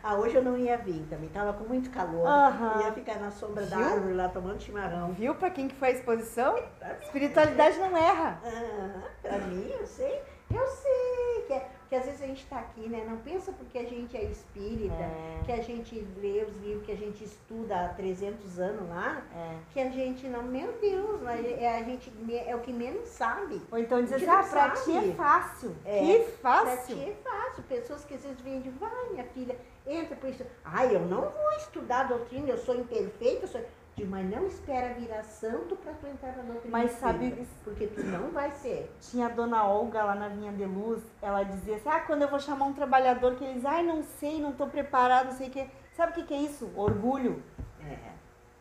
Ah, 0.03 0.17
hoje 0.17 0.35
eu 0.35 0.43
não 0.43 0.59
ia 0.59 0.77
vir 0.79 1.07
também, 1.09 1.29
tava 1.29 1.53
com 1.53 1.63
muito 1.63 1.91
calor. 1.91 2.27
Aham. 2.27 2.83
Ia 2.83 2.93
ficar 2.93 3.21
na 3.21 3.31
sombra 3.31 3.67
da 3.67 3.77
Viu? 3.77 3.87
árvore 3.87 4.15
lá 4.15 4.29
tomando 4.29 4.61
chimarrão. 4.61 5.13
Viu 5.13 5.33
pra 5.37 5.49
quem 5.49 5.69
que 5.69 5.77
foi 5.77 5.89
a 5.89 5.93
exposição? 5.93 6.59
Espiritualidade 7.03 7.79
não 7.79 7.97
erra. 7.97 8.41
Ah, 8.45 9.03
pra 9.23 9.39
mim, 9.39 9.71
eu 9.79 9.87
sei, 9.87 10.23
eu 10.53 10.67
sei 10.67 11.45
que, 11.47 11.53
é, 11.53 11.71
que 11.89 11.95
às 11.95 12.05
vezes 12.05 12.23
a 12.23 12.27
gente 12.27 12.43
está 12.43 12.59
aqui, 12.59 12.89
né? 12.89 13.05
Não 13.09 13.17
pensa 13.19 13.53
porque 13.53 13.79
a 13.79 13.85
gente 13.85 14.17
é 14.17 14.25
espírita, 14.25 14.95
É. 14.95 15.41
que 15.45 15.53
a 15.53 15.63
gente 15.63 15.95
lê 16.21 16.43
os 16.45 16.57
livros, 16.57 16.85
que 16.85 16.93
a 16.93 16.97
gente 16.97 17.23
estuda 17.25 17.85
há 17.87 17.89
300 17.91 18.59
anos 18.59 18.89
lá, 18.89 19.23
É. 19.35 19.57
que 19.73 19.81
a 19.81 19.89
gente 19.91 20.27
não, 20.27 20.43
meu 20.43 20.73
Deus, 20.81 21.21
mas 21.23 21.45
é, 21.47 21.79
a 21.79 21.83
gente 21.83 22.13
é 22.47 22.55
o 22.57 22.61
que 22.61 22.73
menos 22.73 23.09
sabe. 23.09 23.61
Ou 23.71 23.79
então 23.79 24.03
dizer 24.03 24.17
assim, 24.17 24.27
ah, 24.27 24.43
pra 24.43 24.71
ti 24.71 24.97
é 24.97 25.13
fácil. 25.15 25.77
É, 25.85 26.01
que 26.01 26.19
Pra 26.41 26.65
fácil. 26.67 26.97
ti 26.97 27.03
é 27.11 27.15
fácil. 27.23 27.63
Pessoas 27.65 28.05
que 28.05 28.15
às 28.15 28.23
vezes 28.23 28.41
vêm 28.41 28.61
de, 28.61 28.71
vai, 28.71 29.09
minha 29.11 29.25
filha, 29.25 29.57
entra 29.87 30.17
por 30.17 30.29
isso. 30.29 30.45
Ai, 30.65 30.95
eu 30.95 31.01
não 31.01 31.23
vou 31.23 31.51
estudar 31.57 32.05
doutrina, 32.09 32.49
eu 32.51 32.59
sou 32.59 32.75
imperfeita, 32.75 33.45
eu 33.45 33.49
sou. 33.49 33.61
Digo, 33.97 34.11
mas 34.11 34.29
não 34.31 34.47
espera 34.47 34.93
virar 34.93 35.23
santo 35.25 35.75
para 35.77 35.93
tu 35.95 36.07
entrar 36.07 36.37
na 36.37 36.43
doutrina. 36.43 36.71
Mas 36.79 36.91
sabe- 36.93 37.47
Porque 37.65 37.87
tu 37.87 38.05
não 38.05 38.31
vai 38.31 38.51
ser. 38.51 38.95
Tinha 39.01 39.25
a 39.27 39.31
dona 39.31 39.65
Olga 39.67 40.05
lá 40.05 40.15
na 40.15 40.29
Vinha 40.29 40.53
de 40.53 40.67
Luz, 40.67 41.03
ela 41.23 41.43
dizia 41.43 41.77
assim, 41.77 41.89
ah, 41.89 42.01
quando 42.01 42.21
eu 42.23 42.29
vou 42.29 42.39
chamar 42.39 42.67
um 42.67 42.75
trabalhador 42.75 43.37
que 43.37 43.45
eles, 43.45 43.65
ai, 43.65 43.83
não 43.83 44.03
sei, 44.03 44.39
não 44.39 44.53
tô 44.53 44.67
preparado, 44.67 45.27
não 45.29 45.33
sei 45.33 45.49
o 45.49 45.51
quê. 45.51 45.67
Sabe 45.95 46.13
o 46.13 46.15
que, 46.15 46.25
que 46.25 46.35
é 46.35 46.39
isso? 46.43 46.71
Orgulho. 46.77 47.43
É, 47.83 47.97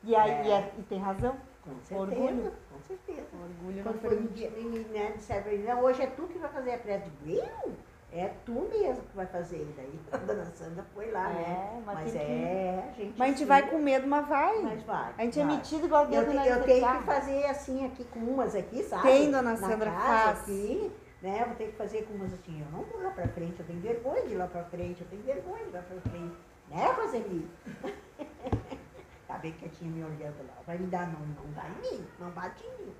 E, 0.06 0.16
aí, 0.16 0.32
É. 0.32 0.46
e 0.46 0.52
é- 0.52 0.74
e 0.80 0.84
tem 0.84 1.00
razão. 1.00 1.36
com 1.64 1.72
certeza. 1.82 2.00
Orgulho. 2.22 2.54
Com 2.72 2.80
certeza. 2.80 3.28
Orgulho 3.34 3.78
não 3.78 3.84
Quando 3.84 4.02
foi 4.02 4.20
um 4.20 4.28
dia, 4.28 4.50
me- 4.52 4.80
né, 4.86 5.14
disseram 5.18 5.52
não, 5.64 5.82
hoje 5.84 6.02
é 6.04 6.08
tu 6.08 6.28
que 6.28 6.38
vai 6.38 6.50
fazer 6.52 6.76
a 6.76 6.78
prece. 6.78 7.10
Eu? 7.28 7.74
É 8.18 8.34
tu 8.45 8.53
mesmo 8.72 9.03
que 9.03 9.13
vai 9.16 9.26
fazer. 9.26 9.57
E 9.57 9.74
daí 9.76 9.99
a 10.09 10.16
dona 10.18 10.45
Sandra 10.45 10.86
foi 10.93 11.11
lá, 11.11 11.28
né? 11.28 11.41
É, 11.41 11.82
mas, 11.86 11.95
Mas 11.99 12.11
tem 12.13 12.22
que- 12.26 12.32
é, 12.32 12.86
a 12.88 12.91
gente. 12.93 13.20
Mas 13.20 13.28
a 13.28 13.32
gente 13.32 13.45
vai 13.45 13.70
com 13.70 13.78
medo, 13.78 14.07
mas 14.07 14.26
vai. 14.28 14.61
Mas 14.61 14.84
vai. 14.84 15.13
A 15.18 15.22
gente 15.24 15.39
é 15.41 15.45
vai. 15.45 15.55
metido 15.57 15.86
igual 15.86 16.07
dedo 16.07 16.34
na 16.34 16.47
eu 16.47 16.63
tenho 16.63 16.97
que 16.97 17.03
fazer 17.03 17.45
assim 17.47 17.86
aqui 17.86 18.05
com 18.05 18.20
umas 18.20 18.55
aqui, 18.55 18.82
sabe? 18.84 19.03
Tem, 19.03 19.30
dona 19.30 19.51
Na 19.51 19.57
Sandra, 19.57 19.91
casa 19.91 20.07
faz. 20.07 20.39
aqui, 20.43 20.91
né? 21.22 21.41
Eu 21.41 21.45
vou 21.47 21.55
ter 21.55 21.66
que 21.68 21.76
fazer 21.76 22.03
com 22.05 22.13
umas 22.13 22.34
assim. 22.34 22.61
Eu 22.61 22.72
não 22.72 22.86
vou 22.86 23.03
lá 23.03 23.09
pra 23.11 23.28
frente, 23.28 23.59
eu 23.59 23.66
tenho 23.66 23.82
vergonha 23.82 24.26
de 24.26 24.34
ir 24.34 24.38
lá 24.38 24.47
pra 24.47 24.63
frente, 24.63 25.01
eu 25.01 25.07
tenho 25.09 25.22
vergonha 25.24 25.63
de 25.66 25.70
ir 25.70 25.74
lá 25.74 25.82
pra 25.82 25.99
frente. 26.09 26.38
Né, 26.70 26.86
Roseli? 26.93 27.49
tá 29.28 29.38
bem 29.39 29.51
quietinha 29.51 29.91
me 29.91 30.03
olhando 30.05 30.38
lá. 30.47 30.53
Vai 30.66 30.78
me 30.78 30.88
dar, 30.88 31.05
não, 31.11 31.20
não 31.20 31.51
dá 31.53 31.63
em 31.68 31.82
mim, 31.97 32.07
não 32.18 32.30
bate 32.32 32.63
em 32.66 32.86
mim. 32.86 32.93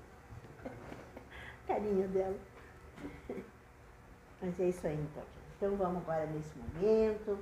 Carinha 1.66 2.06
dela. 2.08 2.36
Mas 4.42 4.58
é 4.60 4.68
isso 4.68 4.86
aí 4.86 4.94
então, 4.94 5.22
gente. 5.22 5.56
Então 5.56 5.76
vamos 5.76 6.02
agora 6.02 6.26
nesse 6.26 6.52
momento 6.58 7.38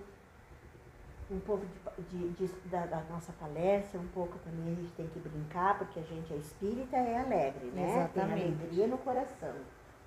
um 1.30 1.40
pouco 1.40 1.64
de, 2.10 2.28
de- 2.32 2.46
de- 2.46 2.68
da, 2.68 2.84
da 2.86 3.00
nossa 3.04 3.32
palestra, 3.32 3.98
um 3.98 4.06
pouco 4.08 4.38
também 4.40 4.72
a 4.72 4.76
gente 4.76 4.92
tem 4.92 5.06
que 5.08 5.18
brincar, 5.18 5.78
porque 5.78 5.98
a 5.98 6.02
gente 6.02 6.32
é 6.32 6.36
espírita, 6.36 6.96
é 6.96 7.18
alegre, 7.18 7.66
né? 7.70 7.88
Exatamente. 7.88 8.12
Tem 8.12 8.22
alegria 8.54 8.86
no 8.86 8.98
coração, 8.98 9.54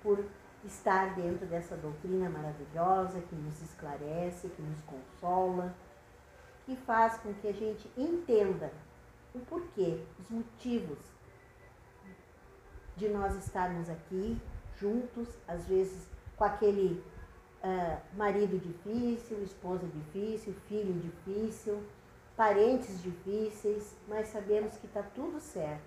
por 0.02 0.24
estar 0.64 1.14
dentro 1.16 1.44
dessa 1.46 1.76
doutrina 1.76 2.30
maravilhosa 2.30 3.20
que 3.20 3.34
nos 3.34 3.60
esclarece, 3.60 4.48
que 4.48 4.62
nos 4.62 4.80
consola, 4.82 5.74
que 6.64 6.76
faz 6.76 7.18
com 7.18 7.34
que 7.34 7.48
a 7.48 7.52
gente 7.52 7.90
entenda 7.96 8.70
o 9.34 9.40
porquê, 9.40 10.00
os 10.20 10.30
motivos 10.30 10.98
de 12.96 13.08
nós 13.08 13.34
estarmos 13.36 13.88
aqui 13.90 14.40
juntos, 14.80 15.28
às 15.46 15.66
vezes 15.66 16.06
com 16.38 16.44
aquele 16.44 17.02
ah, 17.62 17.98
marido 18.16 18.56
difícil, 18.58 19.42
esposa 19.42 19.84
difícil, 19.86 20.54
filho 20.68 20.94
difícil, 20.94 21.82
parentes 22.36 23.02
difíceis, 23.02 23.96
mas 24.06 24.28
sabemos 24.28 24.76
que 24.76 24.86
está 24.86 25.02
tudo 25.02 25.40
certo, 25.40 25.82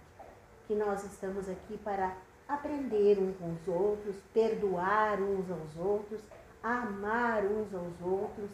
que 0.68 0.76
nós 0.76 1.04
estamos 1.06 1.48
aqui 1.48 1.78
para 1.78 2.16
aprender 2.48 3.18
uns 3.18 3.38
com 3.38 3.54
os 3.54 3.68
outros, 3.68 4.18
perdoar 4.34 5.22
uns 5.22 5.50
aos 5.50 5.78
outros, 5.78 6.22
amar 6.62 7.46
uns 7.46 7.74
aos 7.74 8.02
outros 8.02 8.52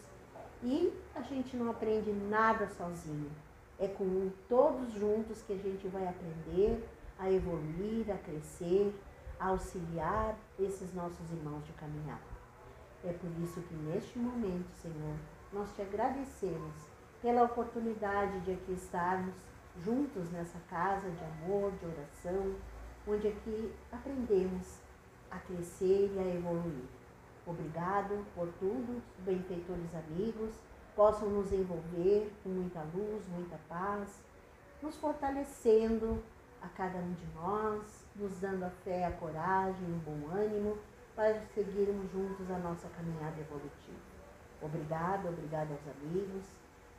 e 0.64 0.94
a 1.16 1.22
gente 1.22 1.58
não 1.58 1.72
aprende 1.72 2.12
nada 2.12 2.68
sozinho. 2.70 3.32
É 3.80 3.88
com 3.88 4.30
todos 4.48 4.92
juntos 4.94 5.42
que 5.42 5.54
a 5.54 5.58
gente 5.58 5.88
vai 5.88 6.08
aprender 6.08 6.88
a 7.20 7.32
evoluir, 7.32 8.12
a 8.12 8.18
crescer, 8.18 8.94
auxiliar 9.40 10.36
esses 10.60 10.94
nossos 10.94 11.32
irmãos 11.32 11.66
de 11.66 11.74
caminhada. 11.74 12.38
É 13.04 13.14
por 13.14 13.30
isso 13.44 13.62
que 13.62 13.74
neste 13.76 14.18
momento, 14.18 14.70
Senhor, 14.82 15.16
nós 15.54 15.72
te 15.76 15.82
agradecemos 15.82 16.74
pela 17.22 17.44
oportunidade 17.44 18.40
de 18.42 18.52
aqui 18.52 18.74
estarmos 18.74 19.36
juntos 19.84 20.32
nessa 20.32 20.60
casa 20.70 21.10
de 21.10 21.24
amor, 21.24 21.72
de 21.74 21.86
oração, 21.86 22.56
onde 23.08 23.28
aqui 23.28 23.74
aprendemos 23.92 24.80
a 25.30 25.38
crescer 25.38 26.12
e 26.14 26.20
a 26.20 26.36
evoluir. 26.36 26.86
Obrigado 27.46 28.26
por 28.36 28.48
tudo, 28.60 29.02
benfeitores 29.20 29.96
amigos, 29.96 30.54
possam 30.96 31.30
nos 31.30 31.52
envolver 31.54 32.32
com 32.44 32.50
muita 32.50 32.82
luz, 32.94 33.26
muita 33.30 33.58
paz, 33.70 34.20
nos 34.82 34.98
fortalecendo 34.98 36.22
a 36.62 36.68
cada 36.70 36.98
um 36.98 37.14
de 37.14 37.26
nós, 37.36 38.07
nos 38.18 38.40
dando 38.40 38.64
a 38.64 38.70
fé, 38.84 39.06
a 39.06 39.12
coragem, 39.12 39.86
o 39.86 40.02
bom 40.06 40.36
ânimo 40.36 40.78
para 41.16 41.42
seguirmos 41.54 42.12
juntos 42.12 42.50
a 42.52 42.60
nossa 42.60 42.88
caminhada 42.90 43.40
evolutiva. 43.40 43.98
Obrigada, 44.62 45.30
obrigada 45.30 45.74
aos 45.74 45.98
amigos 45.98 46.44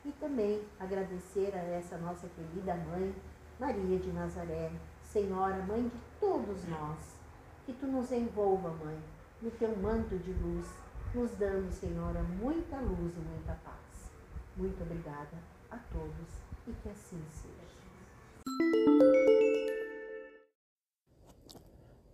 e 0.05 0.11
também 0.13 0.63
agradecer 0.79 1.53
a 1.53 1.59
essa 1.59 1.97
nossa 1.97 2.27
querida 2.29 2.75
mãe, 2.75 3.13
Maria 3.59 3.99
de 3.99 4.11
Nazaré, 4.11 4.71
Senhora, 5.03 5.63
mãe 5.65 5.83
de 5.83 5.99
todos 6.19 6.65
nós. 6.67 7.19
Que 7.65 7.73
tu 7.73 7.85
nos 7.85 8.11
envolva, 8.11 8.69
mãe, 8.83 8.99
no 9.41 9.51
teu 9.51 9.75
manto 9.77 10.17
de 10.17 10.33
luz, 10.33 10.67
nos 11.13 11.31
dando, 11.31 11.71
Senhora, 11.71 12.21
muita 12.23 12.77
luz 12.77 13.13
e 13.15 13.19
muita 13.19 13.53
paz. 13.63 14.11
Muito 14.55 14.81
obrigada 14.81 15.37
a 15.69 15.77
todos 15.91 16.41
e 16.67 16.71
que 16.71 16.89
assim 16.89 17.23
seja. 17.31 17.79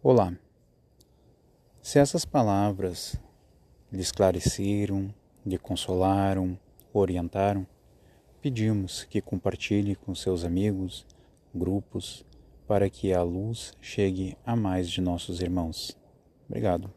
Olá. 0.07 0.31
Se 1.81 1.97
essas 1.97 2.25
palavras 2.25 3.19
lhe 3.91 4.01
esclareceram, 4.01 5.11
lhe 5.43 5.57
consolaram, 5.57 6.59
orientaram, 6.93 7.65
pedimos 8.39 9.03
que 9.05 9.19
compartilhe 9.19 9.95
com 9.95 10.13
seus 10.13 10.45
amigos, 10.45 11.07
grupos, 11.55 12.23
para 12.67 12.87
que 12.87 13.13
a 13.13 13.23
luz 13.23 13.73
chegue 13.81 14.37
a 14.45 14.55
mais 14.55 14.91
de 14.91 15.01
nossos 15.01 15.41
irmãos. 15.41 15.97
Obrigado. 16.47 16.93